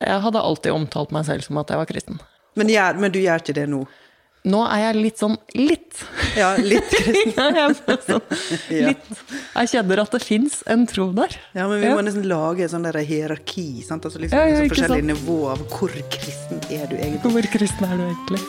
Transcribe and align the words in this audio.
Jeg 0.00 0.20
hadde 0.24 0.40
alltid 0.40 0.72
omtalt 0.72 1.10
meg 1.12 1.26
selv 1.28 1.44
som 1.44 1.58
at 1.60 1.68
jeg 1.72 1.80
var 1.80 1.88
kristen. 1.90 2.20
Men, 2.56 2.70
jeg, 2.72 2.96
men 3.00 3.12
du 3.12 3.18
gjør 3.20 3.42
ikke 3.42 3.54
det 3.58 3.66
nå? 3.70 3.82
Nå 4.48 4.62
er 4.72 4.80
jeg 4.86 4.96
litt 4.96 5.20
sånn 5.20 5.34
litt. 5.52 5.98
Ja, 6.38 6.54
litt 6.56 6.88
kristen. 6.96 7.34
Ja, 7.36 7.66
jeg, 7.68 7.98
sånn, 8.06 8.22
litt. 8.88 9.10
jeg 9.58 9.70
kjenner 9.74 10.00
at 10.06 10.16
det 10.16 10.22
fins 10.24 10.62
en 10.72 10.86
tro 10.88 11.10
der. 11.18 11.36
Ja, 11.52 11.66
men 11.68 11.82
vi 11.82 11.90
Ja. 11.90 11.98
må 11.98 12.06
nesten 12.06 12.24
lage 12.30 12.64
et 12.64 12.72
sånn 12.72 12.88
der 12.88 12.96
hierarki. 13.04 13.66
Sant? 13.84 14.08
Altså 14.08 14.22
liksom, 14.24 14.40
Ja, 14.40 14.48
ja, 14.48 14.64
ikke 14.64 14.78
forskjellige 14.78 15.04
sant? 15.04 15.12
nivå 15.12 15.38
av 15.52 15.66
hvor 15.76 15.92
kristen 16.16 16.64
er 16.72 16.88
du 16.88 16.96
egentlig. 16.96 17.36
Hvor 17.36 17.52
kristen 17.58 17.92
er 17.92 18.00
du 18.00 18.08
egentlig? 18.08 18.40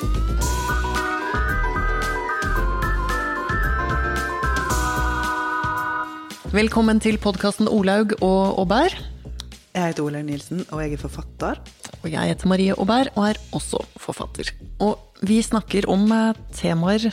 Velkommen 6.51 6.99
til 6.99 7.15
podkasten 7.21 7.69
Olaug 7.71 8.11
og 8.21 8.57
Aubert. 8.59 8.97
Jeg 9.71 9.93
heter 9.93 10.03
Olaug 10.03 10.25
Nilsen, 10.27 10.65
og 10.75 10.81
jeg 10.83 10.97
er 10.97 10.99
forfatter. 10.99 11.59
Og 12.01 12.07
jeg 12.11 12.27
heter 12.33 12.49
Marie 12.51 12.73
Aubert 12.75 13.11
og 13.15 13.29
er 13.29 13.37
også 13.55 13.79
forfatter. 14.03 14.49
Og 14.83 14.97
vi 15.23 15.37
snakker 15.45 15.87
om 15.91 16.03
eh, 16.11 16.39
temaer 16.57 17.05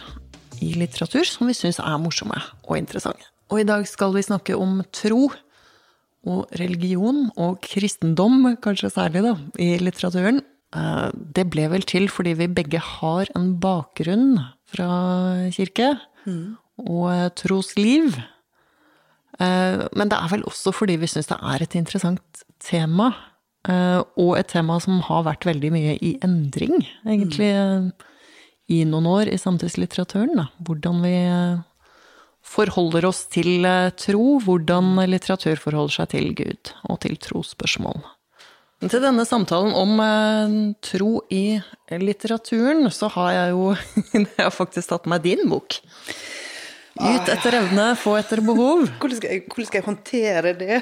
i 0.64 0.72
litteratur 0.74 1.22
som 1.28 1.46
vi 1.46 1.54
syns 1.54 1.78
er 1.78 1.98
morsomme 2.02 2.38
og 2.66 2.74
interessante. 2.80 3.28
Og 3.52 3.62
i 3.62 3.66
dag 3.68 3.86
skal 3.88 4.10
vi 4.16 4.24
snakke 4.26 4.56
om 4.58 4.80
tro 4.92 5.28
og 6.28 6.50
religion 6.58 7.28
og 7.38 7.60
kristendom, 7.62 8.56
kanskje 8.60 8.90
særlig, 8.92 9.22
da, 9.28 9.36
i 9.62 9.76
litteraturen. 9.78 10.42
Eh, 10.74 11.06
Det 11.14 11.46
ble 11.54 11.68
vel 11.76 11.86
til 11.86 12.08
fordi 12.10 12.34
vi 12.42 12.50
begge 12.58 12.82
har 12.82 13.30
en 13.38 13.52
bakgrunn 13.62 14.34
fra 14.68 14.90
kirke 15.54 15.92
og 16.82 17.06
eh, 17.14 17.28
trosliv. 17.38 18.18
Men 19.38 20.10
det 20.10 20.16
er 20.18 20.30
vel 20.32 20.42
også 20.48 20.72
fordi 20.74 20.96
vi 20.98 21.06
syns 21.06 21.28
det 21.30 21.36
er 21.38 21.62
et 21.62 21.74
interessant 21.78 22.40
tema. 22.62 23.12
eh, 23.68 24.02
Og 24.16 24.36
et 24.38 24.48
tema 24.48 24.78
som 24.80 25.00
har 25.00 25.24
vært 25.24 25.46
veldig 25.48 25.70
mye 25.74 25.96
i 26.00 26.18
endring, 26.24 26.86
egentlig, 27.06 27.92
i 28.68 28.84
noen 28.84 29.06
år 29.06 29.32
i 29.32 29.38
samtidslitteraturen. 29.38 30.36
da. 30.36 30.46
Hvordan 30.62 31.02
vi 31.02 31.14
eh, 31.14 31.64
forholder 32.42 33.08
oss 33.08 33.26
til 33.32 33.64
eh, 33.64 33.90
tro, 33.96 34.38
hvordan 34.44 34.96
litteratur 35.08 35.56
forholder 35.56 36.00
seg 36.00 36.08
til 36.14 36.34
Gud 36.34 36.72
og 36.88 37.00
til 37.00 37.16
trosspørsmål. 37.16 38.00
Til 38.78 39.02
denne 39.02 39.24
samtalen 39.26 39.72
om 39.74 39.98
tro 40.86 41.24
i 41.34 41.58
litteraturen, 41.90 42.86
så 42.94 43.08
har 43.10 43.32
jeg 43.34 43.50
jo 43.56 43.72
jeg 44.14 44.38
har 44.38 44.54
faktisk 44.54 44.92
tatt 44.92 45.08
meg 45.10 45.24
din 45.24 45.48
bok. 45.50 45.80
Ut 46.98 47.28
etter 47.30 47.54
evne, 47.60 47.88
få 47.98 48.16
etter 48.18 48.40
behov. 48.42 48.88
Hvordan 48.98 49.18
skal 49.20 49.34
jeg, 49.34 49.42
hvordan 49.46 49.66
skal 49.68 49.78
jeg 49.78 49.86
håndtere 49.86 50.52
det? 50.58 50.78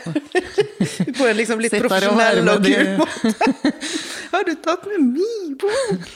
På 1.19 1.27
en 1.29 1.37
liksom 1.37 1.61
litt 1.61 1.75
Sitter 1.75 1.89
profesjonell 1.89 2.41
og 2.53 2.65
kul 2.65 2.93
måte. 3.01 3.33
Har 4.33 4.47
du 4.47 4.53
tatt 4.65 4.87
med 4.89 5.01
min 5.17 5.57
bok? 5.61 6.09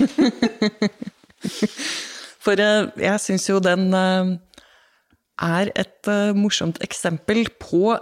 For 2.45 2.61
eh, 2.61 2.89
jeg 3.01 3.23
syns 3.23 3.48
jo 3.51 3.59
den 3.62 3.91
eh, 3.97 4.31
er 5.45 5.73
et 5.78 6.09
eh, 6.11 6.33
morsomt 6.37 6.81
eksempel 6.84 7.47
på 7.61 7.98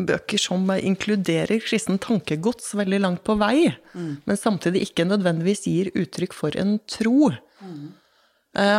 bøker 0.00 0.40
som 0.40 0.66
inkluderer 0.74 1.60
kristen 1.62 1.98
tankegods 2.02 2.74
veldig 2.78 2.98
langt 3.02 3.22
på 3.26 3.36
vei, 3.40 3.70
men 3.94 4.38
samtidig 4.38 4.82
ikke 4.86 5.06
nødvendigvis 5.06 5.66
gir 5.66 5.90
uttrykk 5.98 6.34
for 6.36 6.56
en 6.58 6.76
tro. 6.90 7.30
Mm. 7.62 7.86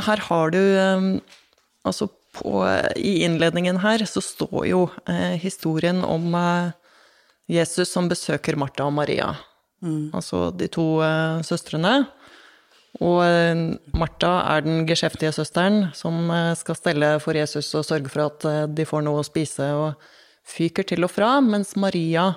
Her 0.07 0.23
har 0.27 0.53
du 0.53 0.61
Altså, 1.87 2.07
på, 2.37 2.61
i 2.95 3.23
innledningen 3.25 3.79
her 3.81 4.03
så 4.05 4.21
står 4.23 4.65
jo 4.69 4.83
eh, 5.09 5.35
historien 5.41 6.03
om 6.05 6.29
eh, 6.37 6.71
Jesus 7.51 7.89
som 7.91 8.07
besøker 8.11 8.55
Martha 8.55 8.85
og 8.87 8.93
Maria. 8.93 9.33
Altså 10.13 10.51
de 10.53 10.67
to 10.69 11.01
eh, 11.01 11.41
søstrene. 11.43 12.05
Og 13.01 13.23
eh, 13.25 13.63
Martha 13.97 14.31
er 14.53 14.61
den 14.67 14.85
geskjeftige 14.85 15.33
søsteren 15.33 15.87
som 15.97 16.29
eh, 16.29 16.53
skal 16.59 16.77
stelle 16.77 17.11
for 17.23 17.33
Jesus 17.39 17.73
og 17.79 17.87
sørge 17.87 18.11
for 18.13 18.27
at 18.29 18.45
eh, 18.45 18.67
de 18.69 18.85
får 18.85 19.01
noe 19.07 19.23
å 19.23 19.27
spise, 19.27 19.71
og 19.73 19.97
fyker 20.47 20.85
til 20.89 21.03
og 21.07 21.11
fra, 21.11 21.39
mens 21.41 21.75
Maria 21.75 22.35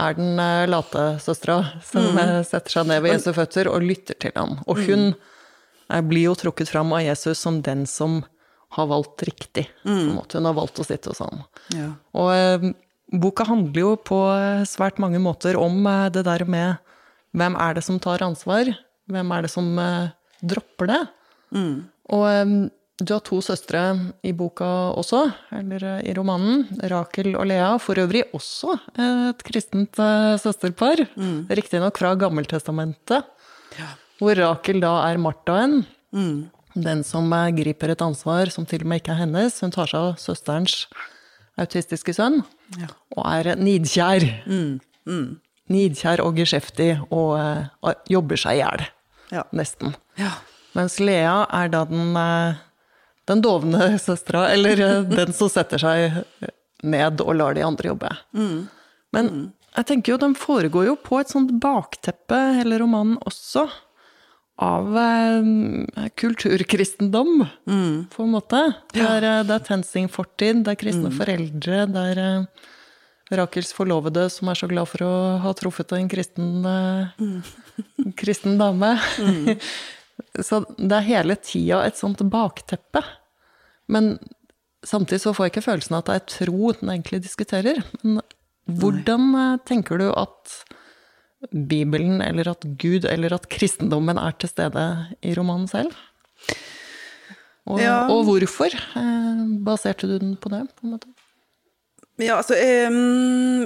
er 0.00 0.14
den 0.16 0.38
late 0.72 1.02
søstera 1.20 1.76
som 1.84 2.16
eh, 2.18 2.38
setter 2.48 2.72
seg 2.72 2.86
ned 2.88 3.02
ved 3.04 3.18
Jesu 3.18 3.32
føtter 3.36 3.68
og 3.68 3.84
lytter 3.84 4.16
til 4.18 4.32
ham. 4.34 4.56
Og 4.66 4.80
hun 4.88 5.10
eh, 5.12 6.00
blir 6.00 6.30
jo 6.30 6.34
trukket 6.40 6.72
fram 6.72 6.90
av 6.96 7.04
Jesus 7.04 7.38
som 7.44 7.60
den 7.62 7.84
som 7.86 8.22
har 8.72 8.86
valgt 8.90 9.22
riktig. 9.28 9.66
Måte. 9.84 10.38
Hun 10.40 10.48
har 10.48 10.56
valgt 10.56 10.80
å 10.80 10.86
sitte 10.86 11.12
hos 11.12 11.20
han. 11.24 11.42
Ja. 11.76 11.88
Og 12.16 12.30
eh, 12.34 12.68
boka 13.12 13.44
handler 13.48 13.80
jo 13.84 13.94
på 14.00 14.20
eh, 14.32 14.62
svært 14.68 15.00
mange 15.02 15.20
måter 15.22 15.58
om 15.60 15.82
eh, 15.86 16.06
det 16.14 16.24
der 16.28 16.44
med 16.48 16.80
hvem 17.36 17.56
er 17.56 17.74
det 17.78 17.84
som 17.86 17.96
tar 18.02 18.24
ansvar? 18.24 18.68
Hvem 19.12 19.32
er 19.36 19.44
det 19.44 19.50
som 19.52 19.68
eh, 19.80 20.12
dropper 20.44 20.90
det? 20.90 21.00
Og 22.12 22.24
eh, 22.28 22.54
du 23.02 23.10
har 23.10 23.22
to 23.24 23.40
søstre 23.42 23.80
i 24.22 24.30
boka 24.36 24.66
også, 25.00 25.24
eller 25.58 25.84
eh, 25.94 26.02
i 26.12 26.14
romanen. 26.16 26.66
Rakel 26.92 27.32
og 27.34 27.48
Lea. 27.50 27.70
For 27.82 27.98
øvrig 27.98 28.24
også 28.36 28.76
et 29.00 29.44
kristent 29.48 29.96
søsterpar. 30.40 31.04
Riktignok 31.50 31.98
fra 32.00 32.12
Gammeltestamentet. 32.20 33.28
Hvor 34.20 34.36
Rakel 34.38 34.80
da 34.84 34.96
er 35.10 35.18
Marthaen. 35.18 35.80
Den 36.74 37.02
som 37.04 37.32
eh, 37.32 37.50
griper 37.56 37.92
et 37.92 38.04
ansvar 38.04 38.50
som 38.54 38.66
til 38.68 38.84
og 38.84 38.92
med 38.92 39.02
ikke 39.02 39.14
er 39.14 39.22
hennes. 39.24 39.58
Hun 39.60 39.74
tar 39.74 39.90
seg 39.90 40.00
av 40.00 40.18
søsterens 40.20 40.86
autistiske 41.60 42.14
sønn. 42.16 42.40
Ja. 42.80 42.88
Og 43.16 43.26
er 43.28 43.60
nidkjær. 43.60 44.26
Nidkjær 45.72 46.22
og 46.24 46.40
geskjeftig 46.40 46.94
og 47.10 47.36
eh, 47.38 47.94
jobber 48.12 48.40
seg 48.40 48.58
i 48.58 48.62
hjel. 48.62 48.86
Ja. 49.32 49.46
Nesten. 49.56 49.96
Ja. 50.20 50.34
Mens 50.76 50.98
Lea 51.00 51.42
er 51.52 51.72
da 51.72 51.84
den, 51.88 52.16
eh, 52.16 52.60
den 53.28 53.44
dovne 53.44 53.92
søstera, 54.00 54.48
eller 54.54 55.04
den 55.08 55.32
som 55.36 55.52
setter 55.52 55.80
seg 55.80 56.22
ned 56.82 57.20
og 57.22 57.36
lar 57.38 57.54
de 57.54 57.64
andre 57.66 57.92
jobbe. 57.92 58.10
Men 59.12 59.28
jeg 59.76 59.88
tenker 59.88 60.12
jo 60.14 60.20
den 60.20 60.34
foregår 60.36 60.88
jo 60.90 60.96
på 61.00 61.20
et 61.20 61.30
sånt 61.32 61.52
bakteppe, 61.62 62.38
hele 62.58 62.80
romanen 62.82 63.20
også, 63.28 63.68
av 64.60 64.98
eh, 64.98 66.08
kulturkristendom, 66.20 67.46
på 68.12 68.26
en 68.26 68.34
måte. 68.34 68.60
Det 68.92 69.02
er, 69.06 69.24
eh, 69.24 69.40
det 69.48 69.56
er 69.56 69.64
TenSing 69.68 70.10
fortid, 70.12 70.64
det 70.66 70.74
er 70.74 70.82
kristne 70.82 71.12
foreldre, 71.14 71.86
det 71.92 72.04
er 72.12 72.22
eh, 72.26 72.68
Rakels 73.32 73.72
forlovede 73.72 74.26
som 74.32 74.50
er 74.52 74.58
så 74.58 74.68
glad 74.68 74.90
for 74.90 75.06
å 75.06 75.14
ha 75.40 75.54
truffet 75.56 75.94
en 75.96 76.10
kristen, 76.10 76.66
eh, 76.68 77.32
kristen 78.20 78.58
dame. 78.60 78.92
så 80.46 80.62
det 80.76 80.98
er 80.98 81.08
hele 81.08 81.38
tida 81.40 81.82
et 81.86 81.98
sånt 82.00 82.20
bakteppe. 82.32 83.02
Men 83.92 84.16
samtidig 84.86 85.22
så 85.24 85.32
får 85.34 85.48
jeg 85.48 85.54
ikke 85.54 85.66
følelsen 85.70 85.96
av 85.96 86.04
at 86.04 86.10
det 86.10 86.18
er 86.18 86.28
tro 86.36 86.74
den 86.76 86.92
egentlig 86.92 87.22
diskuterer. 87.24 87.82
Men 88.02 88.20
hvordan 88.68 89.32
eh, 89.38 89.58
tenker 89.68 90.02
du 90.02 90.10
at 90.12 90.58
Bibelen, 91.50 92.20
eller 92.22 92.50
at 92.52 92.64
Gud, 92.78 93.04
eller 93.10 93.34
at 93.34 93.48
kristendommen 93.50 94.18
er 94.18 94.30
til 94.38 94.48
stede 94.52 94.86
i 95.22 95.34
romanen 95.34 95.68
selv? 95.68 95.90
Og, 97.66 97.78
Ja. 97.80 98.08
og 98.10 98.24
hvorfor 98.26 98.70
eh, 98.98 99.42
baserte 99.64 100.06
du 100.10 100.18
den 100.18 100.36
på 100.36 100.48
det? 100.50 100.66
på 100.78 100.86
en 100.86 100.90
måte? 100.96 101.08
Ja, 102.20 102.34
altså, 102.36 102.52
jeg, 102.60 102.90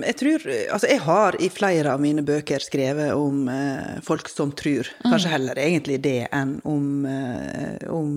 jeg 0.07 0.17
tror 0.21 0.45
Altså, 0.47 0.87
jeg 0.87 1.01
har 1.03 1.37
i 1.43 1.49
flere 1.51 1.95
av 1.97 2.03
mine 2.03 2.23
bøker 2.27 2.63
skrevet 2.63 3.11
om 3.19 3.49
eh, 3.51 3.99
folk 4.07 4.31
som 4.31 4.53
tror. 4.55 4.87
Kanskje 5.03 5.33
heller 5.33 5.59
egentlig 5.59 5.99
det 6.05 6.29
enn 6.31 6.57
om, 6.63 6.87
eh, 7.11 7.83
om, 7.91 8.13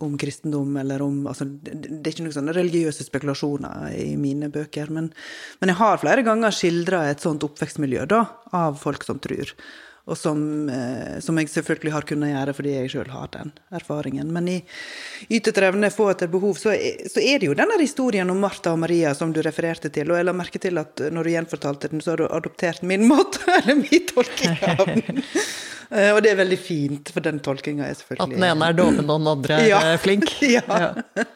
om 0.00 0.16
kristendom, 0.20 0.72
eller 0.80 1.04
om 1.04 1.26
Altså, 1.28 1.44
det, 1.44 1.76
det 1.84 2.00
er 2.00 2.14
ikke 2.14 2.26
noen 2.26 2.38
sånne 2.38 2.56
religiøse 2.56 3.04
spekulasjoner 3.06 3.92
i 4.00 4.14
mine 4.20 4.48
bøker, 4.52 4.88
men, 4.94 5.12
men 5.60 5.74
jeg 5.74 5.80
har 5.82 6.00
flere 6.00 6.24
ganger 6.26 6.56
skildra 6.56 7.04
et 7.10 7.24
sånt 7.24 7.44
oppvekstmiljø, 7.44 8.08
da, 8.08 8.24
av 8.56 8.80
folk 8.80 9.04
som 9.04 9.20
tror. 9.22 9.52
Og 10.04 10.18
som, 10.20 10.68
eh, 10.68 11.14
som 11.24 11.38
jeg 11.40 11.48
selvfølgelig 11.48 11.92
har 11.94 12.04
kunnet 12.04 12.28
gjøre 12.34 12.52
fordi 12.58 12.72
jeg 12.74 12.90
sjøl 12.92 13.08
har 13.08 13.30
den 13.32 13.52
erfaringen. 13.72 14.28
Men 14.36 14.48
i 14.52 14.58
ytet 15.32 15.56
evne, 15.64 15.88
få 15.90 16.10
etter 16.12 16.28
behov, 16.28 16.58
så 16.60 16.74
så 17.08 17.22
er 17.24 17.38
det 17.40 17.48
jo 17.48 17.54
denne 17.56 17.78
historien 17.80 18.28
om 18.30 18.36
Martha 18.42 18.74
og 18.74 18.82
Maria 18.82 19.14
som 19.16 19.32
du 19.32 19.40
refererte 19.42 19.88
til. 19.94 20.10
Og 20.12 20.18
jeg 20.20 20.26
la 20.28 20.34
merke 20.36 20.60
til 20.60 20.76
at 20.82 21.00
når 21.08 21.24
du 21.24 21.30
gjenfortalte 21.32 21.88
den, 21.94 22.02
så 22.04 22.12
har 22.12 22.20
du 22.20 22.26
adoptert 22.28 22.82
min 22.84 23.06
måte, 23.08 23.40
eller 23.62 23.80
min 23.80 24.04
tolking 24.12 24.58
av 24.74 24.84
den. 24.92 25.24
Eh, 25.94 26.10
og 26.12 26.20
det 26.24 26.34
er 26.34 26.40
veldig 26.42 26.58
fint, 26.60 27.08
for 27.14 27.24
den 27.24 27.40
tolkinga 27.44 27.88
er 27.88 27.96
selvfølgelig 27.96 28.28
At 28.28 28.36
den 28.36 28.46
ene 28.50 28.68
er 28.68 28.76
doven 28.76 29.00
og 29.04 29.08
den 29.20 29.32
andre 29.32 29.58
er 29.62 29.68
Ja. 29.72 29.80
eh, 29.94 29.98
flink? 30.04 30.28
Ja. 30.58 30.92
Um, 30.92 31.32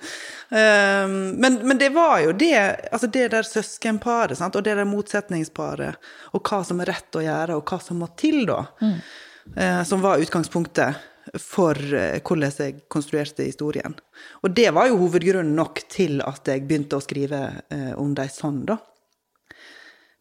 men, 0.51 1.55
men 1.69 1.79
det 1.79 1.89
var 1.89 2.21
jo 2.21 2.33
det, 2.33 2.57
altså 2.93 3.07
det 3.07 3.29
der 3.35 3.45
søskenparet, 3.45 4.39
sant? 4.39 4.57
og 4.57 4.65
det 4.65 4.79
der 4.79 4.89
motsetningsparet, 4.89 6.11
og 6.33 6.49
hva 6.49 6.63
som 6.65 6.81
er 6.81 6.89
rett 6.95 7.19
å 7.21 7.25
gjøre, 7.25 7.59
og 7.59 7.69
hva 7.69 7.81
som 7.85 8.01
må 8.01 8.09
til, 8.17 8.47
da, 8.49 8.63
eh, 8.81 9.83
som 9.85 10.05
var 10.05 10.25
utgangspunktet 10.25 11.05
for 11.45 11.77
eh, 11.77 12.21
hvordan 12.25 12.61
jeg 12.65 12.81
konstruerte 12.89 13.45
historien. 13.45 13.97
Og 14.41 14.57
det 14.57 14.71
var 14.73 14.89
jo 14.89 15.03
hovedgrunnen 15.03 15.53
nok 15.59 15.85
til 15.93 16.23
at 16.25 16.49
jeg 16.49 16.65
begynte 16.65 16.97
å 16.97 17.05
skrive 17.05 17.43
eh, 17.69 17.93
om 18.01 18.17
dem 18.17 18.33
sånn, 18.33 18.65
da. 18.71 18.81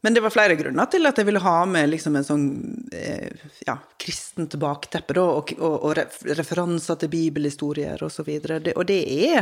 Men 0.04 0.14
det 0.14 0.22
var 0.22 0.32
flere 0.32 0.56
grunner 0.60 0.86
til 0.92 1.08
at 1.10 1.18
jeg 1.18 1.26
ville 1.26 1.42
ha 1.42 1.60
med 1.68 1.90
liksom 1.90 2.16
en 2.16 2.24
sånn 2.24 2.44
ja, 3.66 3.74
kristent 4.00 4.54
bakteppe, 4.62 5.16
da, 5.18 5.24
og, 5.40 5.56
og, 5.58 5.88
og 5.90 6.36
referanser 6.38 7.00
til 7.02 7.12
bibelhistorier 7.12 8.04
og 8.06 8.14
så. 8.14 8.24
Det, 8.28 8.76
og 8.78 8.86
det 8.88 9.00
er 9.32 9.42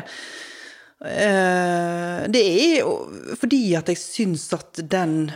Det 0.99 2.41
er 2.41 2.85
fordi 3.35 3.59
at 3.77 3.89
jeg 3.91 3.99
syns 3.99 4.47
at 4.55 4.79
den 4.89 5.27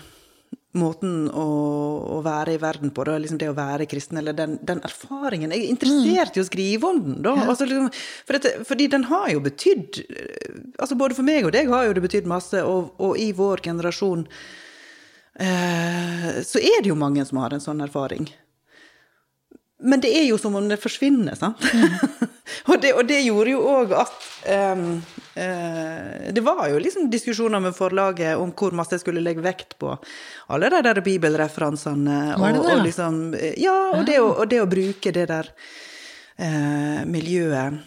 måten 0.77 1.25
å, 1.33 1.45
å, 2.13 2.17
være 2.21 2.53
i 2.53 2.59
verden 2.61 2.91
på, 2.94 3.03
da, 3.07 3.15
liksom 3.17 3.39
det 3.41 3.50
å 3.50 3.56
være 3.57 3.88
kristen, 3.89 4.19
eller 4.21 4.35
den, 4.38 4.57
den 4.65 4.81
erfaringen 4.85 5.53
Jeg 5.56 5.63
er 5.63 5.73
interessert 5.73 6.38
i 6.38 6.44
å 6.44 6.45
skrive 6.45 6.91
om 6.91 7.00
den, 7.07 7.15
da. 7.25 7.33
Ja. 7.39 7.47
Altså, 7.50 7.65
liksom, 7.69 7.89
for 8.27 8.38
dette, 8.38 8.65
fordi 8.69 8.89
den 8.94 9.07
har 9.09 9.31
jo 9.33 9.41
betydd 9.45 10.01
altså 10.77 10.97
Både 11.00 11.17
for 11.17 11.25
meg 11.25 11.47
og 11.47 11.56
deg 11.56 11.71
har 11.73 11.88
jo 11.88 11.95
det 11.97 12.03
betydd 12.05 12.29
masse, 12.29 12.62
og, 12.62 12.94
og, 13.01 13.17
i 13.17 13.31
vår 13.35 13.63
generasjon 13.65 14.27
eh, 15.41 16.29
så 16.45 16.62
er 16.62 16.83
det 16.83 16.94
jo 16.94 17.00
mange 17.00 17.25
som 17.25 17.41
har 17.41 17.55
en 17.55 17.63
sånn 17.63 17.81
erfaring. 17.85 18.29
Men 19.79 20.03
det 20.03 20.12
er 20.19 20.25
jo 20.27 20.38
som 20.39 20.57
om 20.59 20.67
det 20.69 20.77
forsvinner, 20.81 21.38
sant? 21.39 21.63
Mm. 21.73 22.29
og, 22.69 22.75
det, 22.83 22.94
og, 22.94 23.03
det, 23.09 23.21
gjorde 23.25 23.55
jo 23.55 23.63
òg 23.73 23.95
at 23.95 24.29
um, 24.75 25.00
Det 25.39 26.41
var 26.44 26.65
jo 26.71 26.80
liksom 26.81 27.09
diskusjoner 27.12 27.62
med 27.63 27.75
forlaget 27.77 28.38
om 28.38 28.51
hvor 28.51 28.74
masse 28.75 28.97
jeg 28.97 29.03
skulle 29.03 29.24
legge 29.24 29.44
vekt 29.45 29.77
på 29.80 29.94
alle 30.51 30.71
de 30.74 30.81
der 30.83 31.00
bibelreferansene. 31.06 32.18
Var 32.39 32.56
det 32.56 32.63
det? 32.65 32.74
Og, 32.74 32.83
liksom, 32.88 33.21
ja, 33.62 33.77
og 33.95 34.03
det, 34.09 34.18
å, 34.19 34.33
og 34.33 34.50
det, 34.51 34.59
å, 34.63 34.68
bruke 34.69 35.13
det 35.15 35.27
der 35.31 35.51
eh, 36.36 37.06
miljøet 37.07 37.80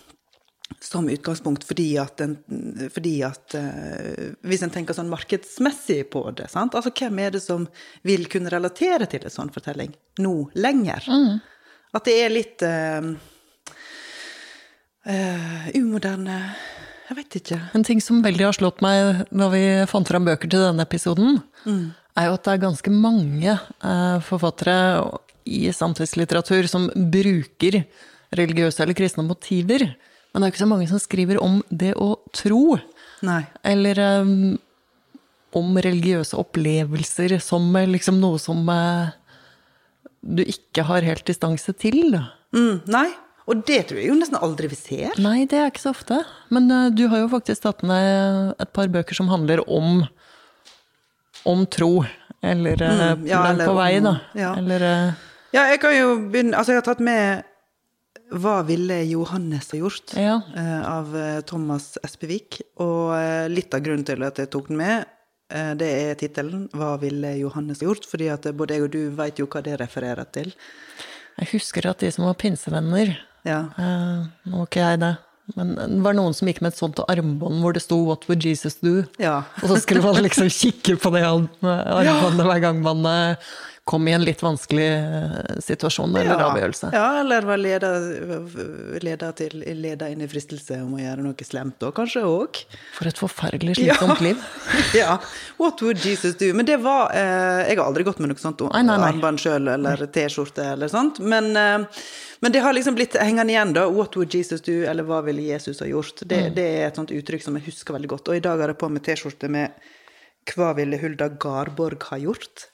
som 0.80 1.08
utgangspunkt 1.08 1.64
fordi 1.64 1.98
at, 2.00 2.20
en, 2.20 2.36
fordi 2.92 3.14
at 3.26 3.54
eh, 3.54 4.32
Hvis 4.46 4.62
en 4.64 4.72
tenker 4.72 4.96
sånn 4.96 5.10
markedsmessig 5.12 6.04
på 6.12 6.24
det, 6.36 6.48
sant? 6.52 6.74
Altså 6.78 6.92
hvem 6.96 7.20
er 7.22 7.36
det 7.36 7.42
som 7.44 7.66
vil 8.06 8.26
kunne 8.32 8.52
relatere 8.52 9.08
til 9.10 9.26
en 9.26 9.36
sånn 9.36 9.52
fortelling 9.54 9.94
nå 10.22 10.34
lenger? 10.54 11.06
Mm. 11.08 11.40
At 11.92 12.08
det 12.08 12.16
er 12.22 12.32
litt 12.32 12.64
eh, 12.64 13.10
uh, 15.12 15.66
umoderne 15.76 16.38
Jeg 17.12 17.18
vet 17.18 17.34
ikke. 17.42 17.58
En 17.76 17.82
ting 17.84 17.98
som 18.00 18.22
veldig 18.24 18.46
har 18.46 18.56
slått 18.56 18.78
meg 18.80 19.26
når 19.36 19.50
vi 19.52 19.64
fant 19.90 20.08
fram 20.08 20.24
bøker 20.24 20.48
til 20.48 20.62
denne 20.64 20.86
episoden, 20.86 21.42
mm. 21.68 21.82
er 22.16 22.28
jo 22.30 22.36
at 22.38 22.46
det 22.46 22.54
er 22.54 22.62
ganske 22.62 22.92
mange 22.94 23.56
uh, 23.84 24.16
forfattere 24.24 24.76
i 25.44 25.66
samtidslitteratur 25.76 26.70
som 26.72 26.86
bruker 26.96 27.82
religiøse 28.32 28.80
eller 28.80 28.96
kristne 28.96 29.26
motiver. 29.28 29.84
Men 30.32 30.40
det 30.40 30.48
er 30.48 30.54
ikke 30.54 30.62
så 30.62 30.70
mange 30.70 30.88
som 30.88 31.02
skriver 31.04 31.42
om 31.44 31.60
det 31.68 31.92
å 32.00 32.14
tro. 32.32 32.78
Nei. 33.28 33.42
Eller 33.60 34.00
um, 34.24 34.54
om 35.52 35.76
religiøse 35.84 36.38
opplevelser 36.40 37.36
som 37.44 37.76
liksom 37.92 38.24
noe 38.24 38.40
som 38.40 38.64
uh, 38.72 39.12
du 40.24 40.46
ikke 40.46 40.88
har 40.88 41.04
helt 41.04 41.28
distanse 41.28 41.76
til. 41.76 42.16
Mm, 42.56 42.80
nei, 42.88 43.10
og 43.48 43.62
det 43.66 43.80
tror 43.88 44.00
jeg 44.00 44.10
jo 44.10 44.16
nesten 44.18 44.38
aldri 44.38 44.70
vi 44.70 44.78
ser. 44.78 45.14
Nei, 45.22 45.44
det 45.50 45.58
er 45.58 45.70
ikke 45.72 45.84
så 45.84 45.92
ofte. 45.94 46.20
Men 46.54 46.68
uh, 46.70 46.88
du 46.94 47.06
har 47.10 47.24
jo 47.24 47.30
faktisk 47.32 47.64
tatt 47.64 47.84
med 47.86 48.52
et 48.62 48.72
par 48.74 48.90
bøker 48.92 49.18
som 49.18 49.30
handler 49.32 49.64
om, 49.66 50.04
om 51.48 51.64
tro. 51.66 52.04
Eller 52.42 52.78
uh, 52.82 53.06
mm, 53.18 53.24
ja, 53.30 53.44
eller, 53.50 53.70
på 53.70 53.78
vei, 53.78 53.92
da. 54.02 54.16
Ja. 54.38 54.52
Eller 54.58 54.86
uh, 54.86 55.24
Ja, 55.52 55.66
jeg 55.68 55.82
kan 55.82 55.92
jo 55.92 56.14
begynne 56.32 56.56
Altså, 56.56 56.72
jeg 56.72 56.80
har 56.80 56.86
tatt 56.86 57.02
med 57.04 57.48
hva 58.32 58.62
ville 58.64 59.02
Johannes 59.04 59.66
ha 59.74 59.76
gjort? 59.76 60.14
Ja. 60.16 60.38
av 60.88 61.12
Thomas 61.44 61.98
Espevik. 62.00 62.62
Og 62.80 63.12
litt 63.52 63.74
av 63.76 63.82
grunnen 63.84 64.06
til 64.08 64.24
at 64.24 64.40
jeg 64.40 64.48
tok 64.54 64.70
den 64.70 64.78
med, 64.80 65.02
Eh, 65.52 65.72
det 65.76 65.88
er 65.88 66.14
tittelen 66.20 66.68
'Hva 66.72 66.96
ville 67.00 67.36
Johannes 67.36 67.80
ha 67.80 67.88
gjort?' 67.88 68.08
Fordi 68.08 68.30
at 68.32 68.48
både 68.56 68.74
jeg 68.76 68.86
og 68.86 68.90
du 68.90 69.10
veit 69.10 69.38
jo 69.38 69.46
hva 69.46 69.62
det 69.62 69.80
refererer 69.80 70.24
til. 70.32 70.52
Jeg 71.38 71.48
husker 71.52 71.88
at 71.88 72.00
de 72.00 72.10
som 72.10 72.24
var 72.24 72.34
pinsevenner 72.34 73.18
ja. 73.48 73.60
eh, 73.78 74.24
Nå 74.48 74.62
var 74.62 74.68
ikke 74.70 74.86
jeg 74.86 75.00
det. 75.02 75.12
Men 75.56 75.74
det 75.74 76.00
var 76.04 76.14
noen 76.16 76.34
som 76.36 76.48
gikk 76.48 76.60
med 76.62 76.72
et 76.72 76.78
sånt 76.78 77.00
armbånd 77.10 77.58
hvor 77.60 77.74
det 77.74 77.82
sto 77.82 77.98
'What 78.06 78.28
would 78.28 78.44
Jesus 78.46 78.76
do?' 78.80 79.04
Ja. 79.18 79.42
og 79.62 79.68
så 79.68 79.80
skulle 79.82 80.02
man 80.04 80.22
liksom 80.22 80.48
kikke 80.48 80.96
på 81.02 81.10
det 81.12 81.24
armbåndet 81.26 82.46
hver 82.48 82.62
gang 82.62 82.80
man 82.84 83.04
eh, 83.04 83.36
kom 83.92 84.08
i 84.08 84.12
en 84.16 84.24
litt 84.24 84.40
vanskelig 84.40 84.86
eh, 84.88 85.58
situasjon 85.60 86.14
eller 86.16 86.30
ja. 86.32 86.46
avgjørelse. 86.48 86.88
Ja, 86.96 87.08
eller 87.20 87.44
var 87.44 87.60
leda 87.60 89.28
til, 89.36 89.58
leda 89.76 90.08
inn 90.08 90.22
i 90.24 90.28
fristelse 90.32 90.78
om 90.80 90.94
å 90.96 91.00
gjøre 91.02 91.26
noe 91.26 91.44
slemt 91.44 91.76
da, 91.82 91.90
kanskje 91.92 92.22
òg. 92.24 92.62
For 92.96 93.10
et 93.10 93.20
forferdelig 93.20 93.76
slitsomt 93.76 94.22
ja. 94.22 94.30
liv. 94.30 94.46
ja. 95.02 95.18
What 95.60 95.84
would 95.84 96.00
Jesus 96.00 96.38
do? 96.40 96.48
Men 96.56 96.68
det 96.70 96.78
var 96.80 97.12
eh, 97.12 97.68
Jeg 97.68 97.76
har 97.76 97.84
aldri 97.84 98.06
gått 98.08 98.22
med 98.24 98.32
noe 98.32 98.40
sånt 98.40 98.64
armbånd 98.72 99.42
sjøl 99.44 99.68
eller 99.74 100.06
T-skjorte 100.16 100.70
eller 100.72 100.88
sånt. 100.92 101.20
Men, 101.20 101.52
eh, 101.52 102.02
men, 102.40 102.56
det 102.56 102.64
har 102.64 102.72
liksom 102.72 102.96
blitt 102.96 103.20
hengende 103.20 103.52
igjen, 103.52 103.76
da. 103.76 103.84
What 103.92 104.16
would 104.16 104.32
Jesus 104.32 104.64
do? 104.64 104.80
Eller 104.88 105.04
hva 105.04 105.20
ville 105.28 105.44
Jesus 105.52 105.84
ha 105.84 105.90
gjort? 105.90 106.24
Det, 106.24 106.46
mm. 106.48 106.56
det 106.56 106.68
er 106.80 106.88
et 106.88 107.02
sånt 107.02 107.12
uttrykk 107.12 107.44
som 107.44 107.60
jeg 107.60 107.68
husker 107.68 108.00
veldig 108.00 108.14
godt. 108.16 108.32
Og 108.32 108.40
i 108.40 108.44
dag 108.48 108.64
har 108.64 108.72
jeg 108.72 108.80
på 108.80 108.92
meg 108.96 109.04
T-skjorte 109.04 109.52
med 109.52 109.92
Hva 110.48 110.72
ville 110.80 110.96
Hulda 111.04 111.28
Garborg 111.36 112.08
ha 112.08 112.24
gjort? 112.24 112.70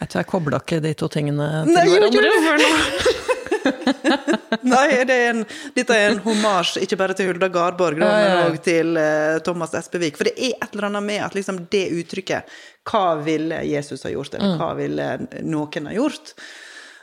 Jeg 0.00 0.10
tror 0.10 0.20
jeg 0.20 0.30
kobla 0.30 0.58
ikke 0.62 0.80
de 0.82 0.94
to 0.98 1.08
tingene 1.12 1.46
til 1.68 1.76
Nei, 1.76 1.84
hverandre. 1.92 3.22
Nei, 4.64 4.88
det 5.08 5.14
er 5.14 5.30
en, 5.30 5.42
dette 5.76 5.96
er 5.96 6.10
en 6.10 6.20
homasj 6.24 6.82
ikke 6.84 6.98
bare 7.00 7.16
til 7.16 7.30
Hulda 7.30 7.48
Garborg, 7.52 8.00
da, 8.00 8.10
men 8.10 8.50
òg 8.50 8.58
til 8.64 8.98
uh, 8.98 9.38
Thomas 9.46 9.74
Espevik. 9.78 10.18
For 10.18 10.28
det 10.28 10.34
er 10.36 10.58
et 10.58 10.74
eller 10.74 10.88
annet 10.90 11.06
med 11.06 11.22
at 11.24 11.36
liksom, 11.36 11.62
det 11.72 11.86
uttrykket 11.94 12.54
Hva 12.90 13.06
ville 13.24 13.62
Jesus 13.68 14.04
ha 14.04 14.12
gjort, 14.12 14.36
eller 14.36 14.54
mm. 14.54 14.60
hva 14.60 14.70
ville 14.78 15.08
noen 15.46 15.90
ha 15.90 15.96
gjort? 15.96 16.34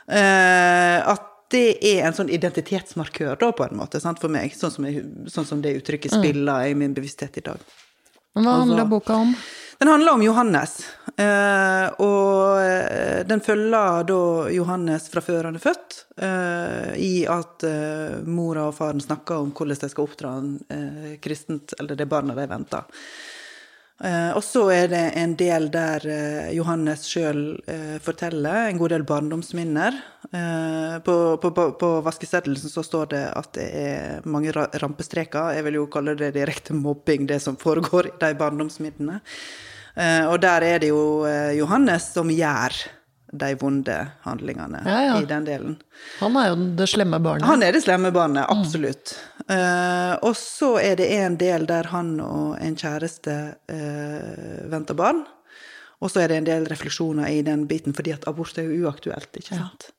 Uh, 0.06 1.12
at 1.14 1.28
det 1.52 1.66
er 1.84 2.06
en 2.08 2.16
sånn 2.16 2.30
identitetsmarkør, 2.32 3.34
da, 3.40 3.50
på 3.56 3.66
en 3.66 3.76
måte, 3.76 4.00
sant, 4.00 4.20
for 4.22 4.32
meg. 4.32 4.54
Sånn 4.56 4.72
som, 4.72 4.86
jeg, 4.88 5.04
sånn 5.32 5.48
som, 5.48 5.64
det 5.64 5.74
uttrykket 5.80 6.14
mm. 6.14 6.22
spiller 6.22 6.70
i 6.70 6.76
min 6.78 6.94
bevissthet 6.96 7.36
i 7.40 7.44
dag. 7.44 7.66
Hva 8.38 8.62
handler 8.62 8.88
boka 8.88 9.18
om? 9.26 9.34
Den 9.82 9.88
handler 9.88 10.12
om 10.12 10.22
Johannes. 10.22 10.76
Eh, 11.18 11.86
og 11.98 13.26
den 13.26 13.40
følger 13.42 14.04
da 14.06 14.18
Johannes 14.54 15.08
fra 15.10 15.18
før 15.26 15.48
han 15.48 15.58
er 15.58 15.64
født, 15.64 15.96
eh, 16.22 16.92
i 17.02 17.24
at 17.26 17.66
eh, 17.66 18.20
mora 18.22 18.68
og 18.70 18.76
faren 18.76 19.02
snakker 19.02 19.42
om 19.42 19.50
hvordan 19.50 19.80
de 19.82 19.88
skal 19.90 20.06
oppdra 20.06 20.36
han 20.36 20.52
kristent, 21.18 21.74
eller 21.82 21.98
det 21.98 22.06
barna 22.06 22.36
de 22.38 22.44
venter. 22.46 22.86
Uh, 24.02 24.34
og 24.34 24.42
så 24.42 24.64
er 24.74 24.88
det 24.90 25.02
en 25.20 25.34
del 25.38 25.68
der 25.70 26.02
uh, 26.02 26.48
Johannes 26.50 27.04
sjøl 27.06 27.42
uh, 27.68 27.98
forteller 28.02 28.70
en 28.70 28.80
god 28.80 28.90
del 28.96 29.04
barndomsminner. 29.06 29.98
på, 31.04 31.14
på, 31.36 31.50
på, 31.76 31.88
vaskeseddelen 32.06 32.56
så 32.56 32.82
står 32.82 33.10
det 33.10 33.20
at 33.36 33.50
det 33.52 33.66
er 33.82 34.24
mange 34.24 34.54
rampestreker. 34.54 35.52
Jeg 35.58 35.66
vil 35.66 35.76
jo 35.76 35.90
kalle 35.92 36.14
det 36.16 36.30
direkte 36.38 36.72
mobbing, 36.72 37.26
det 37.28 37.42
som 37.44 37.58
foregår 37.60 38.08
i 38.08 38.14
de 38.22 38.32
barndomsminnene. 38.40 39.20
Og 39.92 40.38
der 40.40 40.64
er 40.64 40.78
det 40.80 40.88
jo 40.88 41.26
Johannes 41.52 42.06
som 42.14 42.30
gjør 42.32 42.76
de 43.32 43.54
vonde 43.56 43.94
handlingene 44.20 44.82
ja, 44.84 45.02
ja. 45.04 45.20
i 45.22 45.24
den 45.24 45.44
delen. 45.44 45.76
Han 46.20 46.36
er 46.36 46.50
jo 46.50 46.56
det 46.76 46.88
slemme 46.92 47.16
barnet. 47.24 47.46
Han 47.48 47.64
er 47.64 47.72
det 47.72 47.80
slemme 47.86 48.10
barnet, 48.12 48.44
mm. 48.44 48.58
absolutt. 48.60 49.14
Mm. 49.46 49.46
Uh, 49.48 50.12
og 50.28 50.36
så 50.36 50.74
er 50.82 50.98
det 51.00 51.08
en 51.16 51.38
del 51.40 51.64
der 51.68 51.88
han 51.94 52.18
og 52.20 52.58
en 52.60 52.76
kjæreste 52.76 53.36
uh, 53.72 54.68
venter 54.72 54.98
barn. 54.98 55.24
Og 56.02 56.12
så 56.12 56.24
er 56.24 56.32
det 56.32 56.42
en 56.42 56.50
del 56.50 56.68
refleksjoner 56.68 57.30
i 57.32 57.40
den 57.46 57.64
biten, 57.70 57.96
fordi 57.96 58.12
at 58.12 58.28
abort 58.28 58.58
er 58.60 58.68
jo 58.68 58.84
uaktuelt, 58.84 59.30
ikke 59.38 59.56
sant. 59.56 59.88
Ja. 59.88 59.98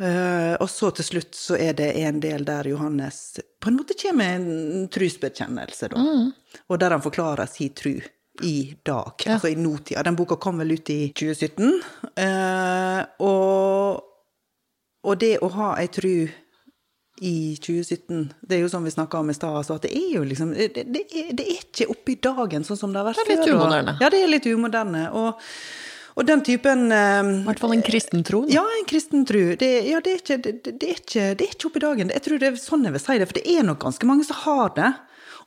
Uh, 0.00 0.54
og 0.64 0.70
så 0.72 0.88
til 0.96 1.06
slutt 1.06 1.36
så 1.36 1.58
er 1.60 1.74
det 1.76 1.92
en 2.00 2.22
del 2.24 2.46
der 2.48 2.66
Johannes 2.70 3.36
på 3.60 3.68
en 3.68 3.76
måte 3.76 3.94
kommer 4.00 4.24
med 4.24 4.38
en 4.40 4.86
trosbekjennelse, 4.90 5.90
da. 5.92 6.02
Mm. 6.02 6.30
Og 6.66 6.80
der 6.80 6.96
han 6.96 7.04
forklarer 7.04 7.46
sin 7.52 7.76
tru 7.78 8.00
i 8.42 8.76
dag, 8.82 9.12
ja. 9.26 9.32
altså 9.32 9.48
i 9.48 9.56
nåtida. 9.56 10.02
Den 10.02 10.16
boka 10.16 10.36
kom 10.36 10.58
vel 10.58 10.72
ut 10.72 10.90
i 10.90 11.12
2017. 11.16 11.82
Eh, 12.16 13.00
og, 13.26 14.00
og, 15.04 15.18
det 15.20 15.36
å 15.42 15.50
ha 15.56 15.74
ei 15.80 15.90
tru 15.92 16.14
i 17.20 17.34
2017 17.60 18.30
Det 18.40 18.56
er 18.56 18.62
jo 18.62 18.70
sånn 18.72 18.86
vi 18.86 18.92
snakka 18.94 19.18
om 19.20 19.28
i 19.28 19.36
stad, 19.36 19.52
altså 19.58 19.76
at 19.76 19.84
det 19.84 19.90
er 19.92 20.14
jo 20.14 20.22
liksom 20.24 20.54
det, 20.56 20.70
det, 20.72 21.02
er, 21.04 21.34
det, 21.36 21.44
er, 21.44 21.66
ikke 21.66 21.90
oppe 21.92 22.14
i 22.14 22.18
dagen 22.22 22.64
sånn 22.64 22.80
som 22.80 22.94
det 22.94 23.02
har 23.02 23.10
vært 23.10 23.20
før. 23.20 23.28
Det 23.28 23.36
er 23.36 23.42
litt 23.44 23.52
umoderne. 23.52 23.96
Ja, 24.00 24.10
det 24.12 24.20
er 24.22 24.32
litt 24.32 24.48
umoderne. 24.48 25.02
Og, 25.20 25.50
og 26.16 26.28
den 26.30 26.44
typen 26.46 26.86
um, 26.88 27.34
I 27.42 27.44
hvert 27.50 27.60
fall 27.60 27.76
en 27.76 27.84
kristen 27.84 28.24
tro? 28.24 28.42
Ja, 28.48 28.64
en 28.78 28.88
kristen 28.88 29.28
tro. 29.28 29.42
Det, 29.60 29.70
ja, 29.90 30.00
det, 30.04 30.16
er 30.16 30.24
ikke, 30.24 30.40
det, 30.40 30.72
er 30.80 30.96
ikke, 30.96 31.28
det 31.36 31.46
er 31.46 31.54
ikke 31.58 31.68
oppe 31.68 31.82
i 31.82 31.84
dagen. 31.84 32.14
Jeg 32.16 32.24
tror 32.24 32.40
det 32.40 32.50
er 32.50 32.58
sånn 32.62 32.88
jeg 32.88 32.96
vil 32.96 33.04
si 33.04 33.20
det, 33.20 33.28
for 33.28 33.40
det 33.40 33.46
er 33.52 33.68
nok 33.68 33.84
ganske 33.84 34.08
mange 34.08 34.26
som 34.28 34.40
har 34.46 34.74
det. 34.80 34.90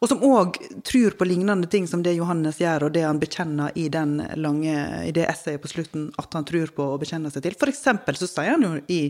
Og 0.03 0.10
som 0.12 0.24
òg 0.27 0.57
tror 0.83 1.15
på 1.15 1.25
lignende 1.29 1.69
ting 1.72 1.86
som 1.88 2.01
det 2.03 2.17
Johannes 2.17 2.57
gjør, 2.60 2.89
og 2.89 2.95
det 2.95 3.05
han 3.07 3.22
bekjenner 3.22 3.72
i, 3.79 3.86
den 3.88 4.17
lange, 4.36 4.75
i 5.07 5.13
det 5.15 5.29
essayet 5.31 5.63
på 5.63 5.72
slutten 5.72 6.10
at 6.19 6.36
han 6.36 6.43
tror 6.50 6.74
på 6.75 6.89
og 6.91 7.00
bekjenner 7.05 7.31
seg 7.31 7.45
til. 7.45 7.55
For 7.55 7.72
eksempel 7.72 8.19
så 8.19 8.27
sier 8.27 8.57
han 8.57 8.67
jo 8.67 8.75
i 8.91 9.05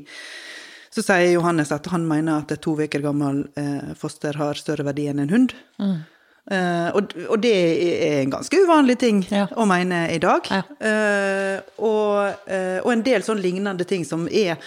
så 0.94 1.02
sier 1.02 1.32
Johannes 1.32 1.72
at 1.74 1.88
han 1.90 2.04
mener 2.06 2.44
at 2.44 2.52
et 2.54 2.62
to 2.62 2.76
uker 2.78 3.02
gammel 3.02 3.48
eh, 3.58 3.94
foster 3.98 4.38
har 4.38 4.60
større 4.60 4.86
verdi 4.86 5.08
enn 5.10 5.24
en 5.24 5.32
hund. 5.34 5.56
Mm. 5.82 5.96
Uh, 6.44 6.90
og, 6.92 7.14
og 7.32 7.40
det 7.40 7.54
er 7.56 8.18
en 8.20 8.34
ganske 8.34 8.58
uvanlig 8.66 8.98
ting 9.00 9.22
Ja. 9.32 9.46
å 9.56 9.64
mene 9.64 10.04
i 10.12 10.20
dag. 10.20 10.50
Ja. 10.52 10.60
Uh, 10.76 11.70
og, 11.88 12.44
uh, 12.52 12.80
og 12.84 12.90
en 12.92 13.04
del 13.06 13.24
sånn 13.24 13.40
lignende 13.40 13.88
ting 13.88 14.04
som 14.06 14.28
er 14.28 14.60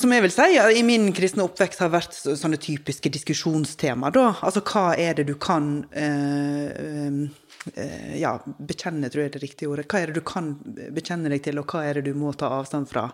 som 0.00 0.12
jeg 0.14 0.22
vil 0.24 0.32
si 0.32 0.46
ja, 0.54 0.66
i 0.72 0.82
min 0.86 1.10
kristne 1.16 1.44
oppvekst 1.44 1.82
har 1.84 1.90
vært 1.92 2.14
så- 2.16 2.36
sånne 2.40 2.56
typiske 2.62 3.10
diskusjonstema, 3.12 4.10
da. 4.12 4.30
Altså 4.42 4.62
hva 4.64 4.96
er 4.98 5.14
det 5.14 5.26
du 5.28 5.34
kan 5.36 5.84
eh, 5.92 7.28
eh, 7.76 8.18
ja, 8.20 8.38
bekjenne, 8.58 9.10
tror 9.10 9.24
jeg 9.24 9.30
er 9.32 9.38
det 9.38 9.42
riktige 9.44 9.68
ordet. 9.70 9.86
Hva 9.88 10.00
er 10.02 10.06
det 10.12 10.14
du 10.14 10.24
kan 10.26 10.54
bekjenne 10.94 11.28
deg 11.32 11.42
til, 11.44 11.58
og 11.58 11.66
hva 11.72 11.84
er 11.88 11.94
det 12.00 12.04
du 12.08 12.14
må 12.14 12.32
ta 12.36 12.48
avstand 12.60 12.88
fra 12.88 13.10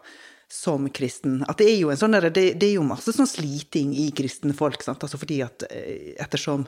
som 0.51 0.89
kristen? 0.91 1.45
At 1.49 1.59
det 1.59 1.69
er 1.71 1.79
jo 1.81 1.91
en 1.91 1.97
sånn 2.01 2.13
der, 2.17 2.31
det, 2.31 2.47
det 2.59 2.71
er 2.71 2.77
jo 2.79 2.87
masse 2.87 3.13
sånn 3.15 3.29
sliting 3.31 3.93
i 3.95 4.11
kristne 4.17 4.55
folk, 4.57 4.83
sant. 4.83 5.03
Altså 5.07 5.19
fordi 5.21 5.43
at 5.47 5.67
eh, 5.71 6.15
ettersom 6.23 6.67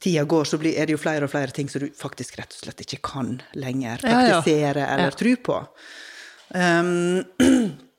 tida 0.00 0.24
går, 0.24 0.46
så 0.48 0.56
blir, 0.58 0.78
er 0.80 0.86
det 0.88 0.94
jo 0.96 1.02
flere 1.02 1.26
og 1.26 1.30
flere 1.34 1.52
ting 1.52 1.68
som 1.68 1.82
du 1.82 1.90
faktisk 1.92 2.38
rett 2.40 2.54
og 2.56 2.62
slett 2.64 2.80
ikke 2.86 3.02
kan 3.04 3.34
lenger 3.54 4.00
Ja, 4.02 4.08
ja. 4.08 4.40
praktisere 4.40 4.86
eller 4.86 5.10
Ja. 5.10 5.18
tro 5.18 5.36
på. 5.50 5.60
Um, 6.54 7.24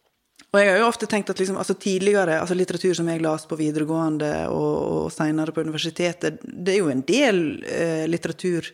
og 0.51 0.59
jeg 0.59 0.67
har 0.67 0.81
jo 0.81 0.87
ofte 0.89 1.07
tenkt 1.07 1.29
at 1.31 1.39
liksom, 1.39 1.57
altså 1.61 1.77
tidligere, 1.79 2.41
altså 2.41 2.57
litteratur 2.59 2.95
som 2.97 3.07
jeg 3.07 3.23
las 3.23 3.45
på 3.47 3.55
videregående 3.59 4.31
og, 4.51 4.73
og 4.95 5.13
senere 5.15 5.53
på 5.55 5.63
universitetet, 5.63 6.41
det 6.43 6.73
er 6.73 6.81
jo 6.81 6.91
en 6.91 7.05
del 7.07 7.39
eh, 7.63 8.03
litteratur 8.11 8.67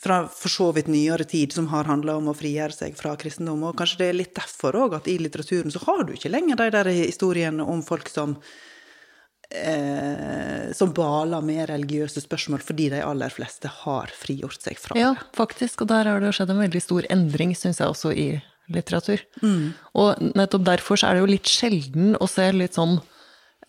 fra 0.00 0.22
for 0.28 0.52
så 0.52 0.70
vidt 0.76 0.88
nyere 0.92 1.24
tid 1.28 1.52
som 1.56 1.68
har 1.72 1.88
handla 1.88 2.16
om 2.20 2.28
å 2.32 2.36
frigjøre 2.36 2.76
seg 2.76 2.96
fra 2.96 3.14
kristendom. 3.20 3.64
Og 3.68 3.76
kanskje 3.80 4.00
det 4.00 4.10
er 4.10 4.18
litt 4.18 4.36
derfor 4.36 4.76
òg 4.86 4.98
at 5.00 5.08
i 5.08 5.16
litteraturen 5.20 5.72
så 5.72 5.82
har 5.86 6.04
du 6.04 6.14
ikke 6.16 6.32
lenger 6.32 6.60
de 6.60 6.68
der 6.76 6.92
historiene 6.92 7.64
om 7.64 7.82
folk 7.84 8.08
som 8.12 8.36
eh, 9.50 10.68
som 10.76 10.92
baler 10.96 11.44
med 11.44 11.66
religiøse 11.72 12.22
spørsmål 12.24 12.64
fordi 12.64 12.90
de 12.94 13.02
aller 13.04 13.32
fleste 13.32 13.72
har 13.82 14.12
frigjort 14.16 14.60
seg 14.64 14.80
fra 14.80 14.96
det. 14.96 15.04
Ja, 15.04 15.14
faktisk. 15.36 15.84
Og 15.84 15.92
der 15.92 16.08
har 16.08 16.20
det 16.20 16.28
jo 16.30 16.38
skjedd 16.40 16.54
en 16.54 16.64
veldig 16.64 16.84
stor 16.84 17.08
endring, 17.12 17.56
syns 17.56 17.80
jeg, 17.80 17.88
også 17.88 18.12
i 18.12 18.30
litteratur. 18.70 19.20
Mm. 19.42 19.72
Og 19.94 20.18
nettopp 20.34 20.64
derfor 20.64 20.96
så 21.00 21.08
er 21.10 21.14
det 21.14 21.20
jo 21.24 21.32
litt 21.32 21.44
sjelden 21.50 22.16
å 22.20 22.28
se 22.28 22.50
litt 22.52 22.74
sånn 22.78 23.00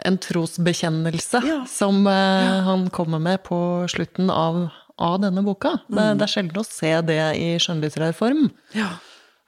en 0.05 0.17
trosbekjennelse 0.17 1.41
Ja. 1.46 1.65
som 1.70 2.05
eh, 2.08 2.62
han 2.65 2.89
kommer 2.89 3.20
med 3.20 3.43
på 3.43 3.88
slutten 3.89 4.29
av, 4.31 4.70
av 4.98 5.20
denne 5.22 5.43
boka. 5.43 5.79
Det, 5.89 5.98
Mm. 6.00 6.17
det 6.17 6.24
er 6.27 6.34
sjelden 6.34 6.58
å 6.62 6.65
se 6.65 7.01
det 7.01 7.20
i 7.38 7.58
skjønnlitterær 7.60 8.13
form. 8.15 8.50
Ja. 8.74 8.89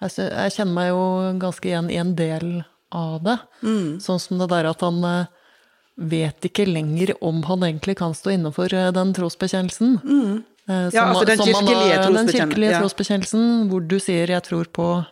Jeg, 0.02 0.12
jeg 0.30 0.52
kjenner 0.52 0.74
meg 0.74 0.90
jo 0.90 1.40
ganske 1.40 1.66
igjen 1.70 1.90
i 1.90 1.96
en 1.98 2.16
del 2.16 2.64
av 2.92 3.24
det. 3.24 3.40
Mm. 3.64 4.00
Sånn 4.04 4.20
som 4.20 4.38
det 4.38 4.50
der 4.50 4.66
at 4.70 4.82
han 4.82 5.04
eh, 5.04 5.26
vet 5.98 6.42
ikke 6.50 6.66
lenger 6.68 7.14
om 7.22 7.42
han 7.44 7.62
egentlig 7.64 7.96
kan 7.98 8.14
stå 8.14 8.34
innenfor 8.36 8.74
eh, 8.74 8.92
den 8.92 9.14
trosbekjennelsen. 9.14 9.96
Eh, 10.04 10.44
Mm. 10.64 10.92
Ja, 10.94 11.02
som- 11.04 11.10
altså 11.10 11.26
den 11.26 11.38
kirkelige 11.40 11.90
Den 11.92 12.14
trosbekjennelsen, 12.14 12.40
kirkelige 12.40 12.72
ja. 12.72 12.80
trosbekjennelsen, 12.80 13.70
hvor 13.70 13.82
du 13.88 13.98
sier 14.00 14.28
'jeg 14.28 14.44
tror 14.44 14.66
på 14.72 15.06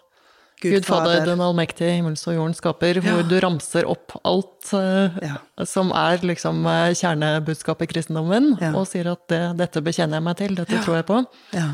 Gud, 0.61 0.85
Fader, 0.85 1.25
den 1.25 1.39
allmektige, 1.41 1.91
himmels 1.97 2.23
og 2.27 2.35
jorden 2.35 2.53
skaper', 2.57 2.99
Ja. 3.03 3.13
hvor 3.15 3.27
du 3.27 3.39
ramser 3.41 3.85
opp 3.89 4.13
alt 4.23 4.73
uh, 4.73 5.09
Ja. 5.21 5.37
som 5.65 5.91
er 5.91 6.17
liksom 6.21 6.65
eh, 6.65 6.93
kjernebudskapet 6.93 7.81
i 7.89 7.93
kristendommen, 7.93 8.57
Ja. 8.61 8.71
og 8.77 8.85
sier 8.87 9.11
at 9.11 9.27
det, 9.27 9.41
'dette 9.57 9.81
bekjenner 9.83 10.19
jeg 10.19 10.23
meg 10.23 10.37
til, 10.37 10.55
dette 10.55 10.83
tror 10.85 10.95
jeg 11.01 11.05
på'. 11.05 11.25
Ja. 11.53 11.69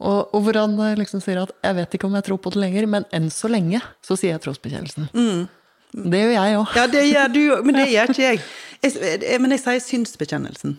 Og, 0.00 0.34
og 0.34 0.42
hvor 0.42 0.54
han 0.58 0.78
eh, 0.80 0.94
liksom 0.96 1.20
sier 1.22 1.42
at 1.42 1.50
'jeg 1.62 1.74
vet 1.76 1.90
ikke 1.94 2.04
om 2.06 2.14
jeg 2.14 2.24
tror 2.24 2.38
på 2.38 2.50
det 2.52 2.60
lenger, 2.62 2.86
men 2.86 3.04
enn 3.12 3.28
så 3.30 3.48
lenge 3.50 3.80
så 4.02 4.16
sier 4.16 4.32
jeg 4.38 4.42
trosbekjennelsen'. 4.42 5.10
Mm. 5.14 5.48
Det 6.10 6.18
gjør 6.22 6.32
jeg 6.32 6.56
òg. 6.56 6.76
ja, 6.76 6.86
det 6.86 7.04
gjør 7.12 7.32
du 7.32 7.40
òg, 7.56 7.64
men 7.66 7.74
det 7.74 7.88
gjør 7.92 8.08
ikke 8.08 8.22
jeg. 8.30 8.40
jeg. 8.82 8.92
jeg- 9.22 9.40
Men 9.40 9.50
jeg 9.50 9.60
sier 9.60 9.80
synsbekjennelsen. 9.80 10.78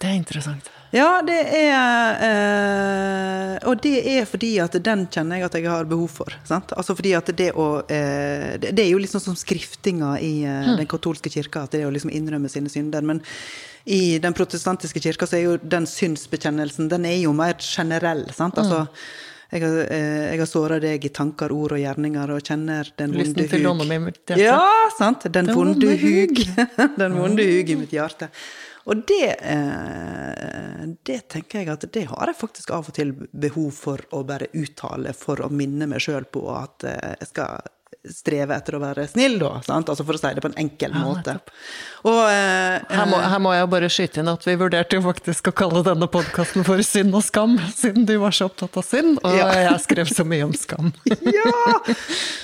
Det 0.00 0.08
er 0.10 0.14
interessant. 0.14 0.70
Ja, 0.94 1.20
det 1.20 1.40
er 1.52 2.22
eh, 2.24 3.54
Og 3.68 3.80
det 3.84 3.98
er 4.08 4.24
fordi 4.28 4.54
at 4.62 4.76
den 4.80 5.04
kjenner 5.12 5.36
jeg 5.36 5.48
at 5.50 5.56
jeg 5.58 5.68
har 5.68 5.88
behov 5.88 6.08
for. 6.20 6.32
Sant? 6.48 6.72
Altså 6.72 6.96
fordi 6.96 7.12
at 7.18 7.28
det 7.36 7.50
å 7.52 7.68
eh, 7.84 8.56
det, 8.62 8.72
er 8.80 8.90
jo 8.94 9.00
liksom 9.02 9.20
som 9.20 9.36
skriftinga 9.36 10.14
i 10.24 10.32
eh, 10.48 10.74
den 10.78 10.88
katolske 10.88 11.32
kirka, 11.32 11.66
at 11.66 11.76
det 11.76 11.82
er 11.82 11.90
å 11.90 11.94
liksom 11.94 12.12
innrømme 12.14 12.48
sine 12.52 12.72
synder. 12.72 13.04
Men 13.04 13.20
i 13.84 14.18
den 14.22 14.36
protestantiske 14.36 15.00
kirka 15.04 15.28
så 15.28 15.38
er 15.38 15.44
jo 15.44 15.56
den 15.60 15.88
synsbekjennelsen 15.88 16.88
den 16.92 17.08
er 17.08 17.18
jo 17.20 17.34
mer 17.36 17.58
generell. 17.60 18.24
Sant? 18.36 18.56
Altså, 18.60 18.86
jeg 19.48 19.64
har, 19.64 19.76
eh, 19.92 20.24
jeg 20.32 20.40
har 20.42 20.48
såra 20.48 20.76
deg 20.80 21.04
i 21.04 21.08
tanker, 21.08 21.52
ord 21.56 21.72
og 21.76 21.80
gjerninger, 21.80 22.32
og 22.34 22.44
kjenner 22.44 22.88
den 23.00 23.14
vonde 23.16 23.24
Lysten 23.24 23.48
til 23.48 23.64
hug. 23.64 23.70
ånden 23.70 23.92
i 23.92 24.00
mitt 24.04 24.20
hjerte. 24.28 24.42
Ja, 24.44 24.88
sant. 24.98 25.24
Den, 25.32 25.48
vonde 25.56 25.94
hug. 26.00 26.42
den 27.00 27.16
vonde 27.16 27.46
hug 27.48 27.72
i 27.72 27.78
mitt 27.80 27.94
hjerte. 27.96 28.28
Og 28.88 29.02
det, 29.08 29.36
eh, 29.44 30.84
det 31.04 31.18
tenker 31.28 31.60
jeg 31.60 31.68
at 31.74 31.84
det 31.92 32.06
har 32.08 32.30
jeg 32.30 32.38
faktisk 32.38 32.70
av 32.72 32.88
og 32.88 32.96
til 32.96 33.12
behov 33.36 33.72
for 33.76 34.04
å 34.16 34.22
bare 34.28 34.48
uttale, 34.56 35.12
for 35.12 35.44
å 35.44 35.50
minne 35.52 35.90
meg 35.90 36.00
sjøl 36.00 36.24
på 36.32 36.46
at 36.54 36.86
eh, 36.88 37.10
jeg 37.20 37.28
skal 37.34 37.68
streve 38.08 38.54
etter 38.56 38.76
å 38.76 38.80
være 38.82 39.04
snill, 39.10 39.38
da. 39.40 39.58
Sant? 39.66 39.88
Altså 39.90 40.04
for 40.06 40.16
å 40.16 40.20
si 40.20 40.30
det 40.36 40.42
på 40.44 40.50
en 40.50 40.58
enkel 40.60 40.94
Ja, 40.94 41.02
måte. 41.04 41.34
Og 42.08 42.20
eh, 42.30 42.78
Her 42.94 43.08
må, 43.10 43.18
her 43.20 43.42
må 43.42 43.52
jeg 43.56 43.70
bare 43.72 43.90
skyte 43.92 44.22
inn 44.22 44.30
at 44.32 44.46
vi 44.46 44.54
vurderte 44.60 44.98
jo 44.98 45.04
faktisk 45.04 45.50
å 45.50 45.54
kalle 45.62 45.82
denne 45.86 46.08
podkasten 46.12 46.66
for 46.66 46.80
Synd 46.86 47.16
og 47.18 47.24
skam, 47.26 47.58
siden 47.74 48.06
du 48.08 48.14
var 48.22 48.36
så 48.36 48.48
opptatt 48.48 48.78
av 48.80 48.86
synd, 48.86 49.18
og 49.24 49.36
Ja. 49.36 49.50
jeg 49.68 49.84
skrev 49.84 50.10
så 50.12 50.26
mye 50.28 50.46
om 50.48 50.54
skam. 50.56 50.92
Ja! 51.38 51.52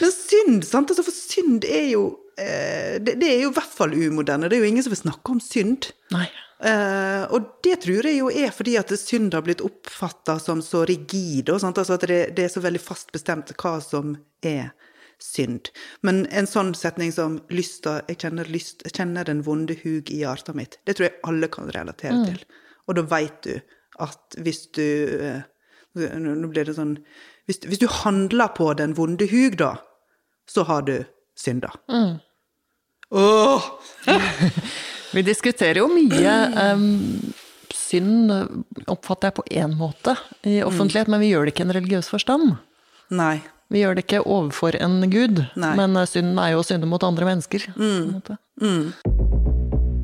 Men 0.03 0.13
synd, 0.15 0.67
sant? 0.69 0.93
Altså, 0.93 1.05
for 1.07 1.15
synd 1.15 1.65
er 1.69 1.89
jo 1.95 2.07
eh, 2.41 2.97
det, 3.03 3.19
det 3.23 3.31
er 3.31 3.45
jo 3.47 3.53
i 3.53 3.57
hvert 3.57 3.77
fall 3.79 3.95
umoderne. 3.95 4.51
Det 4.51 4.59
er 4.59 4.65
jo 4.67 4.73
ingen 4.73 4.85
som 4.85 4.93
vil 4.95 5.05
snakke 5.05 5.37
om 5.37 5.43
synd. 5.43 5.91
Nei. 6.15 6.27
Eh, 6.65 7.25
og 7.35 7.59
det 7.67 7.81
tror 7.85 8.07
jeg 8.09 8.21
jo 8.21 8.31
er 8.31 8.53
fordi 8.55 8.77
at 8.81 8.93
synd 8.99 9.35
har 9.37 9.45
blitt 9.47 9.63
oppfatta 9.65 10.39
som 10.43 10.63
så 10.65 10.85
rigid. 10.89 11.51
Og 11.53 11.61
sant? 11.63 11.79
altså 11.81 11.99
at 11.99 12.07
det, 12.09 12.21
det 12.37 12.47
er 12.49 12.53
så 12.53 12.63
veldig 12.65 12.83
fast 12.83 13.13
bestemt 13.15 13.53
hva 13.61 13.77
som 13.85 14.17
er 14.45 14.73
synd. 15.23 15.71
Men 16.07 16.25
en 16.35 16.49
sånn 16.49 16.75
setning 16.79 17.13
som 17.15 17.39
lysta, 17.55 18.01
jeg 18.11 18.21
kjenner, 18.25 18.49
lyst, 18.51 18.85
jeg 18.87 18.97
kjenner 18.99 19.29
den 19.29 19.43
vonde 19.47 19.77
hug 19.85 20.11
i 20.13 20.21
hjertet 20.23 20.59
mitt, 20.59 20.79
det 20.87 20.97
tror 20.97 21.09
jeg 21.09 21.19
alle 21.29 21.51
kan 21.53 21.71
relatere 21.75 22.25
til. 22.29 22.45
Og 22.89 22.99
da 22.99 23.07
veit 23.09 23.41
du 23.47 23.55
at 24.05 24.39
hvis 24.43 24.67
du 24.75 24.87
eh, 25.23 25.43
Nå 25.95 26.49
blir 26.51 26.67
det 26.67 26.73
sånn 26.75 26.97
hvis, 27.47 27.61
hvis 27.69 27.79
du 27.79 27.87
handler 27.87 28.51
på 28.57 28.73
den 28.75 28.97
vonde 28.99 29.29
hug, 29.31 29.55
da, 29.61 29.77
så 30.51 30.65
har 30.67 30.83
du 30.89 30.97
synda. 31.39 31.71
Åh! 33.15 33.69
Vi 35.15 35.23
diskuterer 35.23 35.79
jo 35.79 35.87
mye 35.93 36.33
um, 36.75 36.87
synd, 37.71 38.33
oppfatter 38.91 39.31
jeg 39.31 39.37
på 39.37 39.45
én 39.61 39.77
måte, 39.79 40.17
i 40.43 40.57
offentlighet, 40.67 41.11
men 41.13 41.23
vi 41.23 41.29
gjør 41.31 41.47
det 41.47 41.53
ikke 41.55 41.63
i 41.63 41.67
en 41.69 41.75
religiøs 41.77 42.09
forstand. 42.11 42.57
Nei. 43.15 43.37
Vi 43.73 43.81
gjør 43.81 43.97
det 43.97 44.05
ikke 44.07 44.23
overfor 44.29 44.77
en 44.81 45.01
gud, 45.11 45.45
Nei. 45.57 45.73
men 45.79 45.97
eh, 45.97 46.07
synden 46.11 46.39
er 46.43 46.53
jo 46.55 46.63
å 46.63 46.67
synde 46.67 46.89
mot 46.91 47.03
andre 47.07 47.29
mennesker. 47.31 47.65
Mm. 47.77 48.21
Mm. 48.61 49.95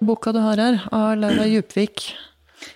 Boka 0.00 0.32
du 0.32 0.40
har 0.40 0.56
her, 0.60 0.78
av 0.92 1.16
Laura 1.20 1.46
Djupvik, 1.46 2.14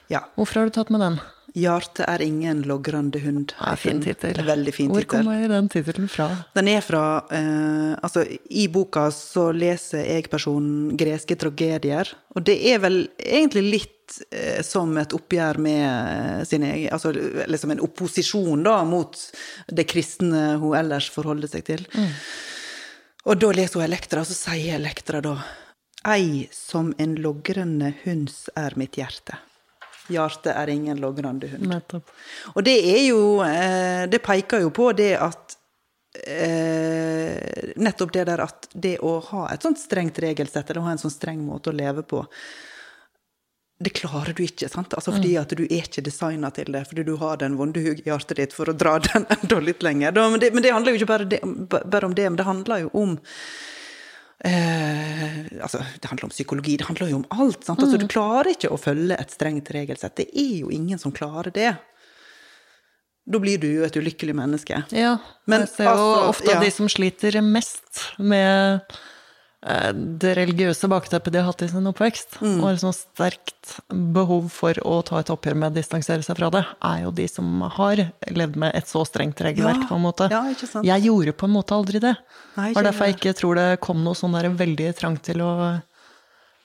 Ja. 0.08 0.20
hvorfor 0.36 0.60
har 0.60 0.64
du 0.66 0.70
tatt 0.76 0.90
med 0.90 1.00
den? 1.00 1.20
'Hjertet 1.54 2.02
er 2.08 2.22
ingen 2.22 2.64
logrende 2.66 3.20
hund'. 3.22 3.52
Ja, 3.60 3.76
fin 3.78 4.00
tittel. 4.02 4.40
Veldig 4.42 4.72
fin 4.74 4.90
Hvor 4.90 5.04
kommer 5.06 5.44
den 5.48 5.68
tittelen 5.70 6.08
fra? 6.10 6.26
Den 6.56 6.68
er 6.72 6.80
fra 6.82 7.02
eh, 7.30 7.92
Altså, 8.02 8.24
i 8.50 8.66
boka 8.68 9.06
så 9.14 9.52
leser 9.54 10.02
jeg 10.02 10.26
personen 10.32 10.96
greske 10.98 11.36
tragedier, 11.38 12.10
og 12.34 12.42
det 12.48 12.58
er 12.72 12.82
vel 12.82 12.98
egentlig 13.18 13.62
litt 13.68 14.18
eh, 14.34 14.66
som 14.66 14.98
et 14.98 15.14
oppgjør 15.14 15.62
med 15.62 16.42
sin 16.50 16.66
sine 16.66 16.90
Altså 16.90 17.14
liksom 17.14 17.70
en 17.70 17.86
opposisjon, 17.86 18.66
da, 18.66 18.80
mot 18.82 19.14
det 19.70 19.86
kristne 19.86 20.56
hun 20.58 20.74
ellers 20.74 21.06
forholder 21.14 21.54
seg 21.54 21.70
til. 21.70 21.86
Og 23.30 23.38
da 23.38 23.54
leser 23.54 23.78
hun 23.78 23.86
Elektra, 23.86 24.26
og 24.26 24.26
så 24.26 24.34
sier 24.50 24.80
Elektra 24.82 25.22
da 25.22 25.38
Ei 26.04 26.48
som 26.52 26.90
en 26.98 27.14
logrende 27.14 27.94
hunds 28.02 28.48
er 28.58 28.74
mitt 28.76 28.98
hjerte. 28.98 29.38
Hjertet 30.12 30.52
er 30.52 30.68
ingen 30.68 31.00
logrende 31.00 31.48
hund. 31.48 31.66
Nettopp. 31.70 32.10
Og 32.54 32.64
det 32.66 32.76
er 32.76 33.00
jo 33.06 33.20
eh, 33.46 34.04
Det 34.10 34.20
peker 34.24 34.60
jo 34.66 34.72
på 34.74 34.90
det 34.92 35.14
at 35.16 35.56
eh, 36.26 37.72
Nettopp 37.80 38.12
det 38.12 38.26
der 38.28 38.44
at 38.44 38.68
det 38.72 38.98
å 39.00 39.16
ha 39.30 39.48
et 39.54 39.64
sånt 39.64 39.80
strengt 39.80 40.20
regelsett, 40.20 40.70
eller 40.70 40.84
ha 40.84 40.94
en 40.94 41.00
sånn 41.00 41.14
streng 41.14 41.40
måte 41.46 41.72
å 41.72 41.76
leve 41.76 42.04
på, 42.04 42.20
det 43.84 43.90
klarer 43.90 44.32
du 44.36 44.44
ikke, 44.44 44.68
sant? 44.70 44.94
Altså 44.94 45.12
fordi 45.12 45.34
at 45.36 45.50
du 45.58 45.64
er 45.64 45.82
ikke 45.82 46.04
designa 46.06 46.50
til 46.54 46.70
det, 46.72 46.84
fordi 46.88 47.04
du 47.08 47.16
har 47.20 47.40
den 47.40 47.56
vonde 47.58 47.82
hug 47.82 48.00
i 48.00 48.06
hjertet 48.06 48.38
ditt 48.38 48.54
for 48.54 48.70
å 48.70 48.76
dra 48.76 48.96
den 49.08 49.26
enda 49.34 49.60
litt 49.60 49.82
lenger. 49.82 50.14
Men, 50.14 50.40
det, 50.40 50.52
men 50.54 50.64
det 50.64 50.72
handler 50.74 50.94
jo 50.94 51.02
ikke 51.02 51.10
bare, 51.10 51.28
det, 51.28 51.40
bare 51.72 52.06
om 52.06 52.14
det, 52.14 52.28
men 52.30 52.38
det 52.38 52.46
handler 52.48 52.84
jo 52.84 52.92
om 53.02 53.16
Eh, 54.44 55.62
altså, 55.62 55.80
det 56.00 56.10
handler 56.10 56.28
om 56.28 56.32
psykologi, 56.34 56.76
det 56.76 56.84
handler 56.84 57.08
jo 57.08 57.22
om 57.22 57.26
alt. 57.32 57.64
Sant? 57.64 57.80
Altså, 57.80 57.96
du 58.00 58.06
klarer 58.10 58.52
ikke 58.52 58.72
å 58.74 58.80
følge 58.80 59.16
et 59.16 59.32
strengt 59.32 59.70
regelsett. 59.72 60.16
Det 60.20 60.28
er 60.28 60.58
jo 60.60 60.72
ingen 60.74 61.00
som 61.00 61.14
klarer 61.16 61.54
det. 61.54 61.72
Da 63.24 63.40
blir 63.40 63.56
du 63.62 63.70
jo 63.70 63.86
et 63.86 63.96
ulykkelig 63.96 64.34
menneske. 64.36 64.82
Ja, 64.92 65.16
Men 65.48 65.64
jeg 65.64 65.72
ser 65.72 65.88
jo 65.88 65.94
altså, 65.96 66.28
ofte 66.34 66.52
ja. 66.52 66.60
de 66.60 66.70
som 66.76 66.90
sliter 66.92 67.40
mest 67.40 68.02
med 68.20 68.84
det 69.64 70.34
religiøse 70.36 70.88
bakteppet 70.92 71.32
de 71.32 71.38
har 71.40 71.46
hatt 71.48 71.62
i 71.64 71.68
sin 71.72 71.86
oppvekst, 71.88 72.36
Mm. 72.42 72.58
og 72.60 72.64
har 72.68 72.74
sånn 72.82 72.92
sterkt 72.92 73.78
behov 73.88 74.50
for 74.52 74.74
å 74.84 74.98
ta 75.02 75.18
et 75.22 75.30
oppgjør 75.32 75.56
med 75.56 75.72
å 75.72 75.74
distansere 75.78 76.22
seg 76.22 76.36
fra 76.36 76.50
det, 76.52 76.66
er 76.84 76.98
jo 77.06 77.10
de 77.10 77.26
som 77.32 77.62
har 77.62 77.96
levd 78.28 78.56
med 78.60 78.74
et 78.76 78.84
så 78.84 79.06
strengt 79.08 79.40
regelverk, 79.40 79.80
Ja, 79.80 79.88
på 79.88 79.94
en 79.96 80.02
måte. 80.04 80.28
ja. 80.30 80.42
Jeg 80.84 81.02
gjorde 81.08 81.32
på 81.32 81.44
en 81.48 81.54
måte 81.56 81.72
aldri 81.72 81.98
det. 81.98 82.16
Det 82.56 82.74
var 82.74 82.82
derfor 82.84 83.06
jeg 83.08 83.16
ikke 83.16 83.34
tror 83.40 83.54
det 83.56 83.80
kom 83.80 84.04
noe 84.04 84.12
sånn 84.14 84.32
der 84.36 84.50
veldig 84.50 84.94
trang 84.98 85.16
til 85.22 85.40
å 85.40 85.80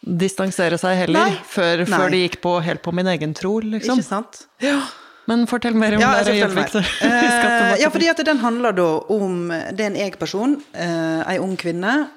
distansere 0.05 0.77
seg 0.79 0.97
heller, 1.05 1.25
Nei. 1.29 1.39
før, 1.43 1.85
Nei. 1.87 1.97
før 1.97 2.09
det 2.11 2.19
gikk 2.31 2.41
på, 2.41 2.61
helt 2.63 2.81
på 2.85 2.93
min 2.95 3.07
egen 3.07 3.33
tro, 3.35 3.59
liksom. 3.61 3.99
Ikke 3.99 4.07
sant? 4.07 4.45
Ja. 4.63 4.81
Men 5.29 5.43
fortell 5.45 5.75
mer 5.77 5.93
om 5.95 6.01
Ja, 6.01 6.23
det 6.23 6.35
skal 6.51 6.81
Eh, 7.05 7.75
ja, 7.81 7.89
fordi 7.93 8.09
at 8.09 8.17
den 8.25 8.39
handler 8.41 8.71
da 8.73 8.87
om 9.13 9.49
Det 9.49 9.79
er 9.83 9.89
en 9.91 9.95
jeg-person, 9.99 10.55
eh, 10.73 11.23
ei 11.27 11.37
ung 11.37 11.55
kvinne, 11.59 12.09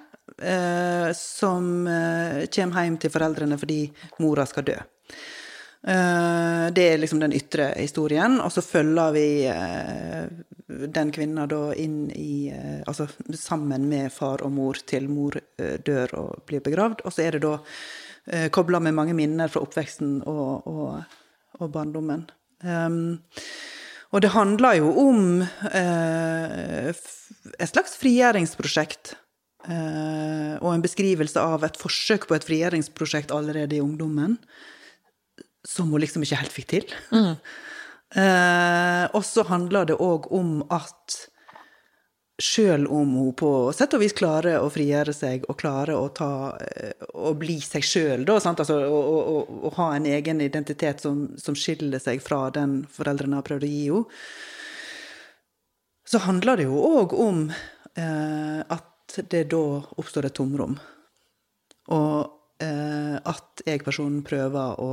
eh, 0.42 1.12
som 1.16 1.87
eh, 1.87 2.42
kommer 2.54 2.87
hjem 2.87 2.99
til 3.00 3.12
foreldrene 3.14 3.58
fordi 3.61 3.84
mora 4.22 4.46
skal 4.49 4.66
dø. 4.66 4.76
Eh, 5.82 6.66
det 6.75 6.84
er 6.92 7.00
liksom 7.02 7.22
den 7.22 7.34
ytre 7.34 7.72
historien, 7.76 8.38
og 8.40 8.52
så 8.54 8.62
følger 8.62 9.16
vi 9.16 9.26
eh, 9.50 10.26
den 10.94 11.11
kvinna 11.14 11.49
da 11.50 11.72
inn 11.75 12.06
i 12.14 12.49
eh, 12.54 12.78
Altså 12.87 13.08
sammen 13.38 13.88
med 13.90 14.12
far 14.12 14.42
og 14.46 14.52
mor 14.54 14.78
til 14.87 15.08
mor 15.11 15.38
eh, 15.38 15.78
dør 15.82 16.14
og 16.20 16.46
blir 16.46 16.62
begravd, 16.62 17.02
og 17.04 17.14
så 17.14 17.26
er 17.26 17.37
det 17.37 17.44
da 17.46 17.56
uh, 17.58 18.49
kobla 18.54 18.80
med 18.82 18.94
mange 18.94 19.14
minner 19.18 19.50
fra 19.50 19.62
oppveksten 19.62 20.20
og, 20.30 20.66
og, 20.66 21.20
og 21.58 21.70
barndommen. 21.75 22.26
Um, 22.62 23.20
og 24.12 24.20
det 24.20 24.32
handler 24.34 24.76
jo 24.76 24.90
om 25.00 25.20
eh, 25.72 26.88
et 26.92 27.70
slags 27.70 27.94
frigjøringsprosjekt. 28.00 29.14
Eh, 29.71 30.54
og 30.61 30.71
en 30.73 30.85
beskrivelse 30.85 31.40
av 31.40 31.66
et 31.66 31.78
forsøk 31.81 32.28
på 32.28 32.37
et 32.37 32.47
frigjøringsprosjekt 32.49 33.35
allerede 33.35 33.78
i 33.78 33.83
ungdommen. 33.85 34.38
Som 35.69 35.92
hun 35.95 36.02
liksom 36.02 36.25
ikke 36.26 36.40
helt 36.42 36.57
fikk 36.57 36.73
til. 36.76 36.97
Eh, 38.12 39.04
og 39.16 39.23
så 39.25 39.40
handler 39.49 39.87
det 39.88 39.95
òg 40.04 40.26
om 40.37 40.59
at 40.69 41.14
Sjøl 42.42 42.87
om 42.90 43.11
hun 43.14 43.33
på 43.38 43.49
sett 43.76 43.92
og 43.95 44.00
vis 44.02 44.14
klarer 44.16 44.62
å 44.64 44.71
frigjøre 44.73 45.12
seg 45.14 45.45
og 45.52 45.59
klarer 45.61 45.95
å, 45.95 46.09
ta, 46.16 46.31
og 47.12 47.26
å 47.28 47.33
bli 47.38 47.59
seg 47.62 47.85
sjøl, 47.87 48.25
altså, 48.25 48.78
å, 48.83 48.99
å, 48.99 49.19
å, 49.21 49.42
å 49.69 49.73
ha 49.76 49.90
en 49.95 50.09
egen 50.09 50.40
identitet 50.42 51.04
som, 51.04 51.26
som 51.38 51.54
skiller 51.59 52.02
seg 52.02 52.25
fra 52.25 52.47
den 52.54 52.81
foreldrene 52.90 53.38
har 53.38 53.47
prøvd 53.47 53.69
å 53.69 53.71
gi 53.71 53.85
henne, 53.85 54.23
så 56.09 56.23
handler 56.25 56.59
det 56.59 56.66
jo 56.66 56.81
òg 56.83 57.14
om 57.14 57.45
eh, 57.52 58.61
at 58.64 58.88
det 59.30 59.44
da 59.52 59.64
oppstår 60.00 60.28
et 60.28 60.37
tomrom. 60.37 60.76
Og 61.92 62.62
eh, 62.62 63.16
at 63.18 63.64
jeg-personen 63.66 64.23
prøver 64.26 64.80
å 64.80 64.92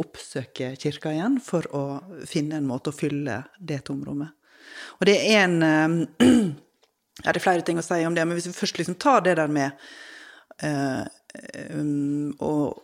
oppsøke 0.00 0.74
kirka 0.80 1.14
igjen 1.14 1.40
for 1.44 1.66
å 1.76 1.84
finne 2.28 2.60
en 2.60 2.68
måte 2.68 2.92
å 2.92 2.96
fylle 2.96 3.42
det 3.58 3.82
tomrommet. 3.88 4.36
Og 5.00 5.08
det 5.08 5.16
er 5.32 5.46
en 5.46 5.62
eh, 5.66 5.96
Ja, 7.20 7.32
det 7.32 7.40
er 7.40 7.44
flere 7.44 7.66
ting 7.66 7.80
å 7.80 7.84
si 7.84 8.00
om 8.06 8.14
det, 8.16 8.24
men 8.24 8.38
hvis 8.38 8.48
vi 8.48 8.56
først 8.56 8.78
liksom 8.80 8.96
tar 9.02 9.24
det 9.26 9.36
der 9.40 9.50
med 9.52 9.74
eh, 10.64 11.02
um, 11.74 12.30
og 12.40 12.78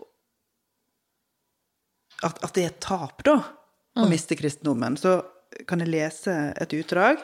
at, 2.24 2.40
at 2.44 2.52
det 2.56 2.64
er 2.64 2.72
et 2.72 2.82
tap, 2.84 3.22
da, 3.24 3.38
å 3.96 4.06
miste 4.08 4.36
kristendommen, 4.36 4.96
så 5.00 5.18
kan 5.68 5.80
jeg 5.80 5.92
lese 5.92 6.34
et 6.56 6.74
utdrag. 6.76 7.20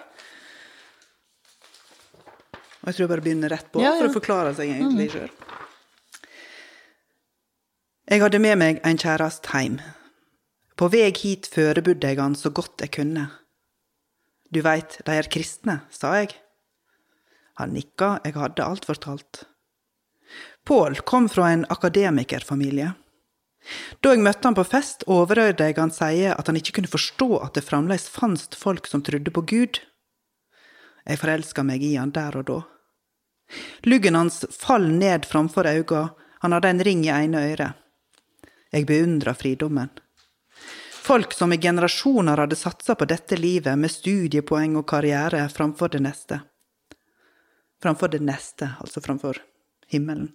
Og 2.82 2.88
jeg 2.90 2.94
tror 2.96 3.04
jeg 3.04 3.12
bare 3.12 3.24
begynner 3.24 3.52
rett 3.54 3.68
på, 3.72 3.80
Ja, 3.82 3.92
ja. 3.94 3.98
for 4.00 4.10
å 4.10 4.14
forklare 4.16 4.54
seg 4.58 4.72
egentlig 4.74 5.10
sjøl. 5.14 5.30
Jeg 8.10 8.20
hadde 8.24 8.40
med 8.42 8.58
meg 8.58 8.80
en 8.84 8.98
kjæreste 8.98 9.52
heim. 9.54 9.78
På 10.76 10.88
vei 10.90 11.12
hit 11.14 11.46
førebudde 11.52 12.10
jeg 12.10 12.18
han 12.18 12.34
så 12.36 12.50
godt 12.50 12.82
jeg 12.82 12.90
kunne. 12.96 13.28
Du 14.52 14.60
veit, 14.64 14.98
de 15.06 15.14
er 15.16 15.28
kristne, 15.32 15.82
sa 15.94 16.16
jeg. 16.18 16.34
Han 17.60 17.72
nikka, 17.76 18.18
jeg 18.24 18.34
hadde 18.36 18.64
alt 18.66 18.88
fortalt. 18.88 19.44
Pål 20.66 20.98
kom 21.08 21.28
fra 21.30 21.52
en 21.52 21.64
akademikerfamilie. 21.72 22.92
Da 24.02 24.10
jeg 24.12 24.24
møtte 24.24 24.48
han 24.48 24.56
på 24.58 24.64
fest, 24.66 25.04
overhørte 25.06 25.68
jeg 25.68 25.78
han 25.78 25.92
sie 25.94 26.26
at 26.34 26.48
han 26.50 26.58
ikke 26.58 26.74
kunne 26.80 26.90
forstå 26.90 27.28
at 27.44 27.54
det 27.54 27.64
fremdeles 27.64 28.08
fantes 28.10 28.50
folk 28.58 28.88
som 28.90 29.04
trodde 29.06 29.30
på 29.30 29.44
Gud. 29.46 29.78
Jeg 31.04 31.18
forelska 31.18 31.64
meg 31.66 31.82
i 31.82 31.96
han 31.96 32.12
der 32.14 32.36
og 32.38 32.46
da. 32.50 32.60
Luggen 33.88 34.16
hans 34.16 34.44
fall 34.54 34.88
ned 34.88 35.26
framfor 35.28 35.66
øynene, 35.66 36.10
han 36.42 36.52
hadde 36.52 36.68
en 36.68 36.84
ring 36.84 37.04
i 37.06 37.10
ene 37.14 37.42
øret. 37.52 37.78
Jeg 38.72 38.86
beundra 38.86 39.34
fridommen. 39.34 39.90
Folk 41.02 41.34
som 41.34 41.52
i 41.52 41.58
generasjoner 41.58 42.38
hadde 42.38 42.56
satsa 42.56 42.94
på 42.94 43.06
dette 43.10 43.36
livet 43.36 43.78
med 43.78 43.90
studiepoeng 43.90 44.76
og 44.78 44.86
karriere 44.90 45.44
framfor 45.50 45.92
det 45.92 46.00
neste. 46.02 46.40
Framfor 47.82 48.10
det 48.10 48.22
neste, 48.22 48.70
altså 48.80 49.02
framfor 49.02 49.38
himmelen. 49.90 50.30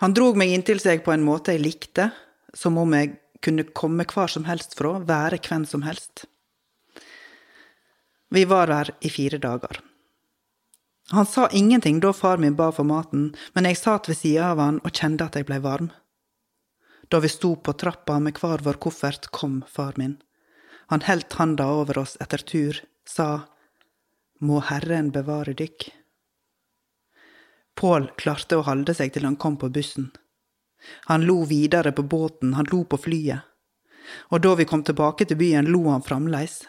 Han 0.00 0.14
drog 0.16 0.36
meg 0.40 0.52
inntil 0.52 0.80
seg 0.82 1.04
på 1.04 1.12
en 1.14 1.24
måte 1.24 1.54
jeg 1.54 1.62
likte, 1.62 2.10
som 2.56 2.76
om 2.80 2.96
jeg 2.96 3.14
kunne 3.44 3.68
komme 3.76 4.06
hvor 4.08 4.32
som 4.32 4.48
helst 4.48 4.74
fra, 4.78 4.96
være 5.04 5.38
hvem 5.44 5.68
som 5.68 5.84
helst. 5.86 6.24
Vi 8.34 8.44
var 8.44 8.66
der 8.66 8.90
i 9.00 9.10
fire 9.10 9.38
dager. 9.38 9.80
Han 11.10 11.26
sa 11.26 11.48
ingenting 11.48 12.00
da 12.00 12.12
far 12.12 12.40
min 12.42 12.56
ba 12.56 12.72
for 12.72 12.84
maten, 12.84 13.28
men 13.54 13.68
jeg 13.68 13.78
satt 13.78 14.08
ved 14.10 14.18
sida 14.18 14.48
av 14.50 14.58
han 14.58 14.80
og 14.82 14.90
kjente 14.90 15.28
at 15.28 15.38
jeg 15.38 15.46
blei 15.46 15.60
varm. 15.62 15.92
Da 17.14 17.20
vi 17.22 17.30
sto 17.30 17.52
på 17.54 17.76
trappa 17.78 18.16
med 18.18 18.40
hver 18.40 18.64
vår 18.66 18.80
koffert, 18.82 19.30
kom 19.30 19.60
far 19.70 19.94
min. 20.00 20.16
Han 20.90 21.06
heldt 21.06 21.38
handa 21.38 21.68
over 21.76 22.02
oss 22.02 22.16
etter 22.20 22.42
tur, 22.42 22.82
sa 23.06 23.46
Må 24.40 24.58
Herren 24.66 25.14
bevare 25.14 25.54
dykk. 25.54 25.88
Pål 27.78 28.10
klarte 28.18 28.58
å 28.58 28.66
holde 28.66 28.98
seg 28.98 29.14
til 29.14 29.30
han 29.30 29.38
kom 29.38 29.62
på 29.62 29.70
bussen. 29.70 30.10
Han 31.06 31.22
lo 31.22 31.44
videre 31.46 31.94
på 31.94 32.02
båten, 32.02 32.58
han 32.58 32.66
lo 32.72 32.82
på 32.82 32.98
flyet. 33.06 33.46
Og 34.34 34.42
da 34.42 34.58
vi 34.58 34.66
kom 34.66 34.82
tilbake 34.82 35.24
til 35.24 35.38
byen, 35.38 35.70
lo 35.70 35.86
han 35.86 36.02
fremdeles. 36.02 36.64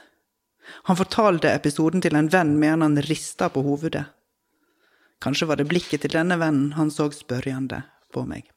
Han 0.89 0.97
fortalte 0.99 1.51
episoden 1.54 2.04
til 2.04 2.17
en 2.17 2.30
venn 2.32 2.56
medan 2.60 2.86
han 2.86 2.99
rista 3.08 3.49
på 3.54 3.63
hovedet. 3.65 4.06
Kanskje 5.23 5.47
var 5.49 5.60
det 5.60 5.69
blikket 5.69 6.04
til 6.04 6.13
denne 6.13 6.38
vennen 6.41 6.73
han 6.75 6.91
så 6.93 7.08
spørrende 7.15 7.84
på 8.13 8.25
meg. 8.28 8.49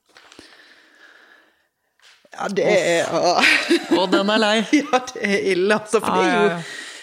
Ja, 2.38 2.48
det 2.52 2.66
er 2.66 3.08
Å, 3.10 4.04
den 4.10 4.30
er 4.30 4.42
lei. 4.42 4.56
Ja, 4.78 5.00
det 5.12 5.22
er 5.24 5.48
ille, 5.54 5.78
altså. 5.78 6.02
For 6.04 6.14
det 6.14 6.28
er 6.28 6.36
jo. 6.36 6.58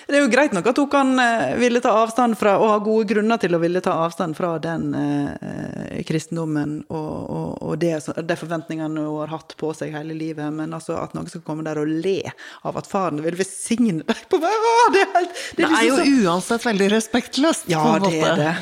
Det 0.08 0.18
er 0.20 0.22
jo 0.24 0.30
greit 0.34 0.54
nok 0.54 0.68
at 0.70 0.78
hun 0.78 0.90
kan 0.92 1.12
eh, 1.20 1.56
ville 1.58 1.80
ta 1.82 1.92
avstand 2.04 2.38
fra, 2.38 2.56
og 2.62 2.70
ha 2.70 2.78
gode 2.84 3.08
grunner 3.10 3.40
til 3.42 3.56
å 3.58 3.60
ville 3.62 3.82
ta 3.82 3.96
avstand 4.06 4.38
fra 4.38 4.52
den 4.62 4.92
eh, 4.94 6.04
kristendommen 6.08 6.78
og, 6.94 7.14
og, 7.38 7.50
og 7.66 7.80
det, 7.82 7.94
de 8.30 8.38
forventningene 8.40 9.02
hun 9.06 9.20
har 9.24 9.34
hatt 9.34 9.56
på 9.60 9.72
seg 9.78 9.96
hele 9.96 10.14
livet, 10.18 10.52
men 10.54 10.74
altså 10.78 10.98
at 11.02 11.16
noen 11.18 11.28
skal 11.32 11.42
komme 11.48 11.66
der 11.66 11.82
og 11.82 11.90
le 11.90 12.20
av 12.68 12.78
at 12.82 12.90
faren 12.90 13.22
vil 13.26 13.38
velsigne 13.40 14.04
deg 14.06 14.24
på 14.32 14.38
Å, 14.46 14.56
Det 14.94 15.02
er 15.04 15.14
helt 15.16 15.44
Det 15.58 15.66
er 15.66 15.86
jo 15.88 15.96
liksom 15.98 16.06
så- 16.06 16.32
uansett 16.32 16.66
veldig 16.70 16.90
respektløst. 16.94 17.70
Ja, 17.72 17.82
på 17.86 17.96
en 17.98 18.06
det 18.10 18.22
er 18.22 18.42
det. 18.44 18.56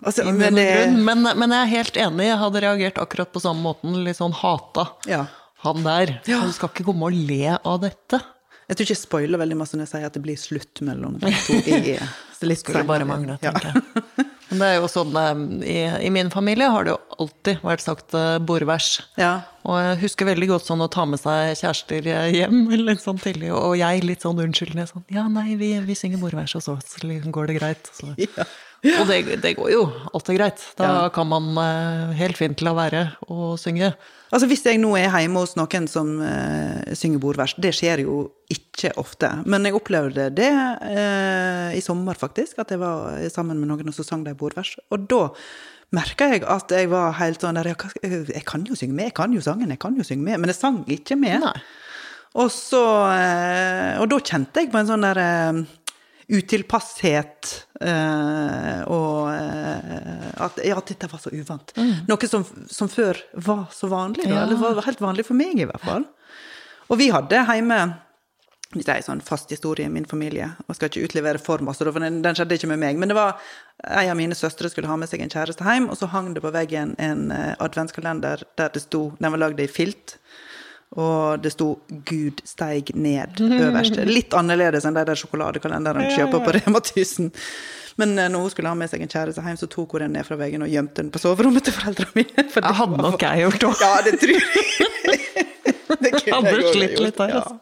Altså, 0.00 0.24
men 0.32 0.54
det. 0.56 0.68
Men, 0.96 1.22
men 1.36 1.52
jeg 1.52 1.60
er 1.60 1.70
helt 1.74 1.96
enig, 2.00 2.26
jeg 2.30 2.38
hadde 2.40 2.60
reagert 2.64 3.00
akkurat 3.02 3.32
på 3.34 3.40
samme 3.44 3.60
måten. 3.66 3.98
Litt 4.04 4.16
sånn 4.16 4.32
hata 4.32 4.86
Ja. 5.08 5.26
han 5.64 5.82
der. 5.84 6.14
Ja. 6.28 6.38
Han 6.44 6.52
skal 6.56 6.70
ikke 6.72 6.86
komme 6.88 7.10
og 7.10 7.16
le 7.16 7.56
av 7.58 7.80
dette. 7.82 8.20
Jeg 8.70 8.78
tror 8.78 8.86
ikke 8.86 8.94
jeg 8.94 9.02
spoiler 9.02 9.40
veldig 9.42 9.56
masse 9.58 9.74
når 9.74 9.88
jeg 9.88 9.90
sier 9.96 10.06
at 10.06 10.14
det 10.14 10.22
blir 10.22 10.38
slutt 10.38 10.80
mellom 10.86 11.16
de 11.18 11.32
to. 11.42 11.56
I, 11.66 11.96
så 12.38 12.46
litt 12.46 12.62
Skulle 12.62 12.84
bare 12.86 13.08
mangle, 13.08 13.34
tenker 13.42 13.72
jeg. 13.72 14.28
Men 14.50 14.62
det 14.62 14.68
er 14.68 14.76
jo 14.80 14.86
sånn, 14.90 15.14
eh, 15.18 15.42
i, 15.70 15.74
I 16.06 16.10
min 16.14 16.30
familie 16.30 16.66
har 16.70 16.86
det 16.86 16.94
jo 16.94 16.98
alltid 17.22 17.60
vært 17.66 17.82
sagt 17.84 18.14
eh, 18.18 18.38
bordvers. 18.42 18.88
Ja. 19.18 19.32
Og 19.66 19.78
jeg 19.78 20.00
husker 20.04 20.30
veldig 20.30 20.48
godt 20.50 20.66
sånn 20.66 20.82
å 20.82 20.88
ta 20.90 21.04
med 21.06 21.22
seg 21.22 21.52
kjærester 21.60 22.08
hjem 22.34 22.64
litt 22.88 23.02
sånn 23.02 23.20
tidlig, 23.22 23.52
og 23.54 23.76
jeg 23.78 24.02
litt 24.06 24.26
sånn 24.26 24.42
unnskyldende 24.42 24.88
sånn 24.90 25.06
Ja, 25.12 25.26
nei, 25.30 25.54
vi, 25.60 25.74
vi 25.86 25.98
synger 25.98 26.22
bordvers 26.22 26.56
hos 26.58 26.70
oss, 26.72 26.94
så 26.94 27.06
liksom 27.06 27.34
går 27.34 27.50
det 27.52 27.60
greit. 27.60 27.94
Så. 27.94 28.14
Ja. 28.38 28.46
Og 28.80 29.06
det, 29.10 29.18
det 29.42 29.50
går 29.58 29.70
jo 29.74 29.80
Alt 30.16 30.30
er 30.32 30.36
greit. 30.38 30.62
Da 30.78 30.84
Ja. 30.88 31.08
kan 31.12 31.28
man 31.28 31.50
eh, 31.60 32.14
helt 32.16 32.38
fint 32.38 32.62
la 32.64 32.72
være 32.72 33.02
å 33.28 33.52
synge. 33.60 33.90
Altså 34.32 34.46
Hvis 34.48 34.62
jeg 34.64 34.78
nå 34.80 34.92
er 34.96 35.10
hjemme 35.10 35.42
hos 35.42 35.56
noen 35.58 35.88
som 35.90 36.14
eh, 36.22 36.94
synger 36.96 37.18
bordvers, 37.20 37.54
det 37.60 37.74
skjer 37.76 38.04
jo 38.06 38.30
ikke 38.48 38.92
ofte. 38.96 39.28
Men 39.44 39.66
jeg 39.68 39.74
opplevde 39.76 40.30
det 40.32 40.48
eh, 40.50 41.76
i 41.76 41.82
sommer, 41.84 42.14
faktisk. 42.16 42.58
At 42.62 42.70
jeg 42.72 42.80
var 42.80 43.18
sammen 43.34 43.58
med 43.60 43.68
noen 43.72 43.90
og 43.92 43.96
så 43.98 44.06
sang 44.06 44.24
de 44.24 44.32
bordvers. 44.38 44.76
Og 44.94 45.04
da 45.10 45.26
merka 45.92 46.30
jeg 46.30 46.44
at 46.46 46.70
jeg 46.70 46.88
var 46.92 47.12
helt 47.18 47.42
sånn 47.42 47.58
der 47.58 47.72
jeg, 47.74 48.44
kan 48.46 48.64
jo 48.64 48.76
synge 48.78 48.94
med, 48.94 49.10
jeg 49.10 49.14
kan 49.18 49.32
jo 49.34 49.42
sangen, 49.42 49.68
jeg 49.74 49.80
kan 49.82 49.96
jo 49.98 50.06
synge 50.06 50.22
med. 50.24 50.38
Men 50.40 50.52
jeg 50.54 50.60
sang 50.62 50.84
ikke 50.88 51.18
med. 51.20 51.42
Nei. 51.44 51.56
Og 52.38 52.46
så 52.54 52.78
eh, 53.10 53.96
Og 53.98 54.06
da 54.12 54.20
kjente 54.22 54.62
jeg 54.62 54.70
på 54.70 54.78
en 54.78 54.86
sånn 54.86 55.02
der 55.02 55.18
eh, 55.18 55.56
utilpasshet 56.30 57.48
eh, 57.80 58.82
og 58.86 59.30
eh, 59.32 60.28
at, 60.46 60.60
ja, 60.66 60.78
dette 60.86 61.08
var 61.10 61.22
så 61.22 61.32
uvant. 61.34 61.74
Noe 62.08 62.30
som, 62.30 62.44
som 62.70 62.90
før 62.92 63.18
var 63.34 63.66
så 63.74 63.90
vanlig. 63.90 64.28
Da, 64.28 64.36
Ja. 64.36 64.44
Eller 64.44 64.60
var 64.60 64.84
helt 64.86 65.02
vanlig 65.02 65.26
for 65.26 65.38
meg, 65.38 65.58
i 65.58 65.66
hvert 65.68 65.84
fall. 65.84 66.06
Og 66.90 66.98
vi 67.00 67.10
hadde 67.14 67.42
hjemme 67.42 67.80
hvis 68.70 68.86
det 68.86 68.92
er 68.92 69.00
en 69.00 69.06
sånn 69.08 69.22
fast 69.26 69.50
historie 69.50 69.88
i 69.88 69.90
min 69.90 70.06
familie, 70.06 70.52
og 70.68 70.76
skal 70.78 70.92
ikke 70.92 71.08
utlevere 71.08 71.40
for 71.42 71.58
masse, 71.66 71.82
for 71.82 71.98
den, 71.98 72.20
den 72.22 72.36
skjedde 72.38 72.54
ikke 72.54 72.68
med 72.70 72.78
meg, 72.78 73.00
men 73.02 73.10
det 73.10 73.16
var 73.18 73.40
ei 73.98 74.04
av 74.06 74.14
mine 74.14 74.36
søstre 74.38 74.70
skulle 74.70 74.86
ha 74.86 74.94
med 75.00 75.10
seg 75.10 75.24
en 75.24 75.32
kjæreste 75.32 75.66
hjem, 75.66 75.88
og 75.90 75.98
så 75.98 76.06
hang 76.12 76.28
det 76.36 76.42
på 76.44 76.52
veggen 76.54 76.92
en 77.02 77.32
eh, 77.34 77.56
adventskalender 77.58 78.44
der 78.60 78.70
det 78.70 78.84
sto 78.84 79.08
Den 79.18 79.34
var 79.34 79.42
lagd 79.42 79.58
i 79.58 79.66
filt, 79.66 80.20
og 80.98 81.42
det 81.42 81.52
sto 81.54 81.78
'Gud 81.88 82.42
steig 82.44 82.90
ned' 82.94 83.38
øverst. 83.66 84.00
Litt 84.10 84.34
annerledes 84.34 84.86
enn 84.88 84.96
de 84.98 85.04
der 85.06 85.18
sjokoladekalenderne 85.18 86.08
du 86.08 86.16
kjøper 86.16 86.42
på 86.44 86.56
Rema 86.58 86.82
1000. 86.82 87.30
Men 88.00 88.18
eh, 88.18 88.30
når 88.32 88.46
hun 88.46 88.50
skulle 88.50 88.70
ha 88.72 88.78
med 88.78 88.90
seg 88.90 89.02
en 89.04 89.12
kjæreste 89.12 89.44
hjem, 89.44 89.58
så 89.60 89.68
tok 89.70 89.92
hun 89.94 90.06
den 90.06 90.14
ned 90.18 90.26
fra 90.26 90.38
veggen 90.40 90.64
og 90.66 90.72
gjemte 90.72 91.02
den 91.02 91.10
på 91.14 91.22
soverommet 91.22 91.66
til 91.66 91.76
foreldrene 91.76 92.14
mine. 92.14 92.46
for 92.50 92.64
Det 92.64 92.76
hadde 92.80 93.02
nok 93.02 93.22
jeg 93.22 93.44
gjort 93.44 93.66
òg. 93.70 93.82
ja, 93.84 93.96
det 94.06 94.14
tror 94.22 94.38
jeg. 94.38 94.46
det 96.04 96.14
kunne 96.16 96.36
Hadde 96.36 96.54
jeg 96.54 96.72
slitt 96.74 97.02
litt 97.06 97.18
der, 97.18 97.36
altså. 97.40 97.58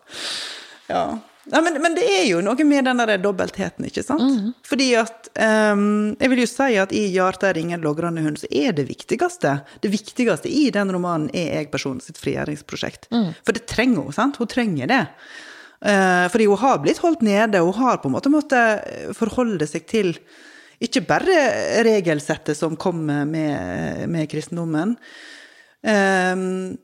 Ja. 0.88 0.94
ja 0.94 1.02
men, 1.50 1.78
men 1.82 1.94
det 1.96 2.04
er 2.04 2.24
jo 2.28 2.40
noe 2.44 2.64
med 2.68 2.84
den 2.88 3.00
der 3.00 3.20
dobbeltheten, 3.22 3.87
ikke 3.88 4.04
sant? 4.04 4.24
Mm. 4.24 4.54
Fordi 4.66 4.88
at 5.00 5.30
um, 5.72 6.16
Jeg 6.20 6.32
vil 6.32 6.42
jo 6.42 6.48
si 6.50 6.76
at 6.80 6.92
i 6.92 7.04
'Hjarta 7.14 7.48
er 7.48 7.61
ingen 7.61 7.84
logrende 7.84 8.24
hund' 8.24 8.40
så 8.42 8.50
er 8.52 8.74
det 8.76 8.88
viktigste 8.88 9.54
Det 9.82 9.92
viktigste 9.92 10.50
i 10.50 10.68
den 10.74 10.92
romanen 10.92 11.30
er 11.32 11.62
jeg-personen 11.62 12.02
sitt 12.04 12.20
frigjøringsprosjekt. 12.20 13.08
Mm. 13.12 13.30
For 13.44 13.56
det 13.56 13.66
trenger 13.70 14.08
hun, 14.08 14.12
sant? 14.12 14.37
Hun 14.37 14.50
trenger 14.50 14.90
det. 14.90 15.06
Uh, 15.78 16.26
fordi 16.28 16.48
hun 16.50 16.58
har 16.58 16.82
blitt 16.82 17.00
holdt 17.04 17.22
nede, 17.22 17.62
hun 17.62 17.74
har 17.74 18.02
på 18.02 18.11
en 18.11 18.16
måte 18.16 18.32
måttet 18.32 19.14
forholde 19.16 19.66
seg 19.70 19.87
til 19.87 20.12
ikke 20.82 21.02
bare 21.06 21.38
regelsettet 21.87 22.58
som 22.58 22.76
kommer 22.78 23.24
med, 23.26 24.04
med 24.11 24.28
kristendommen, 24.30 24.94
um, 25.82 26.76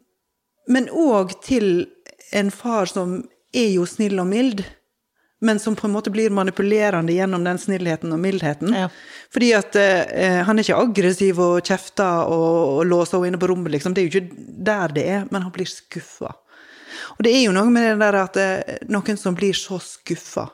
men 0.66 0.88
òg 0.90 1.36
til 1.44 1.86
en 2.34 2.50
far 2.50 2.90
som 2.90 3.20
er 3.54 3.70
jo 3.74 3.86
snill 3.88 4.18
og 4.22 4.28
mild, 4.30 4.64
men 5.44 5.58
som 5.60 5.74
på 5.76 5.86
en 5.86 5.92
måte 5.92 6.12
blir 6.12 6.32
manipulerende 6.32 7.12
gjennom 7.12 7.44
den 7.44 7.58
snillheten 7.60 8.12
og 8.14 8.20
mildheten. 8.22 8.72
Ja. 8.72 8.88
Fordi 9.34 9.50
at 9.58 9.76
eh, 9.76 10.40
han 10.46 10.56
er 10.58 10.64
ikke 10.64 10.78
aggressiv 10.80 11.40
og 11.42 11.58
kjefter 11.66 12.30
og, 12.32 12.78
og 12.78 12.86
låser 12.88 13.18
henne 13.18 13.34
inne 13.34 13.42
på 13.42 13.50
rommet, 13.50 13.74
liksom. 13.74 13.94
Det 13.94 14.04
er 14.04 14.08
jo 14.08 14.14
ikke 14.22 14.48
der 14.70 14.94
det 14.96 15.04
er, 15.18 15.26
men 15.30 15.44
han 15.44 15.52
blir 15.52 15.68
skuffa. 15.68 16.32
Og 17.16 17.24
det 17.26 17.34
er 17.34 17.42
jo 17.44 17.54
noe 17.54 17.70
med 17.72 17.84
det 17.86 17.96
der 18.00 18.20
at 18.22 18.38
eh, 18.40 18.76
noen 18.90 19.18
som 19.20 19.36
blir 19.36 19.56
så 19.58 19.80
skuffa 19.82 20.46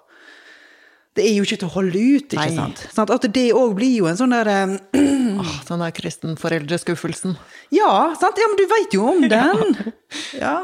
Det 1.17 1.25
er 1.27 1.35
jo 1.37 1.45
ikke 1.45 1.61
til 1.61 1.69
å 1.69 1.75
holde 1.75 2.01
ut, 2.01 2.33
ikke 2.33 2.49
Nei. 2.49 2.57
sant? 2.57 2.83
Sånn 2.95 3.13
At 3.15 3.27
det 3.35 3.47
òg 3.57 3.77
blir 3.79 3.93
jo 4.01 4.09
en 4.11 4.19
sånn 4.19 4.35
der 4.35 4.51
eh, 4.51 4.75
Åh, 5.41 5.55
den 5.69 5.85
der 5.85 5.95
kristenforeldreskuffelsen. 5.97 7.37
Ja, 7.73 8.11
sant? 8.21 8.41
ja, 8.41 8.49
men 8.51 8.59
du 8.59 8.67
veit 8.69 8.97
jo 8.97 9.07
om 9.13 9.25
den! 9.31 9.93
Ja, 10.41 10.57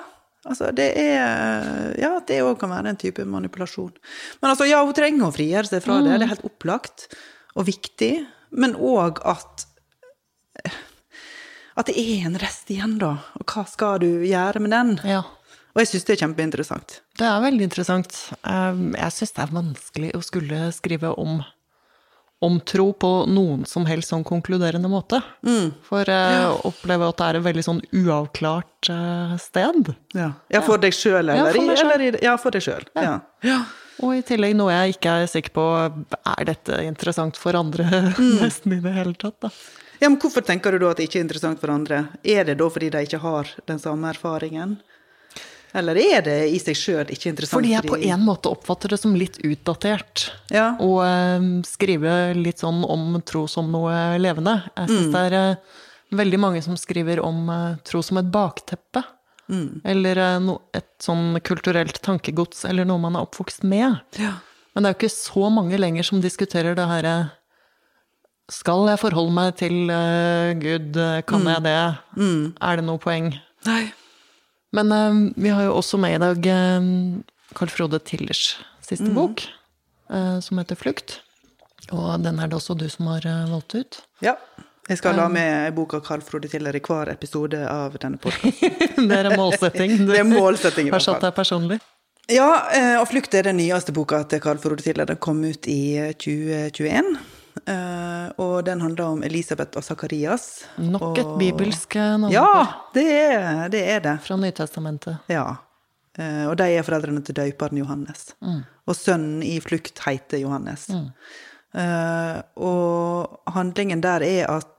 altså 0.46 0.70
det 0.76 0.88
er 1.00 1.94
Ja, 2.00 2.14
det 2.26 2.40
òg 2.44 2.56
kan 2.61 2.72
være 2.72 2.92
en 2.92 3.00
type 3.00 3.24
manipulasjon. 3.28 3.92
Men 4.40 4.50
altså, 4.52 4.66
ja, 4.68 4.82
hun 4.85 4.96
trenger 4.96 5.28
å 5.28 5.35
frigjøre 5.35 5.70
seg 5.70 5.85
fra 5.85 6.00
det, 6.02 6.16
det 6.16 6.26
er 6.28 6.35
helt 6.35 6.46
opplagt 6.48 7.09
og 7.56 7.66
viktig. 7.68 8.12
Men 8.56 8.76
òg 8.78 9.22
at 9.26 9.66
At 11.76 11.90
det 11.90 11.96
er 12.00 12.24
en 12.24 12.38
rest 12.40 12.70
igjen, 12.72 12.94
da. 13.02 13.18
Og 13.37 13.44
hva 13.52 13.66
skal 13.68 13.98
du 14.00 14.09
gjøre 14.24 14.62
med 14.64 14.72
den? 14.72 14.94
Ja. 15.04 15.20
Og 15.76 15.82
jeg 15.82 15.90
syns 15.90 16.06
det 16.09 16.14
er 16.14 16.22
kjempeinteressant. 16.22 16.94
Det 17.20 17.26
er 17.28 17.42
veldig 17.44 17.66
interessant. 17.68 18.14
Um, 18.48 18.94
Jeg 18.96 19.12
syns 19.12 19.35
det 19.37 19.42
er 19.44 19.52
vanskelig 19.52 20.12
å 20.16 20.22
skulle 20.24 20.61
skrive 20.72 21.11
om, 21.20 21.42
om 22.44 22.59
tro 22.61 22.90
på 22.92 23.11
noen 23.33 23.64
som 23.64 23.87
helst 23.88 24.12
sånn 24.12 24.25
konkluderende 24.27 24.90
måte. 24.92 25.22
For 25.88 26.11
jeg 26.11 26.51
opplever 26.68 27.09
at 27.09 27.20
det 27.20 27.29
er 27.29 27.38
et 27.38 27.46
veldig 27.46 27.64
sånn 27.64 27.81
uavklart 27.96 28.90
uh, 28.92 29.33
sted. 29.40 29.94
Ja, 30.16 30.35
ja 30.53 30.62
for 30.66 30.83
deg 30.83 30.94
sjøl, 30.96 31.22
eller? 31.25 31.57
Ja, 31.57 31.72
eller 31.87 32.20
Ja, 32.22 32.37
for 32.40 32.53
deg 32.53 32.66
sjøl. 32.66 32.85
Ja. 32.99 33.18
ja. 33.46 33.62
Og 34.05 34.18
i 34.18 34.22
tillegg 34.29 34.53
noe 34.59 34.75
jeg 34.75 34.99
ikke 34.99 35.16
er 35.22 35.31
sikker 35.33 35.55
på 35.57 35.66
er 35.81 36.49
dette 36.49 36.83
interessant 36.85 37.40
for 37.40 37.57
andre 37.57 37.88
nesten 38.42 38.77
i 38.77 38.83
det 38.85 38.92
hele 38.99 39.16
tatt. 39.16 39.38
da. 39.40 39.53
Ja, 39.96 40.11
men 40.11 40.18
Hvorfor 40.20 40.44
tenker 40.44 40.77
du 40.77 40.83
da 40.83 40.90
at 40.92 41.01
det 41.01 41.09
ikke 41.09 41.22
er 41.22 41.25
interessant 41.25 41.62
for 41.62 41.72
andre? 41.72 42.03
Er 42.20 42.44
det 42.44 42.59
da 42.61 42.68
fordi 42.68 42.90
de 42.92 43.07
ikke 43.07 43.22
har 43.22 43.49
den 43.70 43.81
samme 43.81 44.12
erfaringen? 44.12 44.77
Eller 45.76 45.98
er 46.00 46.22
det 46.24 46.37
i 46.55 46.59
seg 46.62 46.76
sjøl 46.79 47.11
ikke 47.12 47.31
interessant? 47.33 47.59
Fordi 47.59 47.72
jeg 47.74 47.85
på 47.88 47.98
en 47.98 48.22
måte 48.24 48.50
oppfatter 48.52 48.92
det 48.94 48.98
som 49.00 49.16
litt 49.18 49.38
utdatert. 49.44 50.29
Ja. 50.55 50.70
Å 50.81 50.92
eh, 51.05 51.48
skrive 51.68 52.14
litt 52.38 52.62
sånn 52.62 52.85
om 52.87 53.18
tro 53.26 53.46
som 53.50 53.68
noe 53.74 54.16
levende. 54.22 54.61
Jeg 54.76 54.92
syns 54.92 55.11
det 55.12 55.24
er 55.29 55.37
eh, 55.40 55.76
veldig 56.16 56.40
mange 56.40 56.62
som 56.64 56.79
skriver 56.81 57.20
om 57.24 57.50
eh, 57.52 57.76
tro 57.88 58.00
som 58.05 58.20
et 58.22 58.31
bakteppe. 58.33 59.02
Eller 59.87 60.18
eh, 60.18 60.38
no, 60.42 60.61
et 60.74 60.88
sånn 61.02 61.37
kulturelt 61.44 62.00
tankegods, 62.02 62.64
eller 62.66 62.88
noe 62.88 63.02
man 63.02 63.18
er 63.18 63.26
oppvokst 63.29 63.66
med. 63.68 63.98
Ja. 64.18 64.38
Men 64.74 64.85
det 64.85 64.88
er 64.88 64.96
jo 64.96 65.00
ikke 65.02 65.16
så 65.18 65.50
mange 65.52 65.79
lenger 65.81 66.05
som 66.09 66.20
diskuterer 66.20 66.74
det 66.76 66.85
herre 66.90 67.12
Skal 68.52 68.85
jeg 68.90 69.00
forholde 69.00 69.33
meg 69.33 69.55
til 69.57 69.88
Gud? 70.61 70.98
Kan 71.26 71.46
jeg 71.48 71.62
det? 71.64 71.79
Er 72.61 72.76
det 72.76 72.85
noe 72.85 73.00
poeng? 73.02 73.33
Nei. 73.66 73.87
Men 74.76 74.92
eh, 74.92 75.20
vi 75.42 75.52
har 75.54 75.66
jo 75.68 75.76
også 75.80 76.00
med 76.00 76.18
i 76.18 76.22
dag 76.22 76.48
eh, 76.52 76.90
Carl 77.56 77.72
Frode 77.72 78.00
Tillers 78.04 78.56
siste 78.86 79.08
bok, 79.10 79.42
uh, 80.12 80.38
som 80.40 80.60
heter 80.60 80.78
'Flukt'. 80.78 81.18
Og 81.90 82.22
den 82.22 82.38
er 82.38 82.50
det 82.50 82.54
også 82.54 82.76
du 82.78 82.86
som 82.90 83.08
har 83.10 83.24
uh, 83.26 83.50
valgt 83.50 83.74
ut. 83.74 83.98
Ja. 84.22 84.36
Jeg 84.86 85.00
skal 85.00 85.16
la 85.18 85.26
med 85.26 85.74
boka 85.74 85.98
Carl 86.00 86.22
Frode 86.22 86.46
Tiller 86.48 86.76
i 86.76 86.80
hver 86.82 87.10
episode 87.10 87.58
av 87.66 87.96
denne 87.98 88.20
podkasten. 88.22 89.08
Det 89.10 89.16
er 89.18 89.30
en 89.32 89.40
målsetting. 89.40 89.96
Du 89.98 90.12
Det 90.12 90.20
er 90.22 90.28
målsetting 90.28 90.86
i 90.86 90.92
hvert 90.94 91.02
fall. 91.02 91.16
har 91.16 91.18
satt 91.18 91.26
deg 91.26 91.34
personlig. 91.34 91.80
Ja, 92.30 92.50
eh, 92.74 92.94
og 93.00 93.08
'Flukt' 93.10 93.34
er 93.34 93.48
den 93.50 93.58
nyeste 93.58 93.94
boka 93.94 94.22
til 94.30 94.40
Carl 94.42 94.58
Frode 94.62 94.82
Tiller. 94.82 95.06
Den 95.06 95.18
kom 95.18 95.42
ut 95.44 95.66
i 95.66 95.96
eh, 95.98 96.12
2021. 96.14 97.16
Eh, 97.66 98.27
og 98.42 98.64
den 98.66 98.81
handler 98.85 99.05
om 99.14 99.23
Elisabeth 99.25 99.79
og 99.79 99.85
Sakarias. 99.87 100.64
Nok 100.79 101.16
et 101.19 101.25
og- 101.25 101.38
bibelsk 101.40 101.97
eh, 101.97 102.16
navn 102.21 102.33
Ja, 102.33 102.66
det 102.95 103.07
er 103.07 103.69
det. 103.73 103.81
Er 103.97 104.01
det. 104.05 104.16
fra 104.23 104.37
Nytestamentet. 104.37 105.16
Ja. 105.33 105.57
Eh, 106.19 106.45
og 106.49 106.57
de 106.61 106.64
er 106.77 106.83
foreldrene 106.85 107.23
til 107.25 107.35
døperen 107.35 107.79
Johannes. 107.81 108.35
Og 108.87 108.95
sønnen 108.97 109.42
i 109.42 109.59
flukt 109.61 109.99
heter 110.05 110.38
Johannes. 110.38 110.88
Eh, 110.90 112.42
og 112.57 113.40
handlingen 113.53 114.01
der 114.05 114.23
er 114.23 114.51
at 114.51 114.79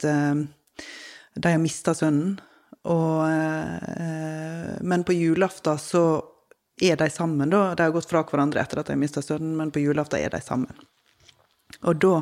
de 1.37 1.49
har 1.51 1.57
mista 1.61 1.93
sønnen, 1.93 2.39
og, 2.87 3.27
men 4.81 5.03
på 5.03 5.13
julaften 5.13 5.77
så 5.77 6.21
er 6.81 6.95
de 6.97 7.09
sammen, 7.13 7.49
da. 7.51 7.75
De 7.75 7.83
har 7.83 7.91
gått 7.93 8.09
fra 8.09 8.23
hverandre 8.23 8.61
etter 8.63 8.79
at 8.79 8.87
de 8.87 8.93
har 8.95 9.01
mista 9.01 9.21
sønnen, 9.21 9.55
men 9.59 9.69
på 9.71 9.81
julaften 9.83 10.19
er 10.23 10.29
de 10.33 10.39
sammen. 10.41 10.73
Og 11.85 11.99
da 12.01 12.13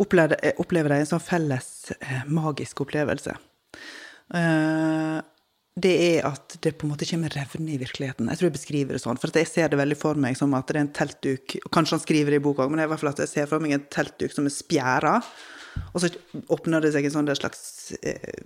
opplever, 0.00 0.54
opplever 0.62 0.94
de 0.94 1.02
en 1.02 1.10
sånn 1.10 1.22
felles 1.22 1.90
eh, 1.98 2.22
magisk 2.30 2.84
opplevelse. 2.86 3.36
Eh, 4.34 5.18
det 5.80 5.92
er 6.04 6.26
at 6.28 6.56
det 6.64 6.74
på 6.78 6.86
en 6.86 6.92
måte 6.92 7.06
kommer 7.08 7.32
revne 7.32 7.74
i 7.74 7.78
virkeligheten. 7.80 8.28
Jeg 8.28 8.40
tror 8.40 8.48
jeg 8.48 8.56
beskriver 8.56 8.96
det 8.96 9.02
sånn, 9.04 9.20
for 9.20 9.32
jeg 9.36 9.48
ser 9.48 9.70
det 9.70 9.78
veldig 9.80 9.98
for 9.98 10.18
meg 10.20 10.36
som 10.38 10.54
at 10.58 10.68
det 10.68 10.76
er 10.76 10.84
en 10.84 10.92
teltduk 10.96 11.56
og 11.62 11.70
Kanskje 11.76 11.96
han 11.96 12.02
skriver 12.04 12.34
det 12.34 12.40
i 12.40 12.44
boka 12.44 12.64
òg, 12.64 12.72
men 12.72 12.80
det 12.80 12.84
er 12.84 12.90
i 12.90 12.92
hvert 12.94 13.04
fall 13.04 13.12
at 13.12 13.22
jeg 13.22 13.32
ser 13.32 13.50
for 13.50 13.62
meg 13.62 13.76
en 13.76 13.86
teltduk 13.92 14.34
som 14.34 14.48
er 14.48 14.54
spjæra. 14.54 15.14
Og 15.94 16.02
så 16.02 16.10
åpner 16.50 16.82
det 16.82 16.92
seg 16.94 17.06
en 17.06 17.14
sånn 17.14 17.30
slags 17.38 17.62
eh, 18.02 18.42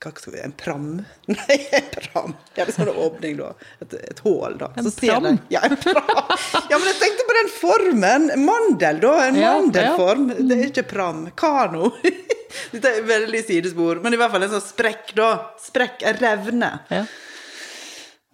hva 0.00 0.10
skal 0.16 0.32
vi, 0.32 0.40
En 0.40 0.52
pram? 0.56 0.86
Nei, 1.32 1.56
en 1.78 1.88
pram. 1.96 2.34
Ja, 2.56 2.64
det 2.64 2.72
skal 2.76 2.88
være 2.88 3.02
åpning, 3.06 3.36
da. 3.40 3.50
Et, 3.84 3.96
et 4.12 4.22
hull, 4.24 4.56
da. 4.60 4.70
En 4.80 4.86
Så 4.88 4.92
ser 4.94 5.12
pram? 5.18 5.26
de- 5.36 5.54
Ja, 5.56 5.60
en 5.68 5.76
pram. 5.76 6.00
Ja, 6.70 6.78
men 6.78 6.88
jeg 6.90 6.98
tenkte 7.02 7.26
på 7.28 7.36
den 7.40 7.52
formen! 7.58 8.30
Mandel, 8.46 9.00
da. 9.04 9.12
En 9.28 9.36
Ja, 9.42 9.52
mandelform. 9.60 10.30
Det 10.48 10.56
er 10.56 10.64
ikke 10.70 10.86
pram. 10.94 11.26
Kano. 11.36 11.92
Dette 12.72 12.88
er 12.96 13.04
veldig 13.06 13.42
sidespor, 13.44 14.00
men 14.02 14.14
i 14.14 14.18
hvert 14.20 14.32
fall 14.32 14.46
en 14.46 14.52
sånn 14.56 14.64
sprekk, 14.64 15.12
da. 15.18 15.30
Sprekk, 15.60 16.02
en 16.08 16.20
revne. 16.24 16.72
Ja. 16.94 17.04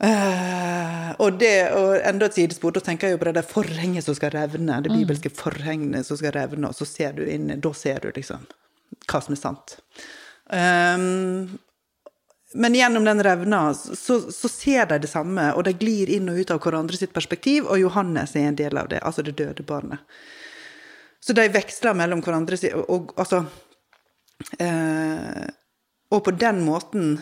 Uh, 0.02 1.12
og, 1.22 1.36
det, 1.38 1.52
og 1.78 1.92
enda 2.02 2.26
et 2.26 2.34
sidespor, 2.34 2.72
da 2.74 2.80
tenker 2.82 3.06
jeg 3.06 3.14
jo 3.16 3.20
på 3.22 3.28
det 3.28 3.36
der 3.38 3.46
forhenget 3.46 4.02
som 4.06 4.16
skal 4.18 4.32
revne. 4.34 4.80
Det 4.82 4.90
bibelske 4.90 5.30
forhenget 5.30 6.06
som 6.08 6.18
skal 6.18 6.34
revne, 6.34 6.70
og 6.72 6.74
så 6.74 6.86
ser 6.88 7.14
du 7.18 7.22
inn, 7.30 7.52
da 7.62 7.70
ser 7.76 8.02
du 8.02 8.10
liksom 8.16 8.42
hva 9.08 9.20
som 9.22 9.36
er 9.36 9.40
sant. 9.40 9.76
Um, 10.52 11.58
men 12.54 12.74
gjennom 12.74 13.04
den 13.04 13.22
revna 13.22 13.74
så, 13.74 14.20
så 14.20 14.48
ser 14.48 14.86
de 14.86 14.98
det 14.98 15.08
samme, 15.08 15.52
og 15.56 15.64
de 15.64 15.72
glir 15.72 16.10
inn 16.12 16.28
og 16.28 16.38
ut 16.38 16.50
av 16.52 16.60
hverandre 16.60 16.98
sitt 17.00 17.14
perspektiv, 17.14 17.64
og 17.64 17.80
Johannes 17.80 18.36
er 18.36 18.50
en 18.50 18.58
del 18.58 18.76
av 18.76 18.90
det, 18.92 19.00
altså 19.00 19.24
det 19.24 19.36
døde 19.38 19.64
barnet. 19.64 20.02
Så 21.22 21.32
de 21.32 21.46
veksler 21.54 21.96
mellom 21.96 22.20
hverandre, 22.24 22.58
og, 22.76 22.90
og 22.90 23.12
altså 23.16 23.44
eh, 24.58 25.44
Og 26.12 26.24
på 26.26 26.34
den 26.34 26.60
måten 26.66 27.12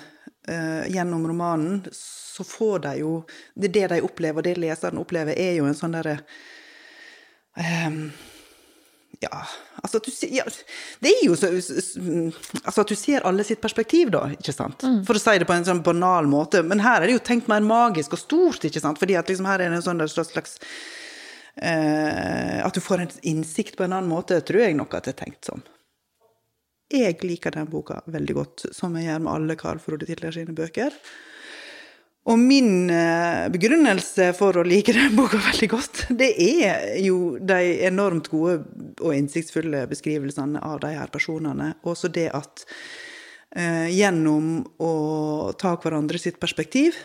eh, 0.48 0.88
gjennom 0.90 1.26
romanen, 1.28 1.82
så 1.92 2.44
får 2.44 2.78
de 2.86 2.94
jo 3.02 3.10
Det 3.54 3.68
det 3.68 3.86
de 3.92 4.00
opplever, 4.02 4.40
og 4.40 4.46
det 4.48 4.56
leseren 4.58 4.98
opplever, 4.98 5.36
er 5.36 5.58
jo 5.60 5.68
en 5.68 5.76
sånn 5.76 5.94
derre 5.98 6.16
eh, 7.60 8.00
ja, 9.20 9.42
altså 9.82 9.98
at 10.00 10.06
du 10.06 10.12
ser 10.14 10.30
ja, 10.32 10.46
Det 11.04 11.10
er 11.12 11.26
jo 11.26 11.34
så 11.36 11.50
Altså 11.52 12.80
at 12.80 12.88
du 12.88 12.96
ser 12.96 13.26
alle 13.28 13.44
sitt 13.44 13.60
perspektiv, 13.60 14.08
da, 14.14 14.22
ikke 14.32 14.54
sant? 14.56 14.80
Mm. 14.80 15.02
For 15.08 15.18
å 15.18 15.20
si 15.20 15.34
det 15.42 15.48
på 15.48 15.56
en 15.56 15.66
sånn 15.66 15.82
banal 15.84 16.28
måte. 16.30 16.62
Men 16.64 16.80
her 16.80 17.02
er 17.02 17.10
det 17.10 17.18
jo 17.18 17.26
tenkt 17.28 17.50
mer 17.52 17.60
magisk 17.64 18.16
og 18.16 18.22
stort, 18.22 18.64
ikke 18.64 18.80
sant? 18.80 19.00
Fordi 19.00 19.18
at 19.20 19.28
liksom 19.28 19.48
her 19.50 19.60
er 19.60 19.68
det 19.68 19.82
en 19.82 19.84
sånn 19.84 20.00
slags 20.08 20.56
eh, 21.60 22.64
At 22.64 22.76
du 22.76 22.80
får 22.80 23.04
en 23.04 23.12
innsikt 23.34 23.76
på 23.76 23.84
en 23.84 23.92
annen 23.98 24.08
måte, 24.08 24.40
tror 24.40 24.64
jeg 24.64 24.78
nok 24.78 24.96
at 24.96 25.10
det 25.10 25.16
er 25.18 25.20
tenkt 25.26 25.52
som. 25.52 25.64
Jeg 26.90 27.20
liker 27.22 27.54
den 27.54 27.68
boka 27.70 28.00
veldig 28.10 28.34
godt, 28.34 28.70
som 28.74 28.96
jeg 28.98 29.10
gjør 29.10 29.20
med 29.26 29.34
alle 29.34 29.58
Carl 29.60 29.78
Frode 29.82 30.08
titler 30.08 30.34
sine 30.34 30.56
bøker. 30.56 30.96
Og 32.30 32.38
min 32.38 32.90
eh, 32.94 33.48
begrunnelse 33.50 34.30
for 34.38 34.60
å 34.60 34.66
like 34.66 34.94
den 34.94 35.16
boka 35.18 35.40
veldig 35.50 35.68
godt, 35.72 36.02
det 36.14 36.30
er 36.38 36.98
jo 37.02 37.36
de 37.42 37.60
enormt 37.88 38.30
gode 38.30 38.60
og 39.00 39.14
innsiktsfulle 39.16 39.86
beskrivelsene 39.90 40.62
av 40.62 40.78
de 40.84 40.92
her 40.94 41.10
personene. 41.10 41.72
Også 41.90 42.10
det 42.12 42.28
at 42.36 42.64
eh, 43.56 43.88
gjennom 43.96 44.60
å 44.78 44.92
ta 45.58 45.74
hverandre 45.82 46.20
sitt 46.22 46.38
perspektiv, 46.42 47.00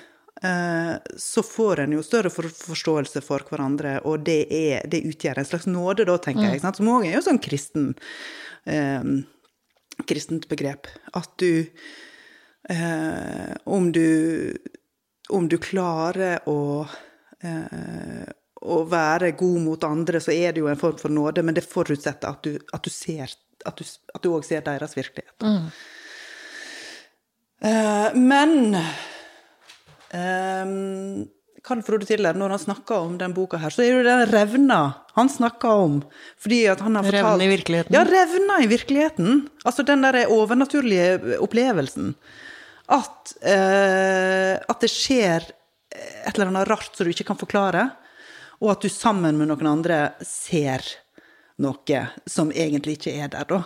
eh, 0.46 0.94
så 1.18 1.46
får 1.48 1.86
en 1.86 1.98
jo 1.98 2.06
større 2.06 2.30
for 2.34 2.52
forståelse 2.52 3.26
for 3.26 3.48
hverandre, 3.50 3.98
og 4.06 4.28
det, 4.30 4.44
er, 4.54 4.86
det 4.86 5.08
utgjør 5.10 5.42
en 5.42 5.50
slags 5.50 5.70
nåde, 5.72 6.06
da, 6.06 6.20
tenker 6.22 6.52
jeg. 6.52 6.62
Som 6.68 6.94
òg 6.94 7.10
er 7.10 7.18
jo 7.18 7.26
sånn 7.26 7.42
kristen, 7.42 7.96
eh, 8.70 9.02
kristent 10.06 10.46
begrep. 10.52 10.92
At 11.18 11.34
du 11.42 11.66
eh, 12.70 13.54
Om 13.66 13.90
du 13.96 14.06
om 15.30 15.48
du 15.50 15.58
klarer 15.58 16.46
å, 16.50 16.86
eh, 17.42 18.28
å 18.62 18.78
være 18.90 19.32
god 19.38 19.62
mot 19.62 19.84
andre, 19.88 20.22
så 20.22 20.34
er 20.34 20.54
det 20.54 20.62
jo 20.64 20.70
en 20.72 20.80
form 20.80 20.98
for 21.02 21.14
nåde, 21.14 21.44
men 21.44 21.58
det 21.58 21.66
forutsetter 21.66 22.30
at 22.30 22.44
du, 22.46 22.60
at 22.74 22.84
du 22.86 22.94
ser 22.94 23.34
at 23.66 24.22
du 24.22 24.30
òg 24.30 24.46
ser 24.46 24.62
deres 24.66 24.96
virkelighet. 24.98 25.42
Mm. 25.42 25.70
Eh, 27.66 28.18
men 28.20 28.76
eh, 28.76 30.74
Karl 31.66 31.82
Frode 31.86 32.06
Tiller, 32.06 32.38
når 32.38 32.56
han 32.56 32.64
snakker 32.68 33.08
om 33.08 33.18
den 33.18 33.34
boka 33.34 33.58
her, 33.62 33.74
så 33.74 33.82
er 33.82 33.90
det 33.90 33.98
jo 33.98 34.08
den 34.10 34.26
revna 34.30 34.80
han 35.16 35.32
snakker 35.32 35.86
om. 35.86 36.00
Fordi 36.42 36.66
at 36.70 36.84
han 36.84 37.00
har 37.00 37.08
fortalt 37.08 37.26
Revna 37.26 37.46
i 37.48 37.52
virkeligheten? 37.54 37.96
Ja, 37.96 38.04
revna 38.06 38.60
i 38.62 38.68
virkeligheten. 38.70 39.46
Altså 39.64 39.86
den 39.88 40.04
der 40.06 40.26
overnaturlige 40.30 41.40
opplevelsen. 41.42 42.14
At, 42.91 43.34
eh, 43.41 44.56
at 44.62 44.82
det 44.84 44.91
skjer 44.93 45.45
et 45.95 46.34
eller 46.36 46.52
annet 46.52 46.67
rart 46.69 46.91
som 46.93 47.08
du 47.08 47.13
ikke 47.13 47.28
kan 47.32 47.39
forklare, 47.39 47.88
og 48.62 48.76
at 48.76 48.86
du 48.86 48.91
sammen 48.91 49.38
med 49.39 49.50
noen 49.50 49.69
andre 49.69 50.00
ser 50.26 50.84
noe 51.62 52.02
som 52.30 52.52
egentlig 52.52 53.00
ikke 53.00 53.15
er 53.24 53.32
der, 53.32 53.48
da. 53.50 53.62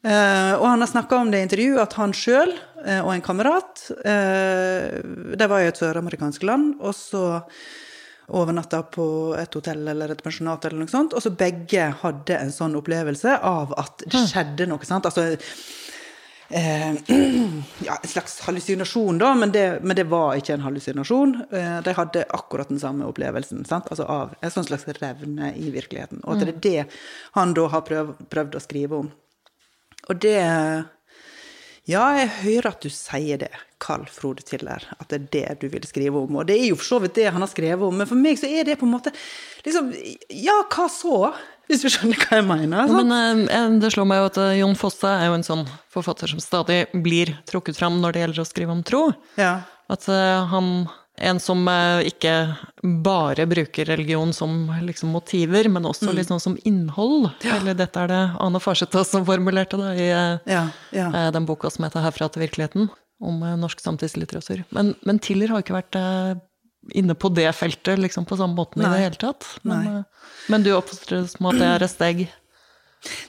Eh, 0.00 0.52
og 0.56 0.64
han 0.66 0.80
har 0.80 0.88
snakka 0.88 1.18
om 1.20 1.30
det 1.30 1.42
i 1.42 1.44
intervjuet 1.44 1.82
at 1.82 1.94
han 2.00 2.14
sjøl 2.16 2.54
eh, 2.86 3.02
og 3.02 3.10
en 3.12 3.20
kamerat 3.20 3.82
eh, 4.08 4.94
De 5.36 5.48
var 5.52 5.60
i 5.60 5.66
et 5.68 5.76
søramerikansk 5.76 6.46
land, 6.48 6.78
og 6.80 6.96
så 6.96 7.24
overnatta 8.30 8.80
på 8.94 9.04
et 9.36 9.58
hotell 9.58 9.90
eller 9.92 10.14
et 10.14 10.22
pensjonat 10.24 10.64
eller 10.64 10.80
noe 10.80 10.92
sånt, 10.92 11.12
og 11.12 11.20
så 11.20 11.34
begge 11.34 11.90
hadde 12.00 12.38
en 12.38 12.54
sånn 12.54 12.78
opplevelse 12.78 13.34
av 13.44 13.74
at 13.76 14.06
det 14.06 14.24
skjedde 14.30 14.70
noe, 14.70 14.86
sant. 14.88 15.08
Altså 15.10 15.34
ja, 17.86 17.96
en 18.02 18.08
slags 18.08 18.40
hallusinasjon, 18.40 19.18
da, 19.18 19.34
men 19.34 19.52
det, 19.52 19.78
men 19.82 19.96
det 19.96 20.08
var 20.10 20.34
ikke 20.34 20.56
en 20.56 20.64
hallusinasjon. 20.64 21.36
Eh, 21.52 21.76
de 21.86 21.94
hadde 21.94 22.24
akkurat 22.34 22.68
den 22.72 22.80
samme 22.82 23.06
opplevelsen, 23.06 23.62
altså 23.70 24.06
av 24.10 24.34
en 24.40 24.50
sånn 24.50 24.66
slags 24.66 24.88
revne 24.98 25.52
i 25.54 25.70
virkeligheten. 25.70 26.24
Og 26.24 26.34
at 26.34 26.42
det 26.42 26.54
er 26.56 26.64
det 26.64 26.96
han 27.38 27.54
da 27.54 27.68
har 27.70 27.84
prøv, 27.86 28.16
prøvd 28.34 28.58
å 28.58 28.64
skrive 28.64 29.04
om. 29.04 29.12
Og 30.08 30.24
det 30.24 30.40
Ja, 31.88 32.02
jeg 32.14 32.28
hører 32.42 32.68
at 32.70 32.84
du 32.84 32.90
sier 32.92 33.38
det, 33.40 33.50
Carl 33.80 34.04
Frode 34.12 34.44
Tiller, 34.46 34.84
at 34.98 35.08
det 35.08 35.16
er 35.16 35.30
det 35.32 35.62
du 35.62 35.70
vil 35.72 35.86
skrive 35.88 36.20
om. 36.20 36.36
Og 36.36 36.46
det 36.46 36.58
er 36.58 36.68
jo 36.68 36.76
for 36.78 36.86
så 36.86 36.98
vidt 37.02 37.16
det 37.16 37.30
han 37.32 37.42
har 37.42 37.50
skrevet 37.50 37.82
om, 37.86 37.96
men 37.96 38.06
for 38.06 38.20
meg 38.20 38.38
så 38.38 38.50
er 38.50 38.66
det 38.68 38.76
på 38.78 38.86
en 38.86 38.92
måte 38.92 39.14
liksom 39.64 39.94
Ja, 40.28 40.60
hva 40.70 40.86
så? 40.92 41.32
Hvis 41.70 41.84
du 41.84 41.88
skjønner 41.92 42.18
hva 42.18 42.38
jeg 42.40 42.46
mener? 42.48 42.88
sant? 42.90 43.10
Men 43.12 43.44
eh, 43.46 43.74
det 43.82 43.92
slår 43.94 44.08
meg 44.10 44.18
jo 44.20 44.28
at 44.30 44.38
eh, 44.42 44.54
Jon 44.60 44.74
Fosse 44.78 45.06
er 45.10 45.28
jo 45.30 45.36
en 45.38 45.46
sånn 45.46 45.66
forfatter 45.94 46.30
som 46.32 46.40
stadig 46.42 46.80
blir 47.04 47.30
trukket 47.48 47.78
fram 47.78 48.00
når 48.02 48.12
det 48.16 48.24
gjelder 48.24 48.42
å 48.42 48.48
skrive 48.48 48.74
om 48.74 48.82
tro. 48.86 49.04
ja. 49.38 49.60
At 49.90 50.04
eh, 50.10 50.46
han 50.52 50.88
En 51.20 51.36
som 51.42 51.66
ikke 52.06 52.30
bare 53.04 53.44
bruker 53.50 53.84
religion 53.84 54.30
som 54.32 54.70
liksom 54.86 55.10
motiver, 55.12 55.66
men 55.68 55.84
også 55.84 56.14
liksom 56.16 56.38
som 56.40 56.54
innhold. 56.64 57.26
Eller 57.44 57.74
dette 57.76 58.00
er 58.00 58.08
det 58.08 58.20
Ane 58.40 58.60
Farsetta 58.62 59.02
som 59.04 59.26
formulerte 59.28 59.76
det 59.76 59.90
i 60.00 60.06
Ja, 60.08 60.62
ja. 60.96 61.30
den 61.34 61.44
boka 61.44 61.68
som 61.68 61.84
heter 61.84 62.00
'Herfra 62.00 62.30
til 62.32 62.46
virkeligheten', 62.46 62.88
om 63.20 63.40
norsk 63.60 63.82
samtidslitteratur. 63.84 64.64
Men, 64.70 64.94
men 65.04 65.18
Tiller 65.18 65.48
har 65.52 65.60
ikke 65.60 65.76
vært 65.76 66.00
inne 66.96 67.14
på 67.14 67.28
det 67.34 67.48
feltet 67.56 68.00
liksom 68.00 68.24
på 68.28 68.38
samme 68.40 68.56
måten 68.56 68.82
i 68.82 68.88
det 68.88 69.02
hele 69.04 69.20
tatt. 69.20 69.46
Men, 69.62 69.86
eh, 69.86 70.28
men 70.48 70.62
du 70.64 70.72
det 70.72 71.24
som 71.30 71.50
at 71.50 71.58
det 71.60 71.72
er 71.72 71.86
et 71.86 71.92
steg 71.92 72.28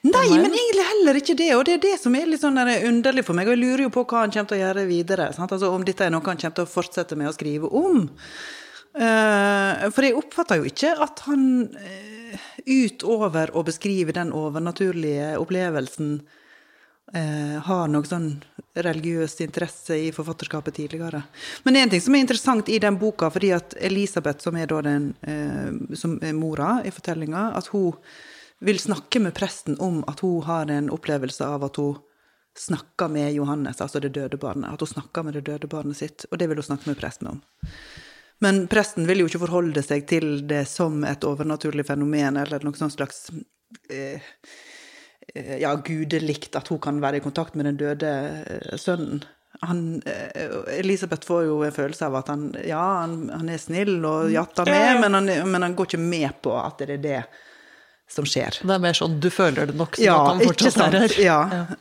Nei, 0.03 0.25
men 0.27 0.51
egentlig 0.51 0.83
heller 0.83 1.17
ikke 1.21 1.35
det. 1.39 1.49
Og 1.55 1.61
det 1.63 1.77
er 1.77 1.83
det 1.85 1.93
som 2.01 2.15
er 2.19 2.25
litt 2.27 2.41
sånn 2.41 2.57
der 2.59 2.83
underlig 2.89 3.23
for 3.23 3.37
meg. 3.37 3.47
Og 3.47 3.55
jeg 3.55 3.61
lurer 3.61 3.85
jo 3.85 3.93
på 3.95 4.03
hva 4.03 4.25
han 4.25 4.33
kommer 4.33 4.49
til 4.49 4.57
å 4.57 4.63
gjøre 4.65 4.83
videre. 4.89 5.29
Sant? 5.31 5.53
Altså 5.55 5.69
Om 5.71 5.85
dette 5.87 6.03
er 6.03 6.11
noe 6.11 6.19
han 6.25 6.39
kommer 6.41 6.57
til 6.57 6.67
å 6.67 6.71
fortsette 6.73 7.15
med 7.15 7.29
å 7.29 7.35
skrive 7.35 7.69
om. 7.71 8.01
Eh, 8.91 9.85
for 9.95 10.03
jeg 10.03 10.17
oppfatter 10.19 10.59
jo 10.59 10.67
ikke 10.67 10.91
at 11.05 11.23
han 11.29 11.45
eh, 11.79 12.49
utover 12.67 13.53
å 13.55 13.63
beskrive 13.63 14.11
den 14.17 14.33
overnaturlige 14.35 15.37
opplevelsen 15.39 16.17
eh, 17.13 17.59
har 17.63 17.87
noe 17.91 18.07
sånn 18.07 18.33
religiøs 18.73 19.41
interesse 19.43 19.97
i 19.99 20.11
forfatterskapet 20.15 20.77
tidligere. 20.77 21.23
Men 21.63 21.75
en 21.75 21.89
ting 21.91 22.01
som 22.01 22.15
er 22.15 22.23
interessant 22.23 22.69
i 22.69 22.79
den 22.79 22.99
boka, 22.99 23.29
fordi 23.29 23.51
at 23.55 23.75
Elisabeth, 23.79 24.43
som 24.43 24.57
er 24.57 24.71
den 24.71 25.09
eh, 25.21 25.95
som 25.95 26.17
er 26.23 26.37
mora 26.37 26.79
i 26.85 26.91
fortellinga, 26.91 27.51
at 27.57 27.71
hun 27.75 27.97
vil 28.61 28.79
snakke 28.79 29.19
med 29.19 29.33
presten 29.33 29.79
om 29.81 30.03
at 30.07 30.21
hun 30.21 30.43
har 30.45 30.71
en 30.71 30.89
opplevelse 30.93 31.45
av 31.45 31.65
at 31.65 31.81
hun 31.81 31.99
snakker 32.57 33.07
med 33.07 33.33
Johannes, 33.33 33.81
altså 33.81 33.99
det 33.99 34.13
døde 34.15 34.37
barnet. 34.37 34.73
At 34.73 34.79
hun 34.79 34.87
snakker 34.87 35.23
med 35.23 35.33
det 35.33 35.45
døde 35.47 35.67
barnet 35.67 35.97
sitt, 35.97 36.25
og 36.31 36.37
det 36.39 36.47
vil 36.47 36.61
hun 36.61 36.69
snakke 36.69 36.91
med 36.91 36.99
presten 36.99 37.31
om. 37.33 37.41
Men 38.41 38.65
presten 38.67 39.05
vil 39.05 39.21
jo 39.21 39.29
ikke 39.29 39.43
forholde 39.43 39.83
seg 39.85 40.07
til 40.09 40.47
det 40.49 40.63
som 40.69 41.03
et 41.05 41.25
overnaturlig 41.27 41.85
fenomen, 41.87 42.39
eller 42.41 42.63
noe 42.65 42.77
sånt 42.77 42.95
slags 42.95 43.27
eh, 43.89 44.21
ja, 45.35 45.75
gudelikt, 45.75 46.55
at 46.59 46.67
hun 46.71 46.79
kan 46.83 46.99
være 47.03 47.17
i 47.21 47.23
kontakt 47.23 47.55
med 47.55 47.65
den 47.69 47.77
døde 47.79 48.09
eh, 48.47 48.73
sønnen. 48.77 49.21
Han, 49.61 50.01
eh, 50.09 50.79
Elisabeth 50.79 51.27
får 51.27 51.43
jo 51.45 51.59
en 51.67 51.73
følelse 51.75 52.07
av 52.07 52.15
at 52.21 52.31
han, 52.31 52.47
ja, 52.65 52.81
han, 53.03 53.29
han 53.29 53.49
er 53.51 53.59
snill 53.61 53.99
og 54.07 54.31
jatter 54.33 54.65
med, 54.65 54.79
Ja, 54.79 54.93
ja. 54.95 54.99
Men, 55.03 55.13
han, 55.19 55.31
men 55.51 55.61
han 55.67 55.75
går 55.77 55.89
ikke 55.91 56.01
med 56.01 56.31
på 56.41 56.55
at 56.57 56.79
det 56.81 56.95
er 56.97 57.03
det 57.03 57.21
som 58.11 58.25
skjer. 58.27 58.57
Det 58.63 58.73
er 58.75 58.81
mer 58.83 58.95
sånn 58.97 59.19
du 59.23 59.29
føler 59.31 59.69
det 59.69 59.75
nok, 59.79 59.95
så 59.95 60.03
Ja, 60.03 60.17
kan 60.31 60.41
fortsatt 60.43 60.79
være 60.81 61.03
her. 61.05 61.13
Ja. 61.23 61.37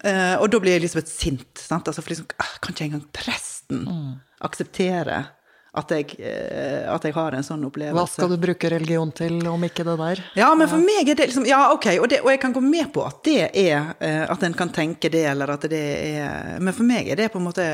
Eh, 0.07 0.35
og 0.39 0.51
da 0.53 0.61
blir 0.63 0.77
Elisabeth 0.79 1.11
sint. 1.11 1.49
Sant? 1.59 1.89
Altså, 1.91 2.05
for 2.05 2.13
liksom, 2.13 2.29
ah, 2.43 2.53
kan 2.63 2.77
ikke 2.77 2.87
engang 2.91 3.07
presten 3.17 3.87
Mm. 3.87 4.13
akseptere 4.47 5.25
at 5.70 5.92
jeg, 5.94 6.16
eh, 6.18 6.87
at 6.90 7.04
jeg 7.06 7.14
har 7.14 7.35
en 7.37 7.44
sånn 7.46 7.62
opplevelse? 7.68 7.94
Hva 7.94 8.06
skal 8.11 8.33
du 8.33 8.40
bruke 8.42 8.70
religion 8.72 9.12
til, 9.14 9.37
om 9.46 9.62
ikke 9.66 9.85
det 9.87 9.94
der? 10.00 10.22
Ja, 10.40 10.48
men 10.59 10.66
for 10.70 10.83
meg 10.83 11.12
er 11.12 11.18
det 11.18 11.28
liksom 11.30 11.46
Ja, 11.46 11.61
ok, 11.70 11.87
og, 12.00 12.09
det, 12.11 12.18
og 12.24 12.33
jeg 12.33 12.40
kan 12.42 12.54
gå 12.56 12.62
med 12.64 12.88
på 12.94 13.04
at 13.06 13.20
det 13.26 13.38
er 13.46 13.92
eh, 14.02 14.24
At 14.26 14.42
en 14.46 14.56
kan 14.56 14.72
tenke 14.74 15.11
det, 15.12 15.22
eller 15.30 15.52
at 15.54 15.68
det 15.70 15.80
er 16.11 16.59
Men 16.59 16.74
for 16.74 16.87
meg 16.88 17.11
er 17.12 17.20
det 17.20 17.28
på 17.30 17.38
en 17.38 17.46
måte 17.46 17.64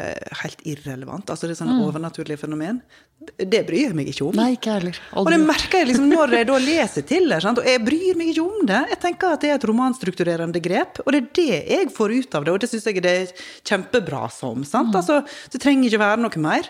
helt 0.43 0.61
irrelevant. 0.69 1.31
Altså 1.33 1.49
det 1.49 1.57
er 1.57 1.69
mm. 1.69 1.83
overnaturlige 1.87 2.43
fenomen. 2.43 2.83
Det 3.17 3.63
bryr 3.65 3.89
jeg 3.89 3.97
meg 3.97 4.11
ikke 4.11 4.27
om. 4.27 4.35
Mm. 4.35 4.41
Nei, 4.43 4.49
ikke 4.59 4.75
heller. 4.77 4.99
Og 5.17 5.31
det 5.33 5.39
merker 5.41 5.81
jeg 5.81 5.89
liksom 5.91 6.11
når 6.11 6.35
jeg 6.37 6.49
da 6.51 6.59
leser 6.63 7.07
til 7.09 7.31
det. 7.33 7.39
og 7.49 7.71
jeg 7.71 7.85
bryr 7.87 8.19
meg 8.21 8.33
ikke 8.33 8.45
om 8.45 8.67
det. 8.69 8.83
Jeg 8.93 9.01
tenker 9.07 9.37
at 9.37 9.45
det 9.45 9.53
er 9.53 9.57
et 9.57 9.69
romanstrukturerende 9.71 10.61
grep, 10.65 11.01
og 11.05 11.15
det 11.15 11.23
er 11.23 11.31
det 11.41 11.63
jeg 11.77 11.95
får 11.97 12.17
ut 12.19 12.37
av 12.37 12.45
det, 12.45 12.53
og 12.53 12.61
det 12.61 12.71
syns 12.71 12.91
jeg 12.91 13.01
det 13.07 13.15
er 13.23 13.33
kjempebra 13.65 14.27
som. 14.33 14.67
Sant? 14.69 14.93
Altså, 14.99 15.23
det 15.53 15.63
trenger 15.63 15.89
ikke 15.89 16.03
være 16.05 16.23
noe 16.27 16.45
mer. 16.45 16.69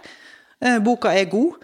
Eh, 0.65 0.79
boka 0.81 1.13
er 1.13 1.29
god. 1.31 1.57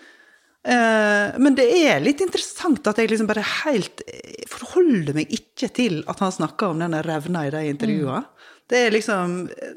Eh, 0.62 1.38
men 1.42 1.56
det 1.58 1.66
er 1.74 2.02
litt 2.02 2.20
interessant 2.22 2.86
at 2.86 3.00
jeg 3.00 3.10
liksom 3.10 3.26
bare 3.26 3.44
helt 3.64 4.04
eh, 4.06 4.44
forholder 4.50 5.16
meg 5.16 5.32
ikke 5.34 5.72
til 5.74 6.02
at 6.10 6.20
han 6.22 6.34
snakker 6.34 6.70
om 6.70 6.82
denne 6.82 7.00
revna 7.02 7.46
i 7.48 7.54
de 7.54 7.64
intervjuene. 7.72 8.22
Det 8.70 8.84
er 8.86 8.94
liksom 8.94 9.32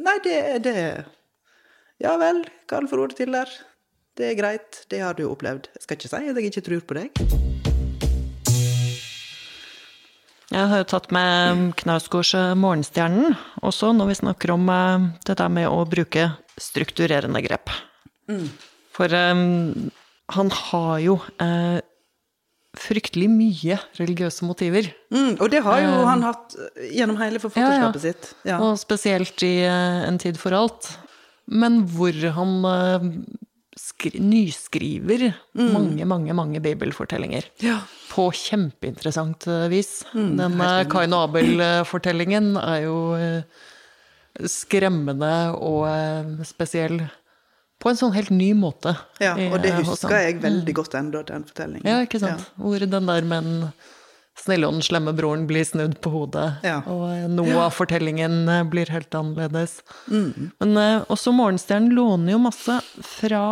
Nei, 0.06 0.14
det 0.24 0.36
er 0.38 0.60
det 0.64 0.82
Ja 2.04 2.14
vel, 2.22 2.44
kall 2.70 2.86
for 2.92 3.02
ord 3.02 3.16
til 3.18 3.34
der, 3.34 3.50
Det 4.16 4.30
er 4.30 4.38
greit, 4.38 4.84
det 4.92 5.02
har 5.02 5.16
du 5.18 5.26
opplevd. 5.28 5.72
Jeg 5.74 5.84
skal 5.84 5.98
ikke 5.98 6.12
si 6.12 6.30
at 6.30 6.38
jeg 6.38 6.52
ikke 6.52 6.66
tror 6.68 6.86
på 6.88 6.98
deg. 7.00 7.24
Jeg 10.54 10.70
har 10.72 10.84
jo 10.84 10.88
tatt 10.88 11.10
med 11.12 11.74
Knausgårds 11.82 12.36
Morgenstjernen 12.56 13.34
også, 13.66 13.90
når 13.92 14.12
vi 14.14 14.20
snakker 14.22 14.54
om 14.54 14.70
det 15.26 15.36
der 15.36 15.52
med 15.52 15.68
å 15.68 15.82
bruke 15.90 16.30
strukturerende 16.62 17.42
grep. 17.44 17.74
For 18.96 19.12
um, 19.12 19.92
han 20.36 20.50
har 20.56 21.00
jo 21.04 21.18
uh, 21.44 21.80
fryktelig 22.80 23.28
mye 23.32 23.78
religiøse 24.00 24.48
motiver. 24.48 24.88
Mm, 25.14 25.34
og 25.40 25.50
det 25.52 25.62
har 25.64 25.82
jo 25.84 25.92
han 26.08 26.24
hatt 26.26 26.56
gjennom 26.92 27.20
hele 27.22 27.40
forfatterskapet 27.44 28.04
Ja, 28.04 28.12
ja. 28.12 28.14
sitt. 28.14 28.30
Ja. 28.48 28.60
Og 28.64 28.78
spesielt 28.82 29.44
i 29.48 29.54
uh, 29.68 30.06
En 30.10 30.20
tid 30.22 30.40
for 30.40 30.56
alt. 30.58 30.94
Men 31.48 31.84
hvor 31.92 32.16
han 32.40 32.56
uh, 32.66 33.10
skri 33.76 34.14
nyskriver 34.24 35.28
mange, 35.60 36.06
mange, 36.08 36.32
mange 36.34 36.62
bibelfortellinger. 36.64 37.50
ja. 37.64 37.82
På 38.16 38.30
kjempeinteressant 38.32 39.44
vis. 39.68 40.06
vis. 40.14 40.38
Den 40.40 40.56
Kain 40.88 41.12
og 41.14 41.26
Abel-fortellingen 41.28 42.54
er 42.62 42.86
jo 42.86 42.96
skremmende 44.48 45.34
og 45.60 46.46
spesiell 46.48 47.02
på 47.86 47.92
en 47.92 48.00
sånn 48.00 48.16
helt 48.16 48.32
ny 48.34 48.50
måte. 48.58 48.96
ja. 49.22 49.36
Og 49.52 49.60
det 49.62 49.76
uh, 49.76 49.84
husker 49.84 50.16
jeg 50.18 50.40
veldig 50.42 50.74
godt 50.74 50.96
ennå, 50.98 51.22
den 51.28 51.46
fortellingen. 51.46 51.86
Ja, 51.86 52.00
ikke 52.02 52.18
sant. 52.24 52.48
Hvor 52.58 52.82
den 52.82 53.12
der 53.12 53.28
med 53.30 53.46
den 53.46 53.68
snille 54.42 54.68
og 54.68 54.76
den 54.76 54.84
slemme 54.86 55.14
broren 55.16 55.46
blir 55.48 55.64
snudd 55.68 56.00
på 56.04 56.12
hodet. 56.12 56.48
Ja. 56.66 56.82
Og 56.92 57.06
eh, 57.08 57.28
noe 57.32 57.56
av 57.64 57.76
fortellingen 57.76 58.50
eh, 58.52 58.66
blir 58.68 58.90
helt 58.92 59.16
annerledes. 59.16 59.78
Mm. 60.12 60.52
Men 60.60 60.82
eh, 60.82 61.06
også 61.14 61.34
Morgenstjernen 61.36 61.94
låner 61.96 62.36
jo 62.36 62.42
masse 62.44 62.80
fra 63.06 63.46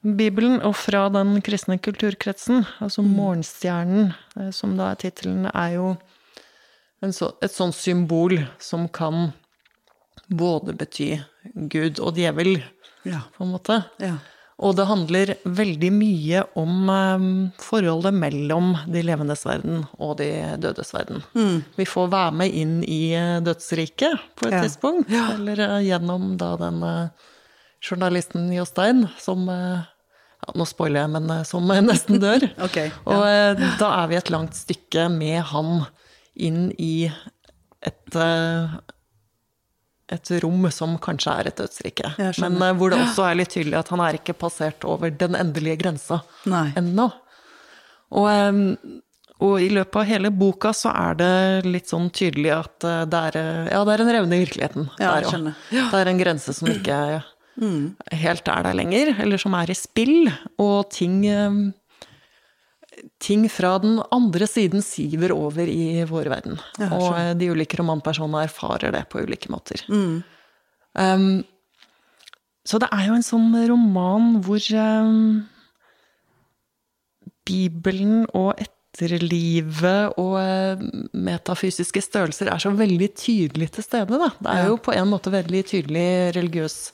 Bibelen 0.00 0.62
og 0.64 0.78
fra 0.80 1.08
den 1.12 1.42
kristne 1.44 1.76
kulturkretsen. 1.82 2.64
Altså 2.80 3.04
Mm. 3.04 3.12
Morgenstjernen, 3.18 4.14
eh, 4.38 4.50
som 4.50 4.78
da 4.78 4.92
er 4.92 5.02
tittelen, 5.02 5.50
er 5.52 5.76
jo 5.76 5.96
en 7.02 7.12
så, 7.12 7.34
et 7.42 7.52
sånt 7.52 7.74
symbol 7.76 8.38
som 8.60 8.88
kan 8.88 9.32
både 10.30 10.72
bety 10.76 11.18
Gud 11.68 12.00
og 12.00 12.16
djevel, 12.16 12.62
Ja. 13.08 13.22
på 13.36 13.44
en 13.46 13.52
måte. 13.56 13.82
ja. 14.02 14.16
Og 14.60 14.74
det 14.76 14.84
handler 14.84 15.30
veldig 15.48 15.88
mye 15.96 16.42
om 16.60 16.90
eh, 16.92 17.22
forholdet 17.64 18.12
mellom 18.12 18.74
de 18.92 19.00
levendes 19.08 19.46
verden 19.48 19.86
og 19.96 20.18
de 20.18 20.26
dødes 20.60 20.90
verden. 20.92 21.22
Vi 21.78 21.86
får 21.88 22.10
være 22.12 22.34
med 22.36 22.52
inn 22.60 22.74
i 22.84 23.14
eh, 23.16 23.38
dødsriket 23.40 24.18
på 24.36 24.50
et 24.50 24.58
Ja. 24.58 24.60
tidspunkt, 24.66 25.08
eller 25.08 25.62
eh, 25.64 25.78
gjennom 25.88 26.34
da 26.36 26.50
den 26.60 26.82
eh, 26.84 27.08
journalisten 27.80 28.50
Jostein 28.52 29.06
som 29.18 29.48
ja, 29.48 30.52
Nå 30.56 30.64
spoiler 30.68 31.06
jeg, 31.06 31.10
men 31.16 31.44
som 31.48 31.64
nesten 31.88 32.20
dør. 32.20 32.44
okay, 32.66 32.90
ja. 32.92 33.16
Og 33.16 33.64
da 33.80 33.90
er 34.02 34.06
vi 34.12 34.16
et 34.20 34.30
langt 34.32 34.56
stykke 34.60 35.08
med 35.12 35.40
han 35.54 35.86
inn 36.36 36.68
i 36.80 37.08
et 37.80 38.16
et 40.10 40.32
rom 40.42 40.66
som 40.74 40.96
kanskje 41.02 41.34
er 41.40 41.50
et 41.50 41.60
dødsrike. 41.60 42.14
Men 42.42 42.58
uh, 42.60 42.72
hvor 42.78 42.92
det 42.92 43.00
også 43.04 43.28
er 43.28 43.38
litt 43.40 43.54
tydelig 43.54 43.78
at 43.80 43.92
han 43.94 44.02
er 44.04 44.18
ikke 44.18 44.36
passert 44.38 44.86
over 44.88 45.12
den 45.14 45.38
endelige 45.38 45.80
grensa 45.84 46.22
ennå. 46.46 47.10
Og, 48.10 48.26
um, 48.26 48.62
og 49.40 49.56
i 49.62 49.70
løpet 49.72 50.00
av 50.02 50.08
hele 50.08 50.32
boka 50.34 50.72
så 50.76 50.92
er 50.92 51.18
det 51.20 51.34
litt 51.68 51.90
sånn 51.90 52.10
tydelig 52.14 52.52
at 52.56 52.86
uh, 52.86 53.02
det 53.08 53.20
er, 53.30 53.38
eh, 53.40 53.68
ja, 53.72 53.82
det 53.86 53.94
er 53.94 54.04
en 54.04 54.14
revne 54.18 54.36
i 54.36 54.42
virkeligheten. 54.44 54.88
Ja, 54.98 55.14
der 55.14 55.28
jeg 55.30 55.54
Det 55.70 56.00
er 56.00 56.10
en 56.10 56.22
grense 56.22 56.56
som 56.56 56.70
ikke 56.70 56.98
helt 57.60 58.48
er 58.48 58.64
der 58.64 58.76
lenger, 58.76 59.14
eller 59.20 59.40
som 59.40 59.54
er 59.58 59.70
i 59.70 59.76
spill, 59.76 60.30
og 60.62 60.90
ting 60.94 61.22
eh, 61.28 61.60
Ting 63.20 63.46
fra 63.52 63.74
den 63.80 64.00
andre 64.12 64.46
siden 64.50 64.82
siver 64.84 65.32
over 65.32 65.68
i 65.68 66.02
vår 66.08 66.28
verden. 66.32 66.58
Ja, 66.80 66.88
og 66.96 67.14
eh, 67.18 67.30
de 67.40 67.50
ulike 67.52 67.78
romanpersonene 67.80 68.42
erfarer 68.48 68.92
det 68.92 69.04
på 69.12 69.22
ulike 69.24 69.48
måter. 69.52 69.82
Um, 69.88 71.44
så 72.66 72.78
det 72.82 72.88
er 72.92 73.06
jo 73.08 73.14
en 73.16 73.24
sånn 73.24 73.52
roman 73.70 74.40
hvor 74.44 74.60
um, 74.76 75.46
Bibelen 77.48 78.26
og 78.36 78.58
etterlivet 78.60 80.18
og 80.20 80.34
eh, 80.42 80.82
metafysiske 81.16 82.02
størrelser 82.04 82.50
er 82.52 82.60
så 82.62 82.72
veldig 82.76 83.08
tydelig 83.18 83.70
til 83.76 83.86
stede. 83.86 84.18
Da. 84.20 84.28
Det 84.38 84.50
er 84.52 84.62
Ja. 84.64 84.68
jo 84.72 84.76
på 84.82 84.92
en 84.94 85.08
måte 85.10 85.32
veldig 85.32 85.62
tydelig 85.72 86.34
religiøs 86.36 86.92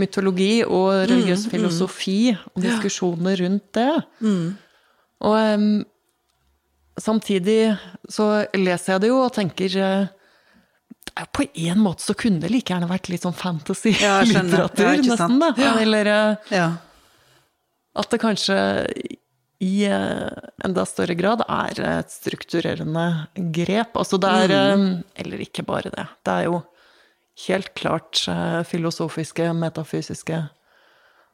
mytologi 0.00 0.62
og 0.64 1.06
religiøs 1.10 1.46
filosofi 1.50 2.32
og 2.54 2.62
diskusjoner 2.62 3.40
rundt 3.44 3.72
det. 3.76 3.92
Og 5.20 5.34
um, 5.36 5.84
samtidig 7.00 7.76
så 8.08 8.46
leser 8.56 8.94
jeg 8.94 9.02
det 9.04 9.10
jo 9.12 9.18
og 9.24 9.32
tenker 9.36 9.74
jo 9.76 9.90
På 11.36 11.44
en 11.44 11.80
måte 11.82 12.04
så 12.04 12.14
kunne 12.16 12.40
det 12.40 12.50
like 12.52 12.72
gjerne 12.72 12.88
vært 12.88 13.08
litt 13.12 13.24
sånn 13.26 13.36
fantasy-litteratur, 13.36 14.86
Ja, 14.86 15.02
nesten. 15.02 15.38
da. 15.42 15.50
Ja. 15.60 15.72
Eller 15.82 16.06
uh, 16.08 16.52
Ja. 16.54 16.68
at 18.00 18.10
det 18.14 18.20
kanskje 18.22 18.56
i 19.60 19.84
uh, 19.92 20.30
enda 20.64 20.86
større 20.88 21.12
grad 21.18 21.42
er 21.44 21.80
et 21.98 22.12
strukturerende 22.14 23.26
grep. 23.52 23.96
Altså 24.00 24.16
det 24.22 24.30
er 24.30 24.76
Mm. 24.78 25.02
Eller 25.16 25.42
ikke 25.44 25.66
bare 25.66 25.90
det. 25.92 26.06
Det 26.24 26.32
er 26.32 26.44
jo 26.48 26.62
helt 27.46 27.74
klart 27.74 28.22
filosofiske, 28.68 29.50
metafysiske 29.56 30.38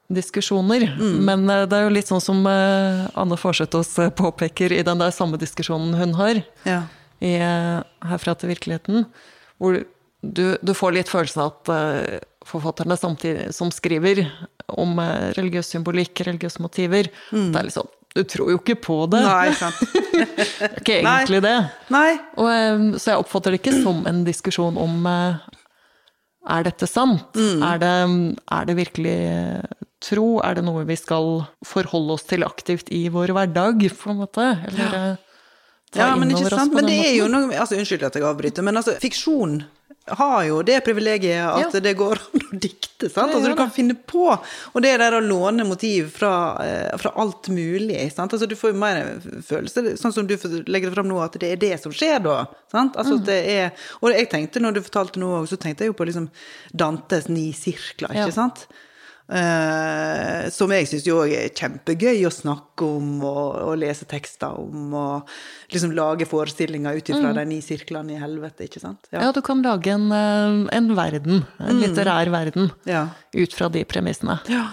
diskusjoner. 0.08 0.96
Mm. 0.98 1.24
Men 1.24 1.50
eh, 1.50 1.64
det 1.68 1.78
er 1.78 1.86
jo 1.86 1.94
litt 1.94 2.10
sånn 2.10 2.22
som 2.22 2.44
eh, 2.50 3.06
Anne 3.18 3.38
Forsøtås 3.40 3.96
eh, 4.02 4.12
påpeker 4.14 4.74
i 4.74 4.84
den 4.86 5.02
der 5.02 5.14
samme 5.14 5.40
diskusjonen 5.40 5.96
hun 5.98 6.14
har 6.18 6.40
ja. 6.68 6.82
i 7.24 7.36
Herfra 7.40 8.36
til 8.38 8.52
virkeligheten, 8.54 9.06
hvor 9.58 9.82
du, 10.26 10.46
du 10.60 10.72
får 10.74 10.96
litt 10.96 11.10
følelsen 11.12 11.44
av 11.44 11.52
at 11.54 12.24
forfatterne 12.46 12.96
samtidig, 12.98 13.50
som 13.54 13.70
skriver 13.74 14.24
om 14.78 14.98
religiøs 15.36 15.68
symbolikk, 15.74 16.22
religiøse 16.26 16.62
motiver, 16.62 17.10
det 17.30 17.58
er 17.58 17.68
litt 17.68 17.76
sånn 17.76 17.92
Du 18.16 18.22
tror 18.24 18.48
jo 18.48 18.58
ikke 18.58 18.78
på 18.80 18.94
det. 19.12 19.20
Mm. 19.20 19.28
Nei, 19.28 19.50
sant. 19.60 19.80
Ikke 20.80 21.00
egentlig 21.02 21.42
det. 21.44 21.56
Nei. 21.92 22.16
Og, 22.40 22.96
så 22.96 23.12
jeg 23.12 23.22
oppfatter 23.22 23.52
det 23.52 23.60
ikke 23.60 23.76
som 23.82 24.00
en 24.08 24.22
diskusjon 24.26 24.78
om 24.80 25.04
er 26.46 26.66
dette 26.66 26.86
sant? 26.88 27.34
Mm. 27.34 27.62
Er, 27.66 27.82
det, 27.82 27.92
er 28.56 28.68
det 28.68 28.78
virkelig 28.78 29.18
tro? 30.00 30.40
Er 30.44 30.54
det 30.58 30.64
noe 30.66 30.84
vi 30.88 30.96
skal 30.98 31.46
forholde 31.64 32.16
oss 32.18 32.26
til 32.28 32.44
aktivt 32.46 32.90
i 32.94 33.08
vår 33.12 33.32
hverdag, 33.36 33.86
på 33.96 34.10
en 34.12 34.20
måte? 34.24 34.48
Eller 34.68 34.84
ja. 34.84 35.06
ta 35.92 35.98
Ja, 36.10 36.16
men 36.16 36.30
ikke 36.34 36.50
sant. 36.52 36.74
Men 36.74 36.86
det 36.90 36.98
er 37.06 37.14
jo 37.16 37.28
noe 37.32 37.48
altså, 37.56 37.78
Unnskyld 37.78 38.02
at 38.06 38.14
jeg 38.18 38.26
avbryter, 38.26 38.62
men 38.66 38.76
altså, 38.76 38.98
fiksjon 39.00 39.64
har 40.06 40.44
jo 40.46 40.60
det 40.62 40.84
privilegiet 40.86 41.42
at 41.42 41.72
Ja. 41.74 41.80
det 41.82 41.96
går 41.98 42.20
an 42.34 42.44
å 42.52 42.58
dikte. 42.62 43.08
sant? 43.10 43.32
Altså, 43.34 43.50
du 43.50 43.56
kan 43.58 43.70
finne 43.74 43.96
på. 44.06 44.28
Og 44.74 44.82
det 44.82 44.92
der 45.02 45.16
å 45.18 45.20
låne 45.20 45.66
motiv 45.66 46.12
fra, 46.14 46.30
eh, 46.62 46.96
fra 46.98 47.10
alt 47.18 47.48
mulig. 47.50 48.12
sant? 48.14 48.32
Altså, 48.32 48.46
Du 48.46 48.54
får 48.54 48.70
jo 48.70 48.78
mer 48.78 49.18
følelse, 49.42 49.96
sånn 49.98 50.14
som 50.14 50.26
du 50.26 50.36
legger 50.66 50.90
det 50.90 50.94
fram 50.94 51.08
nå, 51.10 51.18
at 51.24 51.32
det 51.42 51.50
er 51.52 51.56
det 51.56 51.80
som 51.82 51.90
skjer 51.92 52.22
da. 52.22 52.44
sant? 52.70 52.94
Altså, 52.96 53.18
mm. 53.18 53.24
det 53.26 53.40
er, 53.50 53.72
Og 54.02 54.12
jeg 54.14 54.30
tenkte, 54.30 54.60
når 54.62 54.74
du 54.74 54.80
fortalte 54.86 55.18
noe, 55.18 55.42
så 55.46 55.58
tenkte 55.58 55.82
jeg 55.82 55.90
jo 55.90 55.98
på 55.98 56.06
liksom 56.06 56.30
Dantes 56.74 57.26
ni 57.28 57.50
sirkler, 57.52 58.10
ikke 58.14 58.30
Ja. 58.30 58.30
sant? 58.30 58.66
Eh, 59.26 60.46
som 60.54 60.70
jeg 60.70 60.86
syns 60.86 61.06
jo 61.08 61.16
er 61.26 61.48
kjempegøy 61.50 62.20
å 62.28 62.30
snakke 62.30 62.86
om 62.86 63.24
og, 63.26 63.56
og 63.64 63.74
lese 63.80 64.06
tekster 64.06 64.54
om. 64.60 64.92
Og 64.94 65.72
liksom 65.74 65.94
lage 65.96 66.28
forestillinger 66.30 67.00
ut 67.00 67.10
ifra 67.10 67.32
de 67.34 67.46
ni 67.50 67.58
sirklene 67.64 68.14
i 68.14 68.20
helvete, 68.22 68.68
ikke 68.68 68.82
sant? 68.82 69.08
Ja, 69.14 69.32
du 69.34 69.42
kan 69.46 69.64
lage 69.66 69.90
en, 69.96 70.08
eh, 70.14 70.62
en 70.76 70.90
verden, 70.98 71.42
en 71.58 71.82
litterær 71.82 72.30
verden, 72.34 72.70
Ja. 72.86 73.08
ut 73.34 73.56
fra 73.56 73.68
de 73.68 73.84
premissene. 73.84 74.38
ja. 74.52 74.66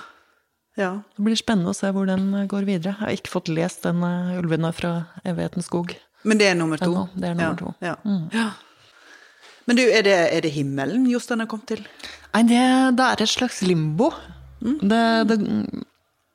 ja. 0.78 0.92
Det 1.18 1.26
blir 1.26 1.38
spennende 1.38 1.74
å 1.74 1.78
se 1.78 1.90
hvor 1.94 2.06
den 2.10 2.30
eh, 2.34 2.46
går 2.50 2.70
videre. 2.70 2.94
Jeg 2.94 3.00
har 3.02 3.18
ikke 3.18 3.34
fått 3.34 3.50
lest 3.50 3.84
den 3.88 4.06
uh, 4.06 4.38
'Ulvene 4.38 4.74
fra 4.74 5.08
evighetens 5.26 5.70
skog'. 5.70 5.96
Men 6.24 6.38
det 6.38 6.48
er 6.52 6.56
nummer 6.56 6.78
to? 6.78 6.92
Ennå, 6.92 7.10
det 7.18 7.30
er 7.30 7.36
nummer 7.36 7.58
to. 7.58 7.74
Ja. 7.82 7.98
ja. 8.32 8.52
Men 9.66 9.80
du, 9.80 9.84
er 9.84 10.04
det, 10.06 10.16
er 10.36 10.42
det 10.44 10.54
himmelen 10.56 11.06
Jostein 11.08 11.40
har 11.44 11.48
kommet 11.52 11.68
til? 11.72 11.84
Nei, 12.34 12.44
det, 12.48 12.64
det 12.98 13.06
er 13.10 13.22
et 13.24 13.32
slags 13.32 13.62
limbo. 13.66 14.12
Det, 14.64 15.04
det, 15.32 15.40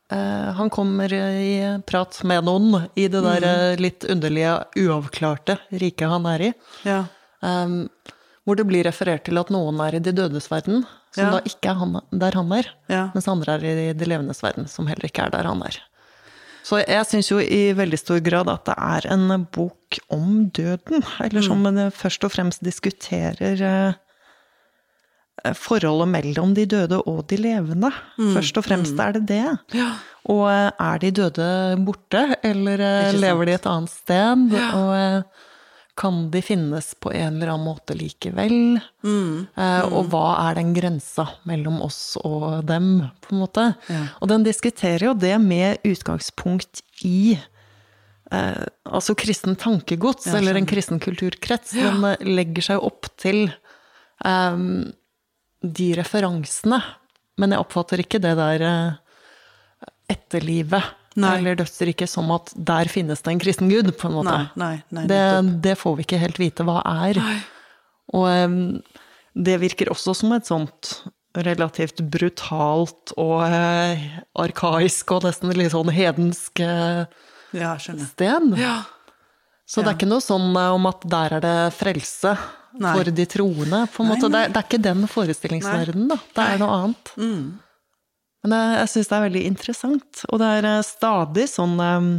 Uh, 0.09 0.55
han 0.57 0.71
kommer 0.73 1.12
i 1.12 1.59
prat 1.85 2.23
med 2.25 2.47
noen 2.47 2.87
i 2.97 3.11
det 3.12 3.21
der 3.21 3.45
mm. 3.45 3.81
litt 3.83 4.07
underlige, 4.09 4.55
uavklarte 4.81 5.59
riket 5.69 6.09
han 6.09 6.25
er 6.31 6.45
i. 6.47 6.49
Ja. 6.88 7.03
Um, 7.45 7.91
hvor 8.49 8.57
det 8.57 8.64
blir 8.71 8.89
referert 8.89 9.26
til 9.29 9.37
at 9.37 9.53
noen 9.53 9.83
er 9.85 9.99
i 9.99 10.01
de 10.01 10.14
dødes 10.16 10.49
verden, 10.49 10.87
som 11.12 11.26
Ja. 11.26 11.35
da 11.37 11.43
ikke 11.45 11.74
er 11.74 11.76
han, 11.83 12.01
der 12.09 12.41
han 12.41 12.57
er. 12.57 12.72
Ja. 12.89 13.03
Mens 13.12 13.29
andre 13.29 13.59
er 13.59 13.68
i 13.68 13.93
de 13.93 14.09
levendes 14.09 14.41
verden, 14.41 14.64
som 14.72 14.89
heller 14.89 15.05
ikke 15.11 15.26
er 15.26 15.35
der 15.37 15.45
han 15.45 15.61
er. 15.68 15.76
Så 16.64 16.81
jeg 16.81 17.05
syns 17.09 17.29
jo 17.29 17.39
i 17.45 17.72
veldig 17.76 18.01
stor 18.01 18.24
grad 18.24 18.49
at 18.49 18.64
det 18.64 18.76
er 18.76 19.12
en 19.12 19.45
bok 19.45 20.01
om 20.09 20.49
døden. 20.49 21.05
Eller 21.20 21.45
som 21.45 21.61
mm. 21.64 21.91
først 21.93 22.24
og 22.24 22.33
fremst 22.33 22.64
diskuterer 22.64 23.61
eh, 23.61 24.01
forholdet 25.59 26.11
mellom 26.12 26.55
de 26.57 26.64
døde 26.68 27.01
og 27.07 27.24
de 27.30 27.39
levende. 27.41 27.91
Først 28.16 28.59
og 28.61 28.66
fremst 28.66 28.99
er 29.01 29.18
det 29.18 29.26
det. 29.30 29.45
Ja. 29.76 29.91
Og 30.28 30.47
eh, 30.51 30.70
er 30.70 31.03
de 31.03 31.12
døde 31.22 31.51
borte, 31.86 32.24
eller 32.45 32.82
eh, 32.84 33.12
lever 33.16 33.49
de 33.49 33.55
et 33.57 33.68
annet 33.70 33.93
sted? 33.93 34.49
Og 34.76 34.91
eh, 34.97 35.45
kan 35.99 36.18
de 36.30 36.43
finnes 36.45 36.93
på 37.03 37.11
en 37.11 37.39
eller 37.39 37.53
annen 37.55 37.66
måte 37.66 37.97
likevel? 37.99 38.78
Eh, 38.78 39.86
og 39.89 40.11
hva 40.12 40.26
er 40.47 40.59
den 40.61 40.74
grensa 40.76 41.26
mellom 41.49 41.80
oss 41.86 42.18
og 42.22 42.66
dem, 42.68 43.09
på 43.24 43.34
en 43.34 43.43
måte? 43.43 43.64
Ja. 43.91 44.05
Og 44.20 44.30
den 44.30 44.47
diskuterer 44.47 45.09
jo 45.11 45.16
det 45.18 45.34
med 45.43 45.82
utgangspunkt 45.89 46.84
i 47.07 47.39
eh, 47.39 48.66
altså 48.86 49.16
kristen 49.18 49.59
tankegods, 49.59 50.28
eller 50.34 50.61
en 50.61 50.68
kristen 50.70 51.03
kulturkrets. 51.03 51.74
Den 51.78 52.05
eh, 52.12 52.22
legger 52.28 52.70
seg 52.72 52.86
opp 52.91 53.11
til 53.18 53.49
eh, 53.49 54.64
de 55.62 55.90
referansene. 55.98 56.80
Men 57.38 57.54
jeg 57.54 57.62
oppfatter 57.62 58.02
ikke 58.02 58.20
det 58.22 58.34
der 58.38 58.64
eh, 58.66 59.90
etterlivet 60.11 60.94
Nei. 61.18 61.34
eller 61.38 61.59
dødsriket 61.59 62.11
som 62.11 62.30
at 62.34 62.52
der 62.54 62.88
finnes 62.90 63.22
det 63.24 63.32
en 63.32 63.42
kristen 63.42 63.70
gud, 63.70 63.90
på 63.98 64.09
en 64.09 64.16
måte. 64.20 64.36
Nei, 64.61 64.74
nei, 64.94 65.04
det, 65.11 65.20
det 65.64 65.76
får 65.80 65.96
vi 65.98 66.06
ikke 66.06 66.20
helt 66.22 66.38
vite 66.40 66.66
hva 66.66 66.80
er. 67.09 67.18
Og 68.14 68.82
det 69.38 69.56
virker 69.62 69.90
også 69.92 70.14
som 70.16 70.32
et 70.36 70.46
sånt 70.48 70.94
relativt 71.38 72.00
brutalt 72.11 73.12
og 73.20 73.42
eh, 73.46 74.06
arkaisk 74.40 75.12
og 75.14 75.26
nesten 75.28 75.52
litt 75.54 75.74
sånn 75.74 75.90
hedensk 75.94 76.62
eh, 76.64 77.04
Ja, 77.54 77.74
skjønner. 77.78 78.09
sted. 78.11 78.54
Ja. 78.59 78.78
Så 79.69 79.83
det 79.83 79.93
er 79.93 79.99
ikke 79.99 80.09
noe 80.09 80.25
sånn 80.25 80.49
eh, 80.57 80.71
om 80.75 80.89
at 80.89 81.05
der 81.05 81.37
er 81.39 81.45
det 81.45 81.57
frelse 81.77 82.33
Nei. 82.79 82.95
for 82.95 83.11
de 83.12 83.27
troende, 83.29 83.83
på 83.93 84.05
en 84.05 84.09
Nei, 84.09 84.16
måte. 84.16 84.31
Det, 84.33 84.41
er, 84.41 84.55
det 84.55 84.61
er 84.62 84.69
ikke 84.69 84.83
den 84.87 85.05
forestillingsverdenen, 85.12 86.09
da. 86.14 86.19
Det 86.39 86.47
er 86.47 86.62
noe 86.62 86.79
annet. 86.79 87.12
Mm. 87.21 87.45
Men 88.47 88.57
jeg, 88.57 88.73
jeg 88.79 88.93
syns 88.95 89.12
det 89.12 89.19
er 89.19 89.27
veldig 89.27 89.45
interessant, 89.53 90.25
og 90.31 90.43
det 90.43 90.51
er 90.57 90.73
eh, 90.73 90.81
stadig 90.87 91.47
sånn 91.53 91.77
um, 91.77 92.11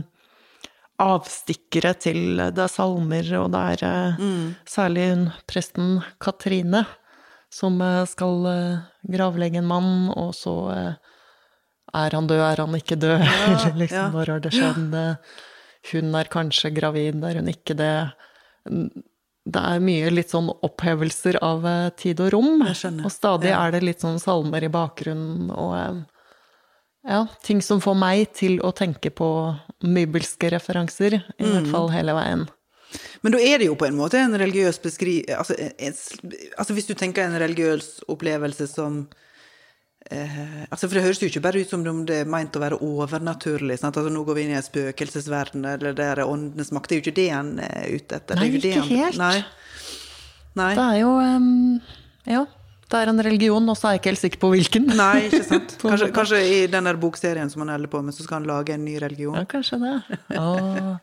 avstikkere 0.99 1.93
til 1.95 2.41
Det 2.51 2.63
er 2.65 2.71
salmer, 2.71 3.27
og 3.39 3.53
det 3.55 3.65
er 3.73 4.15
mm. 4.19 4.47
særlig 4.67 5.11
hun 5.13 5.29
presten 5.47 5.93
Katrine 6.19 6.83
som 7.49 7.81
eh, 7.81 8.05
skal 8.05 8.45
eh, 8.45 8.77
gravlegge 9.11 9.57
en 9.57 9.69
mann, 9.69 10.09
og 10.13 10.33
så 10.37 10.55
eh, 10.73 10.93
er 11.99 12.15
han 12.15 12.27
død, 12.29 12.43
er 12.45 12.61
han 12.63 12.77
ikke 12.77 12.99
død? 12.99 13.23
Eller 13.49 13.79
liksom, 13.83 13.97
ja. 13.97 14.09
når 14.13 14.33
har 14.35 14.43
det 14.43 14.53
skjedd? 14.53 14.97
Hun 15.91 16.13
er 16.15 16.27
kanskje 16.31 16.73
gravid, 16.75 17.23
er 17.23 17.39
hun 17.39 17.47
ikke 17.47 17.75
det? 17.79 18.11
Det 19.49 19.61
er 19.63 19.79
mye 19.81 20.09
litt 20.11 20.29
sånn 20.29 20.49
opphevelser 20.65 21.39
av 21.41 21.63
eh, 21.65 21.89
tid 21.97 22.19
og 22.21 22.33
rom. 22.35 22.61
Og 22.61 23.11
stadig 23.11 23.49
Ja. 23.49 23.65
er 23.65 23.71
det 23.71 23.83
litt 23.83 24.01
sånn 24.03 24.19
salmer 24.21 24.63
i 24.63 24.69
bakgrunnen 24.69 25.49
og 25.55 25.73
eh, 25.79 26.01
ja, 27.09 27.21
ting 27.47 27.61
som 27.63 27.79
får 27.81 27.95
meg 27.97 28.33
til 28.35 28.59
å 28.59 28.73
tenke 28.75 29.09
på 29.09 29.29
mybelske 29.87 30.51
referanser, 30.51 31.15
i 31.39 31.43
Mm. 31.43 31.51
hvert 31.55 31.71
fall 31.71 31.89
hele 31.89 32.13
veien. 32.13 32.47
Men 33.23 33.31
da 33.31 33.37
er 33.39 33.57
det 33.59 33.67
jo 33.67 33.75
på 33.75 33.87
en 33.87 33.95
måte 33.97 34.19
en 34.19 34.33
religiøs 34.37 34.79
beskri... 34.83 35.23
Altså, 35.29 35.55
en, 35.57 35.93
altså 36.57 36.73
hvis 36.75 36.87
du 36.87 36.93
tenker 36.95 37.23
en 37.23 37.39
religiøs 37.39 38.01
opplevelse 38.09 38.67
som 38.67 39.07
eh, 40.11 40.65
altså 40.69 40.87
For 40.87 40.97
det 40.97 41.05
høres 41.05 41.21
jo 41.21 41.29
ikke 41.29 41.43
bare 41.43 41.63
ut 41.63 41.71
som 41.71 41.85
om 41.87 42.03
det 42.07 42.21
er 42.23 42.29
meint 42.29 42.55
å 42.55 42.63
være 42.63 42.79
overnaturlig. 42.85 43.79
Sant? 43.81 43.97
Altså 43.99 44.13
Nå 44.13 44.23
går 44.27 44.39
vi 44.39 44.45
inn 44.47 44.53
i 44.53 44.59
en 44.59 44.65
spøkelsesverden, 44.65 45.65
eller 45.75 45.97
det 45.97 46.07
er 46.13 46.23
åndenes 46.25 46.71
makt. 46.75 46.89
Det 46.89 46.95
er 46.95 47.01
jo 47.01 47.07
ikke 47.07 47.17
det 47.21 47.29
han 47.33 47.55
er 47.65 47.89
ute 47.95 48.21
etter. 48.21 48.39
Nei, 48.39 48.53
det 48.55 48.75
ikke 48.75 48.87
helt. 48.91 49.19
Nei. 49.19 49.35
Nei. 50.59 50.71
Det 50.75 50.85
er 50.85 51.01
jo 51.03 51.11
um, 51.19 51.75
Ja, 52.27 52.45
det 52.89 52.97
er 52.97 53.11
en 53.11 53.21
religion, 53.21 53.69
og 53.69 53.77
så 53.77 53.87
er 53.87 53.91
jeg 53.95 54.01
ikke 54.01 54.09
helt 54.09 54.21
sikker 54.23 54.39
på 54.41 54.49
hvilken. 54.49 54.87
Nei, 54.97 55.27
ikke 55.27 55.43
sant. 55.45 55.75
Kanskje, 55.83 56.07
kanskje 56.15 56.39
i 56.41 56.55
den 56.73 56.89
bokserien 57.01 57.51
som 57.53 57.61
han 57.61 57.75
holder 57.75 57.91
på 57.93 58.01
med, 58.01 58.15
så 58.17 58.25
skal 58.25 58.39
han 58.39 58.49
lage 58.49 58.73
en 58.73 58.81
ny 58.85 58.95
religion? 59.03 59.37
Ja, 59.37 59.45
kanskje 59.49 59.77
det. 59.83 59.93
Å, 60.41 60.97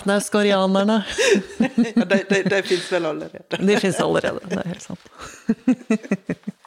er 0.00 0.24
skorianerne. 0.24 1.02
Ja, 1.94 2.08
de 2.08 2.22
de, 2.30 2.40
de 2.48 2.62
fins 2.64 2.88
vel 2.92 3.06
allerede. 3.10 3.60
De 3.60 3.78
fins 3.82 4.00
allerede, 4.00 4.40
det 4.48 4.60
er 4.64 4.72
helt 4.72 4.88
sant. 4.88 6.60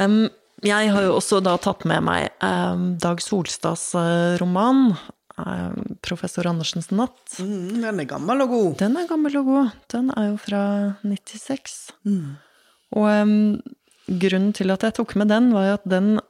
Em, 0.00 0.28
jeg 0.64 0.92
har 0.94 1.04
jo 1.06 1.16
også 1.18 1.42
da 1.44 1.56
tatt 1.60 1.84
med 1.88 2.04
meg 2.06 2.30
um, 2.42 2.94
Dag 3.02 3.20
Solstads 3.22 3.92
eh, 3.98 4.36
roman, 4.40 4.94
Um, 5.34 5.96
'Professor 5.98 6.46
Andersens 6.46 6.92
natt'. 6.94 7.40
Mm, 7.42 7.80
den 7.82 8.00
er 8.00 8.06
gammel 8.06 8.44
og 8.44 8.52
god. 8.52 8.76
Den 8.78 8.94
er 8.96 9.08
gammel 9.10 9.34
og 9.40 9.48
god. 9.48 9.72
Den 9.90 10.12
er 10.14 10.28
jo 10.28 10.36
fra 10.38 10.60
96. 11.02 11.74
Og 12.94 13.08
em, 13.10 13.32
grunnen 14.06 14.52
til 14.54 14.70
at 14.70 14.86
jeg 14.86 14.94
tok 14.94 15.16
med 15.18 15.32
den, 15.34 15.50
var 15.56 15.66
jo 15.66 15.74
at 15.80 15.88
den 15.90 16.20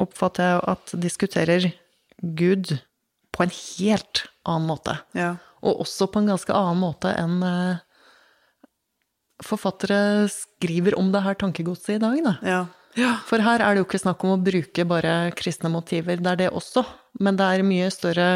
oppfatter 0.00 0.48
jeg 0.48 0.62
at 0.72 0.94
diskuterer 1.02 1.68
Gud 2.40 2.78
på 3.36 3.44
en 3.44 3.52
helt 3.52 4.24
annen 4.48 4.70
måte. 4.70 4.96
Ja. 5.12 5.34
Og 5.60 5.84
også 5.84 6.08
på 6.08 6.22
en 6.22 6.32
ganske 6.32 6.56
annen 6.56 6.80
måte 6.80 7.12
enn 7.12 7.42
eh, 7.44 7.84
forfattere 9.44 10.28
skriver 10.32 10.96
om 10.98 11.10
det 11.12 11.22
her 11.26 11.34
tankegodset 11.34 11.96
i 11.96 12.02
dag, 12.02 12.22
da. 12.24 12.34
Ja. 12.46 12.60
ja. 12.96 13.10
For 13.28 13.42
her 13.44 13.60
er 13.60 13.74
det 13.76 13.82
jo 13.82 13.88
ikke 13.88 14.00
snakk 14.04 14.24
om 14.24 14.36
å 14.36 14.42
bruke 14.44 14.86
bare 14.88 15.16
kristne 15.36 15.68
motiver, 15.72 16.16
det 16.22 16.32
er 16.32 16.40
det 16.44 16.50
også. 16.56 16.84
Men 17.20 17.36
det 17.38 17.44
er 17.48 17.62
mye 17.64 17.90
større 17.92 18.28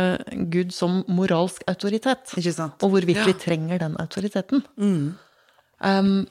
Gud 0.53 0.73
som 0.73 1.03
moralsk 1.09 1.65
autoritet. 1.69 2.33
Og 2.81 2.91
hvorvidt 2.95 3.17
Ja. 3.21 3.25
vi 3.29 3.33
trenger 3.37 3.79
den 3.79 3.97
autoriteten. 4.01 4.63
Mm. 4.81 5.15
Um, 5.85 6.27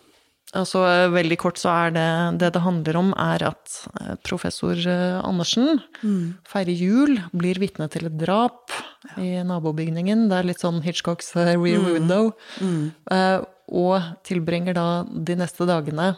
altså, 0.53 0.81
veldig 1.13 1.37
kort 1.41 1.57
så 1.61 1.69
er 1.87 1.91
det 1.93 2.39
det 2.41 2.53
det 2.53 2.61
handler 2.61 2.97
om, 2.97 3.11
er 3.17 3.43
at 3.51 3.75
eh, 4.01 4.15
professor 4.25 4.73
eh, 4.77 5.19
Andersen 5.25 5.81
Mm. 6.03 6.35
feirer 6.47 6.73
jul, 6.77 7.19
blir 7.35 7.59
vitne 7.61 7.89
til 7.89 8.05
et 8.07 8.17
drap 8.17 8.71
i 9.17 9.41
nabobygningen. 9.45 10.27
Det 10.29 10.37
er 10.39 10.43
litt 10.49 10.61
sånn 10.61 10.81
Hitchcocks 10.81 11.35
eh, 11.35 11.55
Rear 11.57 11.81
Window. 11.93 12.31
Mm. 12.61 12.91
Eh, 13.11 13.39
og 13.69 14.01
tilbringer 14.27 14.75
da 14.77 14.87
de 15.05 15.37
neste 15.39 15.67
dagene 15.69 16.13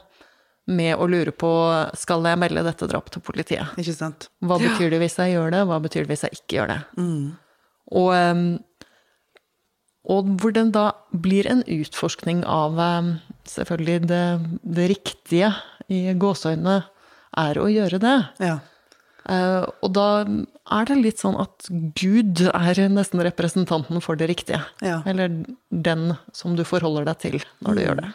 med 0.72 0.96
å 0.96 1.08
lure 1.10 1.34
på 1.34 1.52
skal 1.98 2.26
jeg 2.30 2.40
melde 2.40 2.64
dette 2.66 2.88
drapet 2.88 3.18
til 3.18 3.24
politiet. 3.26 3.74
Ikke 3.82 3.96
sant. 3.98 4.30
Hva 4.46 4.60
betyr 4.62 4.94
det 4.94 5.02
hvis 5.02 5.18
jeg 5.20 5.36
gjør 5.36 5.54
det, 5.56 5.64
hva 5.68 5.80
betyr 5.84 6.06
det 6.06 6.14
hvis 6.14 6.26
jeg 6.28 6.38
ikke 6.38 6.60
gjør 6.60 6.72
det? 6.72 6.80
Mm. 7.02 7.26
Og, 8.02 8.12
og 10.16 10.32
hvor 10.40 10.56
den 10.56 10.72
da 10.76 10.86
blir 11.12 11.50
en 11.52 11.66
utforskning 11.66 12.46
av 12.48 12.80
selvfølgelig 13.50 14.08
det, 14.12 14.24
det 14.64 14.90
riktige 14.94 15.52
i 15.92 16.04
gåseøynene 16.16 16.82
er 17.42 17.60
å 17.60 17.68
gjøre 17.72 18.00
det. 18.02 18.18
Ja. 18.44 18.60
Eh, 19.30 19.64
og 19.84 19.92
da 19.96 20.08
er 20.72 20.88
det 20.90 20.98
litt 21.00 21.22
sånn 21.22 21.38
at 21.42 21.68
Gud 22.00 22.44
er 22.50 22.82
nesten 22.92 23.24
representanten 23.26 24.02
for 24.04 24.20
det 24.20 24.30
riktige. 24.32 24.62
Ja. 24.84 25.02
Eller 25.06 25.34
den 25.70 26.14
som 26.36 26.56
du 26.56 26.64
forholder 26.68 27.10
deg 27.12 27.20
til 27.24 27.40
når 27.66 27.78
du 27.78 27.84
gjør 27.86 28.02
det. 28.02 28.12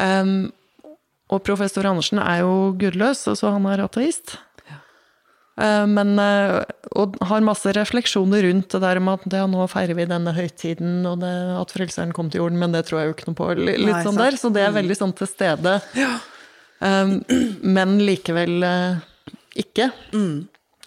Um, 0.00 0.36
og 1.30 1.42
professor 1.46 1.86
Andersen 1.86 2.18
er 2.22 2.42
jo 2.42 2.72
gudløs, 2.80 3.26
altså 3.30 3.52
han 3.54 3.68
er 3.70 3.84
ateist. 3.84 4.38
Eh, 5.60 5.86
Men, 5.86 6.18
eh, 6.18 6.62
og 6.96 7.18
har 7.28 7.44
masse 7.44 7.72
refleksjoner 7.76 8.46
rundt 8.48 8.70
det 8.72 8.80
der 8.80 9.00
med 9.02 9.20
at 9.20 9.36
ja, 9.40 9.46
nå 9.50 9.66
feirer 9.70 9.98
vi 9.98 10.08
denne 10.08 10.32
høytiden, 10.36 11.02
og 11.08 11.20
det, 11.24 11.32
at 11.60 11.74
frelseren 11.74 12.14
kom 12.16 12.30
til 12.32 12.44
jorden, 12.44 12.60
men 12.62 12.72
det 12.72 12.86
tror 12.88 13.02
jeg 13.02 13.10
jo 13.10 13.16
ikke 13.16 13.28
noe 13.28 13.40
på. 13.40 13.48
Litt 13.60 13.82
Nei, 13.84 14.02
sånn 14.04 14.16
sant. 14.16 14.22
der, 14.24 14.38
Så 14.40 14.52
det 14.54 14.64
er 14.64 14.76
veldig 14.76 14.96
sånn 14.96 15.14
til 15.18 15.28
stede. 15.30 15.76
Um, 16.80 17.18
men 17.76 17.98
likevel 18.00 18.64
uh, 18.64 19.34
ikke. 19.58 19.90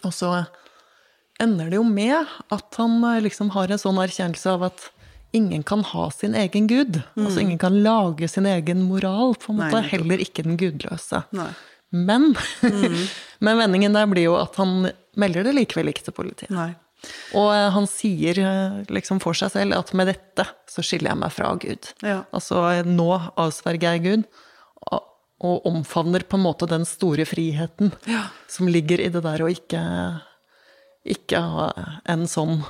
Og 0.04 0.14
så 0.14 0.32
ender 1.42 1.70
det 1.72 1.80
jo 1.80 1.86
med 1.86 2.34
at 2.54 2.80
han 2.80 2.98
eh, 3.10 3.22
liksom 3.26 3.52
har 3.56 3.72
en 3.72 3.80
sånn 3.80 4.00
erkjennelse 4.02 4.56
av 4.56 4.68
at 4.70 4.90
ingen 5.34 5.64
kan 5.66 5.82
ha 5.90 6.08
sin 6.14 6.36
egen 6.38 6.68
gud. 6.70 7.00
Altså 7.18 7.42
ingen 7.42 7.58
kan 7.58 7.74
lage 7.82 8.28
sin 8.30 8.46
egen 8.46 8.84
moral, 8.86 9.34
på 9.34 9.50
en 9.50 9.58
måte. 9.58 9.80
Nei. 9.80 9.88
Heller 9.90 10.22
ikke 10.22 10.44
den 10.46 10.58
gudløse. 10.60 11.24
Nei. 11.34 11.50
Men, 11.94 12.32
men 13.44 13.58
vendingen 13.58 13.94
der 13.94 14.06
blir 14.10 14.28
jo 14.28 14.38
at 14.38 14.54
han 14.58 14.92
melder 15.18 15.46
det 15.46 15.56
likevel 15.58 15.90
ikke 15.90 16.06
til 16.06 16.16
politiet. 16.16 16.54
Nei. 16.54 16.70
Og 17.36 17.50
eh, 17.52 17.68
han 17.74 17.86
sier 17.90 18.38
eh, 18.40 18.78
liksom 18.94 19.20
for 19.22 19.36
seg 19.36 19.52
selv 19.54 19.76
at 19.76 19.92
med 19.96 20.08
dette 20.12 20.46
så 20.70 20.84
skiller 20.86 21.12
jeg 21.12 21.22
meg 21.24 21.34
fra 21.34 21.50
Gud. 21.60 21.90
Ja. 22.06 22.22
Altså 22.34 22.62
nå 22.86 23.10
avsverger 23.34 23.98
jeg 23.98 24.04
Gud, 24.06 24.28
og- 25.44 25.66
omfavner 25.68 26.24
på 26.24 26.38
en 26.40 26.44
måte 26.46 26.66
den 26.70 26.86
store 26.88 27.26
friheten 27.28 27.92
Ja. 28.08 28.24
som 28.48 28.66
ligger 28.68 29.00
i 29.04 29.10
det 29.12 29.22
der 29.26 29.44
å 29.44 29.50
ikke, 29.52 29.82
ikke 31.04 31.40
ha 31.44 31.68
en 32.08 32.24
sånn 32.30 32.62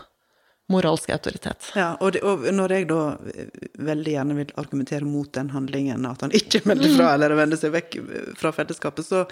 moralsk 0.72 1.10
autoritet. 1.12 1.66
Ja, 1.76 1.90
og, 2.00 2.14
det, 2.16 2.22
og 2.24 2.40
når 2.56 2.72
jeg 2.72 2.86
da 2.88 3.00
eh, 3.34 3.50
veldig 3.84 4.14
gjerne 4.14 4.36
vil 4.38 4.52
argumentere 4.56 5.04
mot 5.04 5.28
den 5.36 5.50
handlingen, 5.52 6.06
at 6.08 6.24
han 6.24 6.32
ikke 6.34 6.62
melder 6.64 6.94
fra 6.96 7.10
eller 7.18 7.36
vender 7.36 7.60
seg 7.60 7.74
vekk 7.76 7.98
eh, 8.00 8.30
fra 8.40 8.50
fellesskapet, 8.56 9.04
så, 9.04 9.26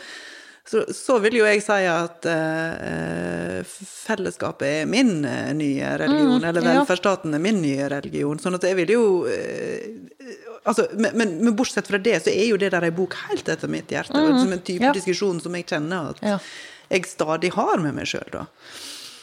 så, 0.68 0.84
så 0.92 1.16
vil 1.24 1.38
jo 1.40 1.46
jeg 1.48 1.64
si 1.64 1.78
at 1.88 2.28
eh, 2.28 3.62
fellesskapet 3.64 4.68
er 4.82 4.90
min 4.92 5.24
eh, 5.24 5.54
nye 5.56 5.94
religion, 6.04 6.36
Mm, 6.42 6.48
eller 6.50 6.62
ja. 6.68 6.74
velferdsstaten 6.82 7.34
er 7.34 7.42
min 7.48 7.62
nye 7.64 7.88
religion. 7.96 8.38
Sånn 8.38 8.60
at 8.60 8.68
jeg 8.68 8.76
vil 8.82 8.92
jo 8.94 9.02
eh, 9.32 9.88
altså, 10.64 10.86
men, 10.94 11.16
men, 11.18 11.34
men 11.44 11.56
bortsett 11.58 11.86
fra 11.90 11.98
det, 11.98 12.18
så 12.24 12.30
er 12.32 12.46
jo 12.50 12.56
det 12.60 12.70
der 12.74 12.86
ei 12.88 12.92
bok 12.94 13.16
helt 13.28 13.48
etter 13.48 13.68
mitt 13.72 13.90
hjerte. 13.92 14.14
Mm. 14.16 14.38
som 14.38 14.52
en 14.52 14.60
type 14.62 14.80
Mm, 14.82 14.88
ja. 14.88 14.92
diskusjon 14.96 15.40
som 15.42 15.54
jeg 15.58 15.66
kjenner 15.66 16.10
at 16.14 16.22
Ja. 16.22 16.38
jeg 16.90 17.06
stadig 17.06 17.52
har 17.54 17.78
med 17.82 17.94
meg 17.94 18.06
sjøl, 18.06 18.28
da. 18.32 18.46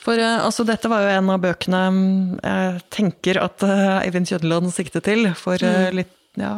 For 0.03 0.15
eh, 0.17 0.39
altså, 0.45 0.63
dette 0.65 0.87
var 0.89 1.03
jo 1.03 1.09
en 1.17 1.29
av 1.29 1.41
bøkene 1.43 1.81
mm, 1.91 2.39
jeg 2.43 2.81
tenker 2.95 3.41
at 3.43 3.63
eh, 3.63 4.05
Eivind 4.07 4.29
Kjødeland 4.29 4.71
siktet 4.73 5.03
til 5.09 5.27
for 5.35 5.57
mm. 5.59 5.95
litt 5.97 6.15
ja, 6.39 6.53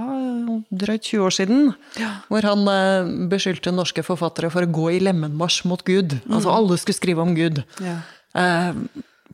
drøyt 0.69 1.07
20 1.07 1.23
år 1.25 1.33
siden. 1.33 1.61
Ja. 1.97 2.11
Hvor 2.29 2.45
han 2.45 2.67
eh, 2.69 3.09
beskyldte 3.31 3.73
norske 3.73 4.03
forfattere 4.05 4.51
for 4.53 4.67
å 4.67 4.69
gå 4.69 4.91
i 4.93 4.99
lemenmarsj 5.01 5.63
mot 5.71 5.81
Gud. 5.87 6.19
Altså 6.29 6.51
alle 6.53 6.77
skulle 6.77 6.99
skrive 6.99 7.23
om 7.23 7.33
Gud. 7.37 7.63
Ja. 7.81 7.97
Eh, 8.37 8.73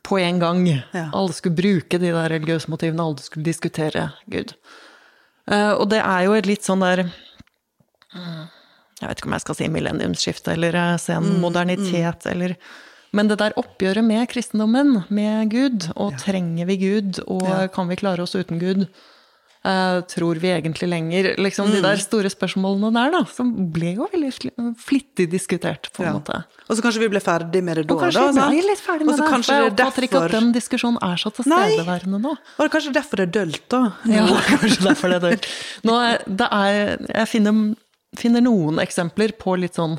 på 0.07 0.19
en 0.23 0.39
gang. 0.39 0.61
Alle 0.95 1.33
skulle 1.35 1.57
bruke 1.57 1.99
de 1.99 2.13
der 2.15 2.29
religiøse 2.31 2.69
motivene, 2.71 3.03
alle 3.03 3.19
skulle 3.25 3.43
diskutere 3.49 4.11
Gud. 4.31 4.53
Eh, 5.47 5.71
og 5.73 5.87
det 5.89 6.01
er 6.03 6.25
jo 6.27 6.33
et 6.35 6.47
litt 6.49 6.65
sånn 6.67 6.81
der 6.83 7.05
mm, 7.07 8.45
Jeg 8.99 9.07
vet 9.09 9.19
ikke 9.21 9.29
om 9.29 9.35
jeg 9.37 9.45
skal 9.45 9.57
si 9.59 9.67
millenniumsskifte 9.71 10.55
eller 10.57 10.75
se 10.97 11.13
sen 11.13 11.37
modernitet 11.43 12.25
eller 12.27 12.55
Men 13.15 13.29
det 13.31 13.37
der 13.39 13.55
oppgjøret 13.55 14.03
med 14.03 14.27
kristendommen, 14.29 15.05
med 15.09 15.49
Gud, 15.53 15.85
og 15.95 16.17
trenger 16.19 16.67
vi 16.67 16.75
Gud, 16.81 17.21
og 17.27 17.45
Ja. 17.47 17.67
kan 17.71 17.87
vi 17.87 17.95
klare 17.95 18.21
oss 18.25 18.35
uten 18.35 18.59
Gud? 18.59 18.87
Eh, 19.65 20.01
tror 20.07 20.35
vi 20.39 20.51
egentlig 20.53 20.87
lenger? 20.87 21.35
Liksom 21.41 21.71
De 21.71 21.81
der 21.81 21.99
store 21.99 22.29
spørsmålene 22.31 22.91
der, 22.93 23.11
da, 23.11 23.21
som 23.25 23.49
ble 23.73 23.95
jo 23.97 24.07
veldig 24.13 24.29
flittig 24.79 25.25
diskutert, 25.31 25.89
på 25.93 26.03
en 26.03 26.07
Ja. 26.07 26.13
måte. 26.19 26.43
Og 26.69 26.77
så 26.77 26.83
kanskje 26.85 26.99
vi 27.01 27.09
ble 27.09 27.19
ferdig 27.19 27.63
med 27.63 27.75
det 27.77 27.87
da. 27.87 27.95
Og 27.95 28.01
kanskje 28.01 28.33
da, 28.33 28.47
vi 28.49 28.61
ble 28.61 28.69
litt 28.69 28.83
ferdig 28.83 29.05
med 29.07 29.17
det. 29.17 29.27
kanskje 29.27 29.57
det 29.57 29.65
er 29.65 29.75
derfor... 29.83 30.03
ikke 30.03 30.23
at 30.23 30.31
den 30.31 30.51
diskusjonen 30.53 30.99
er 31.01 31.15
så 31.17 31.31
tilstedeværende 31.33 32.21
nå. 32.21 32.31
Og 32.37 32.59
det 32.61 32.67
er 32.69 32.73
kanskje 32.77 32.93
derfor 32.93 33.17
det 33.17 33.27
er 33.27 33.33
dølt, 33.39 33.63
da. 33.69 33.81
Ja, 34.05 34.27
kanskje 34.61 34.83
derfor 34.87 35.09
det 35.09 35.17
er 35.17 35.25
dølt. 35.29 35.47
Nå 35.83 35.97
det 36.27 36.51
er, 36.51 36.97
jeg 37.15 37.27
finner, 37.27 37.75
finner 38.15 38.41
noen 38.45 38.79
eksempler 38.79 39.33
på 39.39 39.57
litt 39.59 39.75
sånn 39.75 39.97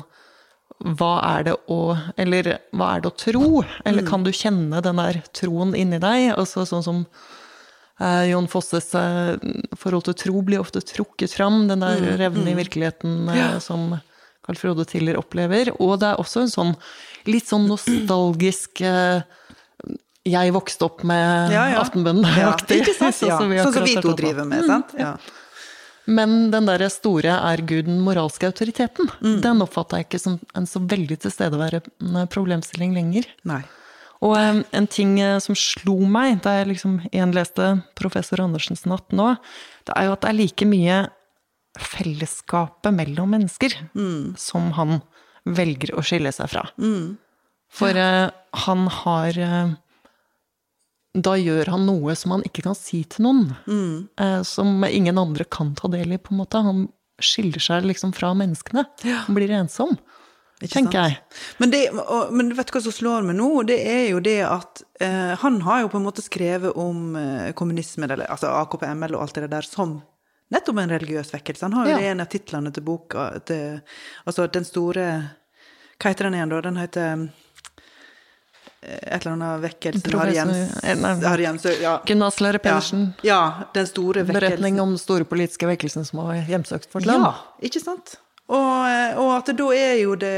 hva 0.79 1.19
er 1.35 1.43
det 1.43 1.53
å 1.67 1.97
Eller 2.15 2.53
hva 2.71 2.93
er 2.95 3.01
det 3.03 3.09
å 3.09 3.17
tro? 3.19 3.63
Eller 3.83 4.05
kan 4.07 4.23
du 4.23 4.31
kjenne 4.31 4.79
den 4.81 4.95
der 4.95 5.19
troen 5.35 5.75
inni 5.75 5.99
deg? 5.99 6.29
Altså 6.37 6.63
sånn 6.63 6.85
som 6.85 7.01
Jon 7.99 8.47
Fosses 8.47 8.93
eh, 8.95 9.33
forhold 9.79 10.07
til 10.07 10.15
tro 10.21 10.43
blir 10.45 10.61
ofte 10.63 10.81
trukket 10.85 11.33
fram, 11.35 11.65
den 11.67 11.83
der 11.83 11.99
revnen 12.21 12.47
i 12.47 12.55
virkeligheten 12.55 13.27
eh, 13.33 13.57
som 13.63 13.97
Carl 14.45 14.59
Frode 14.59 14.85
Tiller 14.87 15.19
opplever. 15.19 15.73
Og 15.83 15.97
det 16.01 16.13
er 16.13 16.21
også 16.21 16.45
en 16.45 16.53
sånn 16.53 16.71
litt 17.27 17.49
sånn 17.49 17.67
nostalgisk 17.69 18.81
eh, 18.87 19.19
jeg 20.29 20.53
vokste 20.53 20.87
opp 20.87 21.03
med 21.07 21.53
Ja, 21.53 21.67
ja. 21.73 21.83
Aftenbønnen-aktig. 21.83 22.81
Ja, 22.83 22.95
sant? 22.95 23.21
Ja. 23.23 23.37
vi 23.39 23.61
Sånn 23.63 23.75
som 23.75 23.87
vi 23.87 23.99
to 24.03 24.15
driver 24.17 24.47
med, 24.47 24.65
sant? 24.67 24.95
Ja. 24.99 25.13
Men 26.09 26.49
den 26.53 26.65
der 26.65 26.81
store 26.89 27.35
er 27.37 27.61
Gud 27.69 27.85
den 27.85 27.99
moralske 28.01 28.49
autoriteten. 28.49 29.09
Mm. 29.21 29.39
Den 29.45 29.61
oppfatta 29.65 29.99
jeg 29.99 30.07
ikke 30.07 30.21
som 30.21 30.39
en 30.57 30.65
så 30.69 30.81
veldig 30.81 31.19
tilstedeværende 31.25 32.25
problemstilling 32.33 32.95
lenger. 32.97 33.29
Nei. 33.47 33.61
Og 34.25 34.35
en 34.35 34.87
ting 34.91 35.13
eh, 35.23 35.37
som 35.39 35.55
slo 35.55 35.95
meg 36.03 36.41
da 36.43 36.57
jeg 36.57 36.73
liksom 36.73 36.97
gjenleste 37.13 37.69
professor 37.99 38.41
Andersens 38.43 38.83
natt 38.89 39.13
nå, 39.15 39.31
det 39.87 39.95
er 39.95 40.09
jo 40.09 40.15
at 40.17 40.25
det 40.25 40.31
er 40.33 40.39
like 40.41 40.67
mye 40.67 40.97
fellesskapet 41.79 42.91
mellom 42.95 43.31
mennesker 43.35 43.75
Mm. 43.95 44.35
som 44.37 44.71
han 44.75 45.01
velger 45.45 45.93
å 45.95 46.03
skille 46.03 46.31
seg 46.35 46.49
fra. 46.51 46.65
For 47.71 47.95
eh, 47.95 48.29
han 48.65 48.87
har 48.89 49.37
uh, 49.37 49.75
Da 51.15 51.35
gjør 51.37 51.69
han 51.73 51.85
noe 51.87 52.15
som 52.17 52.31
han 52.35 52.43
ikke 52.45 52.63
kan 52.65 52.75
si 52.77 53.03
til 53.09 53.25
noen. 53.25 53.55
Mm. 53.65 54.09
Uh, 54.19 54.41
som 54.43 54.83
ingen 54.85 55.17
andre 55.17 55.45
kan 55.45 55.71
ta 55.77 55.87
del 55.87 56.13
i, 56.13 56.17
på 56.21 56.33
en 56.33 56.41
måte. 56.41 56.61
Han 56.65 56.87
skiller 57.21 57.59
seg 57.61 57.85
liksom 57.87 58.13
fra 58.13 58.33
menneskene. 58.37 58.85
Han 59.25 59.35
blir 59.37 59.51
ensom, 59.57 59.97
tenker 60.67 60.99
jeg. 61.05 61.17
Men, 61.57 61.71
det, 61.71 61.85
og, 61.95 62.33
men 62.35 62.51
vet 62.57 62.67
du 62.67 62.73
hva 62.75 62.81
som 62.83 62.91
slår 62.91 63.23
meg 63.29 63.37
nå? 63.39 63.49
Det 63.69 63.77
er 63.87 64.09
jo 64.11 64.19
det 64.19 64.39
at 64.43 64.81
eh, 64.99 65.33
han 65.39 65.61
har 65.63 65.85
jo 65.85 65.91
på 65.93 65.97
en 66.01 66.07
måte 66.09 66.23
skrevet 66.25 66.75
om 66.75 67.15
eh, 67.15 67.51
kommunisme, 67.55 68.03
eller 68.09 68.25
altså 68.27 68.51
AKP-ML 68.65 69.15
og 69.15 69.21
alt 69.23 69.39
det 69.39 69.51
der, 69.53 69.61
som 69.67 70.01
nettopp 70.51 70.81
en 70.81 70.89
religiøs 70.91 71.31
vekkelse. 71.33 71.63
Han 71.69 71.73
har 71.77 71.85
jo 71.87 71.91
Ja. 71.93 71.97
det 72.01 72.07
en 72.11 72.21
av 72.25 72.31
titlene 72.33 72.73
til 72.73 72.83
boka. 72.83 73.29
Til, 73.45 73.79
altså 74.25 74.47
den 74.51 74.65
store 74.65 75.05
Hva 75.99 76.11
heter 76.13 76.29
den 76.29 76.35
igjen, 76.39 76.49
da? 76.49 76.61
Den 76.63 76.77
heter 76.79 77.29
eh, 78.81 78.99
et 79.15 79.25
eller 79.25 79.33
annet 79.35 79.63
vekkelse 79.65 80.13
Harry 80.17 80.35
Jens, 80.37 80.77
eh, 80.83 80.95
nei. 80.95 81.11
Harry 81.25 81.43
Jensø, 81.43 81.73
ja. 81.81 81.97
Ja, 83.23 83.27
ja, 83.27 83.41
den 83.75 83.87
store 83.87 84.23
vekkelsen. 84.23 84.39
Beretning 84.39 84.79
om 84.81 84.95
den 84.95 85.01
store 85.01 85.27
politiske 85.27 85.67
vekkelsen 85.67 86.07
som 86.07 86.19
har 86.23 86.43
hjemsøkt 86.47 86.91
vårt 86.95 87.05
land. 87.09 87.23
Ja, 87.27 87.33
ikke 87.67 87.81
sant? 87.83 88.17
Og, 88.49 88.85
eh, 88.89 89.17
og 89.21 89.27
at 89.35 89.51
da 89.59 89.65
er 89.77 89.99
jo 90.01 90.15
det 90.17 90.31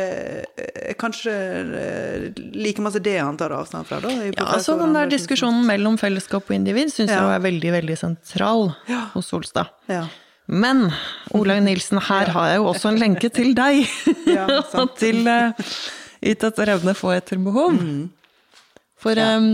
eh, 0.59 0.93
kanskje 0.99 1.32
eh, 1.32 2.26
like 2.59 2.84
masse 2.84 2.99
det 3.03 3.14
han 3.22 3.38
tar 3.39 3.53
avstand 3.55 3.88
fra, 3.88 4.01
da? 4.03 4.12
Ja, 4.28 4.49
altså 4.57 4.76
Den 4.82 4.97
der 4.97 5.07
diskusjonen 5.14 5.64
mellom 5.70 5.95
fellesskap 6.01 6.49
og 6.51 6.55
individ 6.57 6.91
syns 6.91 7.14
Ja. 7.14 7.22
jeg 7.24 7.38
er 7.39 7.45
veldig 7.45 7.72
veldig 7.78 7.97
sentral 8.01 8.74
Ja. 8.91 9.05
hos 9.14 9.32
Solstad. 9.32 9.72
Ja. 9.88 10.05
Men 10.51 10.89
Olaug 11.32 11.64
Nilsen, 11.64 12.01
her 12.03 12.28
har 12.36 12.47
jeg 12.51 12.57
jo 12.59 12.66
også 12.74 12.89
en 12.91 12.99
lenke 12.99 13.30
til 13.32 13.53
deg. 13.55 13.86
Til 14.99 15.28
uh, 15.28 15.53
Yt 16.22 16.43
etter 16.43 16.70
evne, 16.76 16.93
få 16.93 17.14
etter 17.16 17.39
behov. 17.41 17.72
Mm. 17.80 18.09
For 19.01 19.18
eh, 19.18 19.45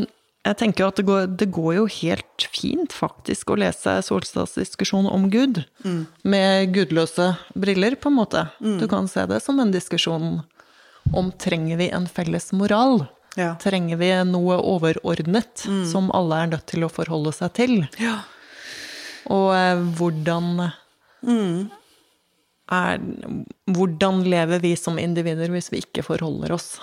jeg 0.47 0.57
tenker 0.59 0.87
at 0.87 0.95
det 0.99 1.05
går, 1.07 1.27
det 1.37 1.47
går 1.53 1.73
jo 1.77 1.85
helt 1.91 2.45
fint 2.53 2.93
faktisk 2.95 3.51
å 3.53 3.57
lese 3.59 3.97
Solstads 4.05 4.55
diskusjon 4.57 5.07
om 5.11 5.29
Gud 5.33 5.63
Mm. 5.83 6.05
med 6.23 6.73
gudløse 6.73 7.35
briller, 7.55 7.95
på 7.95 8.09
en 8.11 8.17
måte. 8.17 8.45
Du 8.61 8.87
kan 8.87 9.07
se 9.07 9.25
det 9.29 9.41
som 9.43 9.59
en 9.59 9.71
diskusjon 9.71 10.43
om 11.13 11.31
trenger 11.39 11.77
vi 11.77 11.89
en 11.91 12.07
felles 12.07 12.51
moral? 12.53 13.07
Ja. 13.37 13.53
Trenger 13.61 13.97
vi 14.01 14.09
noe 14.25 14.57
overordnet 14.59 15.61
som 15.91 16.09
alle 16.11 16.41
er 16.43 16.47
nødt 16.55 16.65
til 16.71 16.83
å 16.83 16.89
forholde 16.91 17.31
seg 17.37 17.53
til? 17.53 17.75
Ja. 18.01 18.23
Og 19.29 19.51
eh, 19.53 19.83
hvordan 19.99 20.71
er 22.71 22.99
Hvordan 23.67 24.23
lever 24.27 24.59
vi 24.63 24.73
som 24.79 24.97
individer 24.99 25.51
hvis 25.53 25.69
vi 25.71 25.81
ikke 25.83 26.03
forholder 26.07 26.51
oss 26.55 26.77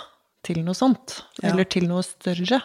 til 0.45 0.63
noe 0.65 0.77
sånt? 0.77 1.19
Ja. 1.43 1.51
Eller 1.51 1.65
til 1.69 1.87
noe 1.89 2.03
større? 2.07 2.61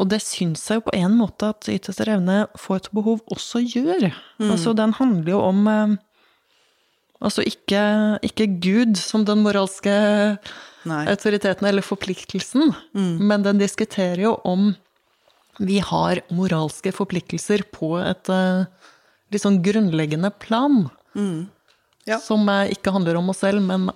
Og 0.00 0.08
det 0.08 0.22
syns 0.24 0.62
jeg 0.68 0.80
jo 0.80 0.86
på 0.88 0.96
en 0.96 1.16
måte 1.18 1.50
at 1.52 1.68
Yt 1.68 1.90
etter 1.92 2.14
evne, 2.16 2.44
får 2.58 2.80
et 2.80 2.92
behov 2.96 3.20
også 3.34 3.60
gjør. 3.66 4.08
Altså, 4.40 4.72
den 4.76 4.94
handler 4.96 5.34
jo 5.34 5.42
om 5.44 5.66
eh, 5.68 5.98
Altså 7.20 7.44
ikke, 7.44 7.80
ikke 8.24 8.46
Gud 8.64 8.96
som 8.96 9.26
den 9.28 9.42
moralske 9.44 9.92
Nei. 10.88 11.02
autoriteten 11.12 11.66
eller 11.68 11.84
forpliktelsen, 11.84 12.70
men 13.20 13.44
den 13.44 13.60
diskuterer 13.60 14.22
jo 14.22 14.38
om 14.48 14.70
vi 15.60 15.82
har 15.84 16.22
moralske 16.32 16.94
forpliktelser 16.96 17.66
på 17.76 17.98
et 18.00 18.30
eh, 18.32 18.64
litt 19.28 19.44
sånn 19.44 19.60
grunnleggende 19.60 20.30
plan. 20.40 20.86
Ja. 22.08 22.16
Som 22.24 22.48
eh, 22.48 22.72
ikke 22.72 22.94
handler 22.96 23.20
om 23.20 23.28
oss 23.34 23.42
selv, 23.44 23.60
men 23.68 23.90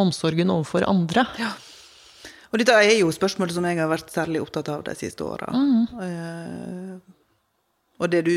omsorgen 0.00 0.54
overfor 0.54 0.88
andre. 0.88 1.26
Ja. 1.36 1.52
Og 2.52 2.60
dette 2.60 2.76
er 2.76 2.98
jo 2.98 3.08
spørsmål 3.14 3.52
som 3.54 3.64
jeg 3.64 3.80
har 3.80 3.88
vært 3.88 4.12
særlig 4.12 4.42
opptatt 4.44 4.68
av 4.68 4.84
de 4.84 4.94
siste 4.98 5.24
åra. 5.24 5.48
Eh, 6.04 6.96
og 8.02 8.10
det 8.12 8.22
du, 8.26 8.32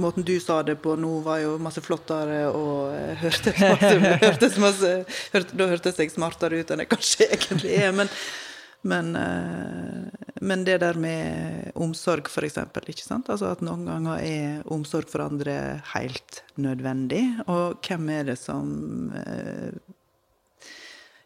måten 0.00 0.24
du 0.26 0.34
sa 0.40 0.62
det 0.66 0.78
på 0.82 0.96
nå, 0.98 1.18
var 1.22 1.42
jo 1.42 1.56
masse 1.62 1.82
flottere 1.84 2.46
og 2.50 2.94
hørtes 3.20 3.58
masse, 3.60 4.14
hørtes 4.24 4.56
masse 4.62 4.92
hørte, 5.34 5.58
Da 5.60 5.68
hørtes 5.70 6.00
jeg 6.00 6.14
smartere 6.14 6.62
ut 6.62 6.72
enn 6.72 6.82
jeg 6.82 6.90
kanskje 6.90 7.28
egentlig 7.28 7.76
er. 7.76 7.92
Men, 7.94 8.10
men, 8.88 9.14
eh, 9.18 10.28
men 10.40 10.66
det 10.66 10.80
der 10.82 10.98
med 10.98 11.70
omsorg, 11.78 12.26
sant? 12.32 13.28
Altså 13.28 13.52
at 13.52 13.62
noen 13.62 13.86
ganger 13.86 14.24
er 14.24 14.66
omsorg 14.66 15.12
for 15.12 15.28
andre 15.28 15.82
helt 15.92 16.42
nødvendig. 16.56 17.22
Og 17.46 17.78
hvem 17.86 18.08
er 18.16 18.32
det 18.32 18.40
som 18.40 19.12
eh, 19.20 19.76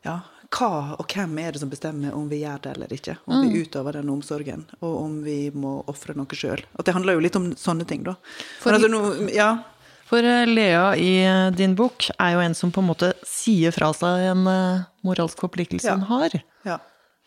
ja, 0.04 0.20
hva 0.50 0.96
og 0.98 1.06
hvem 1.10 1.38
er 1.42 1.52
det 1.52 1.60
som 1.60 1.70
bestemmer 1.70 2.14
om 2.14 2.28
vi 2.28 2.42
gjør 2.44 2.60
det 2.62 2.72
eller 2.76 2.88
ikke? 2.94 3.16
Om 3.26 3.34
Mm. 3.42 3.52
vi 3.52 3.62
utøver 3.64 3.92
den 3.92 4.08
omsorgen, 4.10 4.64
og 4.80 5.02
om 5.04 5.22
vi 5.24 5.50
må 5.50 5.84
ofre 5.88 6.14
noe 6.16 6.26
sjøl. 6.26 6.62
Det 6.84 6.94
handler 6.94 7.14
jo 7.14 7.20
litt 7.20 7.36
om 7.36 7.50
sånne 7.54 7.86
ting, 7.86 8.02
da. 8.04 8.14
For- 8.60 8.72
altså, 8.72 8.88
no, 8.90 9.26
ja, 9.32 9.58
For 10.06 10.18
eh, 10.22 10.46
Lea 10.46 10.94
i 10.94 11.24
eh, 11.26 11.50
din 11.50 11.74
bok 11.74 12.04
er 12.20 12.34
jo 12.34 12.38
en 12.40 12.54
som 12.54 12.70
på 12.70 12.78
en 12.78 12.86
måte 12.86 13.12
sier 13.26 13.72
fra 13.72 13.88
seg 13.92 14.30
en 14.30 14.46
eh, 14.46 14.84
moralsk 15.04 15.36
forpliktelse 15.40 15.82
Ja. 15.88 15.94
hun 15.96 16.02
har. 16.02 16.30
ja. 16.64 16.78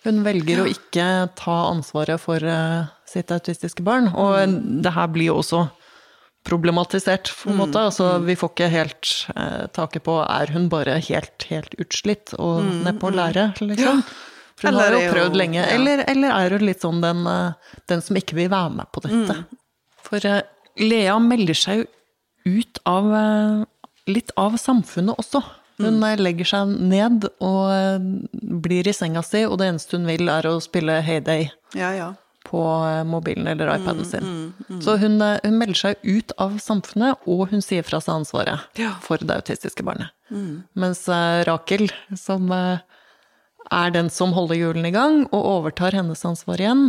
Hun 0.06 0.24
velger 0.24 0.62
å 0.64 0.66
ikke 0.66 1.30
ta 1.36 1.58
ansvaret 1.74 2.18
for 2.22 2.40
sitt 3.06 3.28
autistiske 3.36 3.84
barn. 3.84 4.08
Og 4.16 4.38
eh, 4.40 4.46
det 4.82 4.94
her 4.94 5.08
blir 5.08 5.26
jo 5.26 5.42
også 5.42 5.70
problematisert, 6.48 7.30
på 7.44 7.50
en 7.52 7.58
måte. 7.60 7.82
Altså, 7.90 8.18
vi 8.24 8.36
får 8.40 8.50
ikke 8.54 8.70
helt 8.72 9.10
eh, 9.36 9.68
taket 9.76 10.04
på 10.06 10.16
er 10.24 10.52
hun 10.56 10.70
bare 10.72 10.98
helt, 11.04 11.46
helt 11.50 11.76
utslitt 11.82 12.34
og 12.40 12.64
nedpå 12.86 13.10
å 13.12 13.16
lære, 13.16 13.48
liksom. 13.62 14.04
For 14.60 14.68
hun 14.68 14.76
Eller 14.76 14.96
har 14.96 15.04
jo 15.04 15.12
prøvd 15.14 15.30
hun- 15.32 15.38
lenge. 15.40 15.60
ja. 15.62 15.68
Eller, 15.76 16.04
eller 16.08 16.30
er 16.36 16.50
hun 16.58 16.66
litt 16.68 16.82
sånn 16.82 17.02
den, 17.02 17.26
eh, 17.28 17.54
den 17.88 18.02
som 18.02 18.16
ikke 18.20 18.36
vil 18.36 18.50
være 18.50 18.74
med 18.76 18.92
på 18.92 19.02
dette? 19.06 19.38
For 20.04 20.26
eh, 20.26 20.42
Lea 20.80 21.20
melder 21.20 21.54
seg 21.56 21.86
jo 21.86 22.60
ut 22.60 22.80
av 22.88 23.14
eh, 23.14 23.66
litt 24.08 24.32
av 24.38 24.56
samfunnet 24.58 25.16
også. 25.20 25.44
Hun 25.80 26.02
legger 26.20 26.44
seg 26.46 26.68
ned 26.92 27.24
og 27.40 27.72
eh, 27.72 28.00
blir 28.60 28.88
i 28.88 28.92
senga 28.96 29.22
si, 29.24 29.46
og 29.46 29.60
det 29.62 29.70
eneste 29.72 29.96
hun 29.96 30.08
vil, 30.10 30.28
er 30.28 30.44
å 30.50 30.58
spille 30.60 31.02
Heyday 31.02 31.52
Ja, 31.76 31.92
ja. 31.96 32.10
På 32.50 32.60
eh, 32.88 33.04
mobilen 33.06 33.48
eller 33.52 33.70
iPaden 33.78 34.06
sin. 34.10 34.30
Så 34.82 34.96
hun, 35.02 35.20
eh, 35.22 35.38
hun 35.46 35.58
melder 35.62 35.78
seg 35.78 36.02
ut 36.04 36.34
av 36.42 36.58
samfunnet, 36.64 37.22
og 37.30 37.50
hun 37.54 37.62
sier 37.66 37.86
fra 37.86 38.02
seg 38.02 38.16
ansvaret 38.24 38.66
Ja. 38.82 38.96
for 39.06 39.22
det 39.22 39.38
autistiske 39.38 39.86
barnet. 39.86 40.10
Mens 40.76 41.06
eh, 41.10 41.44
Rakel, 41.48 41.88
som 42.18 42.50
er 42.54 43.92
den 43.94 44.10
som 44.10 44.34
holder 44.34 44.58
hjulene 44.58 44.90
i 44.90 44.96
gang, 44.96 45.24
og 45.30 45.46
overtar 45.56 45.94
hennes 45.98 46.26
ansvar 46.26 46.58
igjen, 46.64 46.88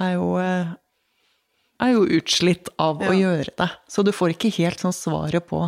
er 0.00 0.14
jo 0.18 0.30
er 1.80 1.94
jo 1.94 2.02
utslitt 2.18 2.68
av 2.82 2.98
å 3.00 3.14
gjøre 3.16 3.54
det. 3.56 3.70
Så 3.88 4.02
du 4.04 4.10
får 4.12 4.34
ikke 4.34 4.50
helt 4.58 4.82
sånn 4.82 4.92
svaret 4.92 5.46
på 5.48 5.62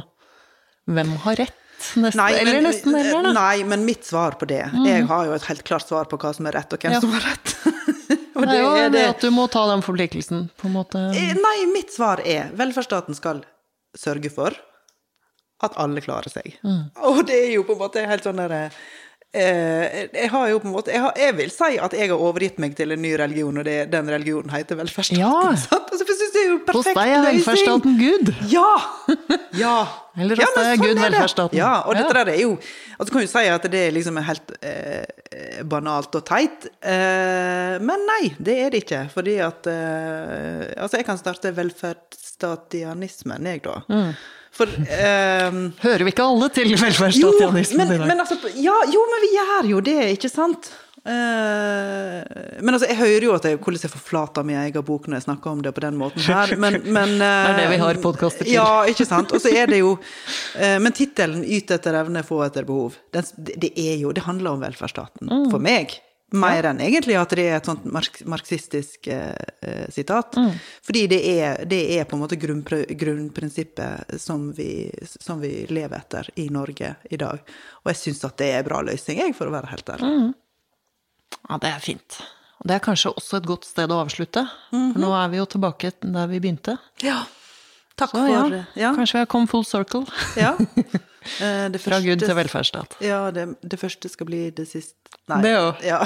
hvem 0.90 1.14
har 1.24 1.38
rett, 1.38 1.54
nesten, 1.96 2.18
nei, 2.20 2.32
men, 2.44 2.58
nesten 2.66 2.94
heller, 2.94 3.22
da. 3.22 3.30
Mm. 3.30 3.36
nei, 3.38 3.62
men 3.70 3.84
mitt 3.86 4.04
svar 4.06 4.34
på 4.38 4.46
det 4.50 4.60
Jeg 4.86 5.06
har 5.08 5.24
jo 5.26 5.32
et 5.34 5.46
helt 5.48 5.62
klart 5.66 5.86
svar 5.88 6.04
på 6.10 6.18
hva 6.20 6.30
som 6.36 6.46
er 6.50 6.54
rett, 6.58 6.74
og 6.74 6.82
hvem 6.84 6.92
Ja. 6.96 7.00
som 7.00 7.14
har 7.14 7.24
rett. 7.30 7.54
og 8.36 8.48
Det 8.48 8.58
er 8.58 8.92
det 8.94 9.06
at 9.10 9.24
du 9.24 9.30
må 9.34 9.46
ta 9.52 9.64
den 9.70 9.84
forpliktelsen, 9.84 10.48
på 10.58 10.68
en 10.68 10.76
måte. 10.76 11.06
Eh, 11.16 11.32
Nei, 11.38 11.56
mitt 11.72 11.94
svar 11.94 12.22
er 12.24 12.52
velferdsstaten 12.58 13.18
skal 13.18 13.44
sørge 13.98 14.32
for 14.32 14.56
at 15.62 15.78
alle 15.80 16.02
klarer 16.02 16.32
seg. 16.32 16.56
Mm. 16.66 16.84
Og 17.08 17.22
det 17.28 17.38
er 17.46 17.54
jo 17.56 17.64
på 17.66 17.76
en 17.76 17.82
måte 17.84 18.04
helt 18.08 18.24
sånn 18.26 18.40
derre 18.40 18.64
eh, 19.32 20.08
jeg 20.12 20.30
har 20.32 20.48
jo 20.50 20.58
på 20.62 20.68
en 20.68 20.74
måte 20.74 20.92
jeg, 20.92 21.02
har, 21.04 21.14
jeg 21.18 21.36
vil 21.38 21.52
si 21.54 21.76
at 21.80 21.94
jeg 21.96 22.10
har 22.10 22.24
overgitt 22.26 22.58
meg 22.62 22.74
til 22.78 22.94
en 22.94 23.02
ny 23.02 23.14
religion, 23.20 23.60
og 23.62 23.68
det, 23.68 23.78
den 23.92 24.10
religionen 24.10 24.52
heter 24.54 24.80
velferdsstaten. 24.80 25.22
Ja. 25.22 25.54
sant? 25.66 25.92
Altså, 25.92 26.06
for 26.08 26.21
er 26.42 26.48
jo 26.50 26.56
Hos 26.76 26.86
deg 26.88 27.08
er 27.08 27.22
velferdsstaten 27.28 27.92
Gud. 28.00 28.26
Ja! 28.52 28.72
Ja. 29.62 29.86
Eller 30.16 30.36
hos 30.36 30.44
ja, 30.44 30.48
deg 30.56 30.64
er 30.64 30.76
sånn 30.76 30.82
Gud 30.82 30.96
er 30.96 31.02
velferdsstaten. 31.06 31.56
Ja, 31.58 31.72
og 31.86 31.92
dette 31.96 32.14
der 32.16 32.28
er 32.34 32.40
jo 32.40 32.50
Altså, 32.96 33.08
du 33.08 33.12
kan 33.14 33.24
jo 33.24 33.30
si 33.32 33.46
at 33.52 33.64
det 33.72 33.80
er 33.86 33.92
liksom 33.96 34.16
helt 34.22 34.48
eh, 34.62 35.04
banalt 35.68 36.12
og 36.18 36.24
teit, 36.28 36.68
eh, 36.84 37.74
men 37.82 37.98
nei, 38.08 38.24
det 38.38 38.56
er 38.66 38.68
det 38.74 38.78
ikke. 38.84 39.02
Fordi 39.14 39.36
at 39.42 39.66
eh, 39.70 40.62
Altså, 40.76 40.96
jeg 41.00 41.06
kan 41.08 41.18
starte 41.20 41.56
velferdsstatianismen, 41.56 43.42
jeg, 43.52 43.58
da. 43.66 43.76
Mm. 43.88 44.12
For 44.52 44.68
eh, 44.68 45.50
Hører 45.82 46.04
vi 46.04 46.12
ikke 46.12 46.26
alle 46.28 46.48
til 46.52 46.68
jo, 46.74 46.78
velferdsstatianismen 46.82 47.86
men, 47.86 47.94
i 47.94 47.98
dag? 48.02 48.08
men 48.12 48.18
altså, 48.24 48.36
ja, 48.60 48.76
jo, 48.92 49.00
men 49.14 49.20
vi 49.24 49.30
gjør 49.38 49.64
jo 49.70 49.78
det, 49.88 50.00
ikke 50.18 50.30
sant? 50.32 50.62
Eh, 51.02 52.60
men 52.62 52.76
altså, 52.76 52.86
jeg 52.86 52.98
hører 53.00 53.24
jo 53.26 53.32
at 53.34 53.46
jeg, 53.48 53.58
hvordan 53.58 53.82
jeg 53.82 53.90
forflater 53.90 54.46
min 54.46 54.60
egen 54.60 54.84
bok 54.86 55.08
når 55.08 55.18
jeg 55.18 55.26
snakker 55.26 55.50
om 55.50 55.64
det 55.64 55.72
på 55.74 55.82
den 55.82 55.98
måten 55.98 56.22
her, 56.22 56.54
men, 56.62 56.78
men 56.94 57.16
Det 57.18 57.32
er 57.32 57.58
det 57.58 57.66
vi 57.72 57.80
eh, 57.80 57.82
har 57.82 58.00
podkaster 58.04 58.46
til. 58.46 58.54
Ja, 58.54 58.84
ikke 58.86 59.08
sant? 59.08 59.34
Og 59.34 59.42
så 59.42 59.50
er 59.50 59.72
det 59.72 59.82
jo 59.82 59.96
eh, 60.54 60.78
Men 60.82 60.94
tittelen 60.94 61.42
'Yt 61.42 61.74
etter 61.74 61.98
evne, 61.98 62.22
få 62.26 62.38
etter 62.46 62.68
behov', 62.68 63.00
det, 63.10 63.26
det 63.34 63.74
er 63.74 63.98
jo 64.04 64.14
Det 64.14 64.22
handler 64.28 64.54
om 64.54 64.62
velferdsstaten. 64.62 65.26
Mm. 65.26 65.50
For 65.50 65.62
meg. 65.62 65.98
Mer 66.32 66.64
enn 66.64 66.80
egentlig 66.80 67.16
at 67.20 67.32
det 67.36 67.44
er 67.44 67.58
et 67.58 67.66
sånt 67.68 67.84
marxistisk 68.30 69.08
eh, 69.12 69.34
eh, 69.60 69.88
sitat. 69.92 70.38
Mm. 70.38 70.54
Fordi 70.86 71.02
det 71.10 71.20
er, 71.28 71.64
det 71.68 71.80
er 71.98 72.06
på 72.08 72.16
en 72.16 72.22
måte 72.22 72.38
grunnpr 72.40 72.86
grunnprinsippet 72.88 74.14
som 74.22 74.48
vi, 74.56 74.86
som 75.04 75.42
vi 75.42 75.66
lever 75.68 75.98
etter 75.98 76.30
i 76.40 76.46
Norge 76.48 76.94
i 77.10 77.20
dag. 77.20 77.42
Og 77.82 77.92
jeg 77.92 78.00
syns 78.00 78.24
at 78.24 78.38
det 78.40 78.48
er 78.52 78.62
en 78.62 78.70
bra 78.70 78.80
løsning, 78.86 79.20
jeg, 79.20 79.36
for 79.36 79.50
å 79.50 79.56
være 79.58 79.74
helt 79.74 79.92
ærlig. 79.92 80.14
Mm. 80.14 80.32
Ja, 81.48 81.58
det 81.62 81.70
er 81.72 81.80
fint. 81.84 82.18
Og 82.62 82.68
det 82.70 82.76
er 82.76 82.82
kanskje 82.84 83.10
også 83.16 83.40
et 83.40 83.46
godt 83.48 83.64
sted 83.66 83.90
å 83.90 84.00
avslutte. 84.04 84.44
Mhm. 84.72 84.92
For 84.94 85.00
nå 85.02 85.12
er 85.18 85.30
vi 85.32 85.40
jo 85.40 85.46
tilbake 85.56 85.92
der 86.02 86.26
vi 86.30 86.40
begynte. 86.40 86.76
Ja. 87.02 87.22
Takk 87.98 88.10
Så 88.14 88.20
for 88.22 88.30
ja, 88.32 88.64
ja. 88.78 88.92
kanskje 88.96 89.18
vi 89.18 89.24
har 89.24 89.26
kommet 89.30 89.50
full 89.50 89.64
circle. 89.68 90.06
ja. 90.36 90.56
Eh, 91.38 91.68
det 91.70 91.78
Fra 91.78 92.00
Gud 92.02 92.18
til 92.18 92.34
velferdsstat. 92.34 92.96
Ja, 92.98 93.30
det, 93.30 93.44
det 93.62 93.78
første 93.78 94.08
skal 94.10 94.26
bli 94.26 94.40
det 94.50 94.64
siste 94.66 94.96
Nei. 95.30 95.36
Det 95.44 95.52
òg. 95.54 95.78
Ja. 95.86 96.00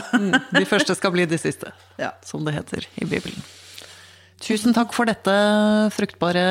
De 0.53 0.61
første 0.69 0.93
skal 0.95 1.15
bli 1.15 1.25
de 1.25 1.39
siste, 1.41 1.71
Ja. 2.05 2.11
som 2.21 2.45
det 2.45 2.53
heter 2.53 2.85
i 3.01 3.07
Bibelen. 3.09 3.41
Tusen 4.45 4.77
takk 4.77 4.93
for 4.93 5.09
dette 5.09 5.33
fruktbare 5.97 6.45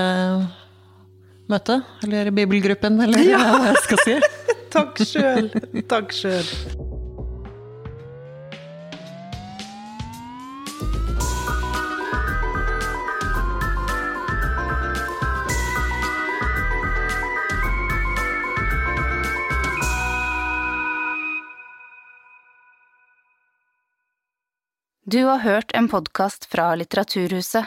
møtet, 1.46 1.86
eller 2.02 2.34
bibelgruppen, 2.34 2.98
eller 3.06 3.22
hva 3.38 3.70
jeg 3.70 3.84
skal 3.86 4.02
si. 4.02 4.18
Takk 4.74 4.98
sjøl. 5.06 5.54
Takk 5.86 6.10
sjøl. 6.18 6.95
Du 25.08 25.24
har 25.24 25.38
hørt 25.38 25.72
en 25.72 25.86
podkast 25.88 26.46
fra 26.46 26.76
Litteraturhuset. 26.76 27.66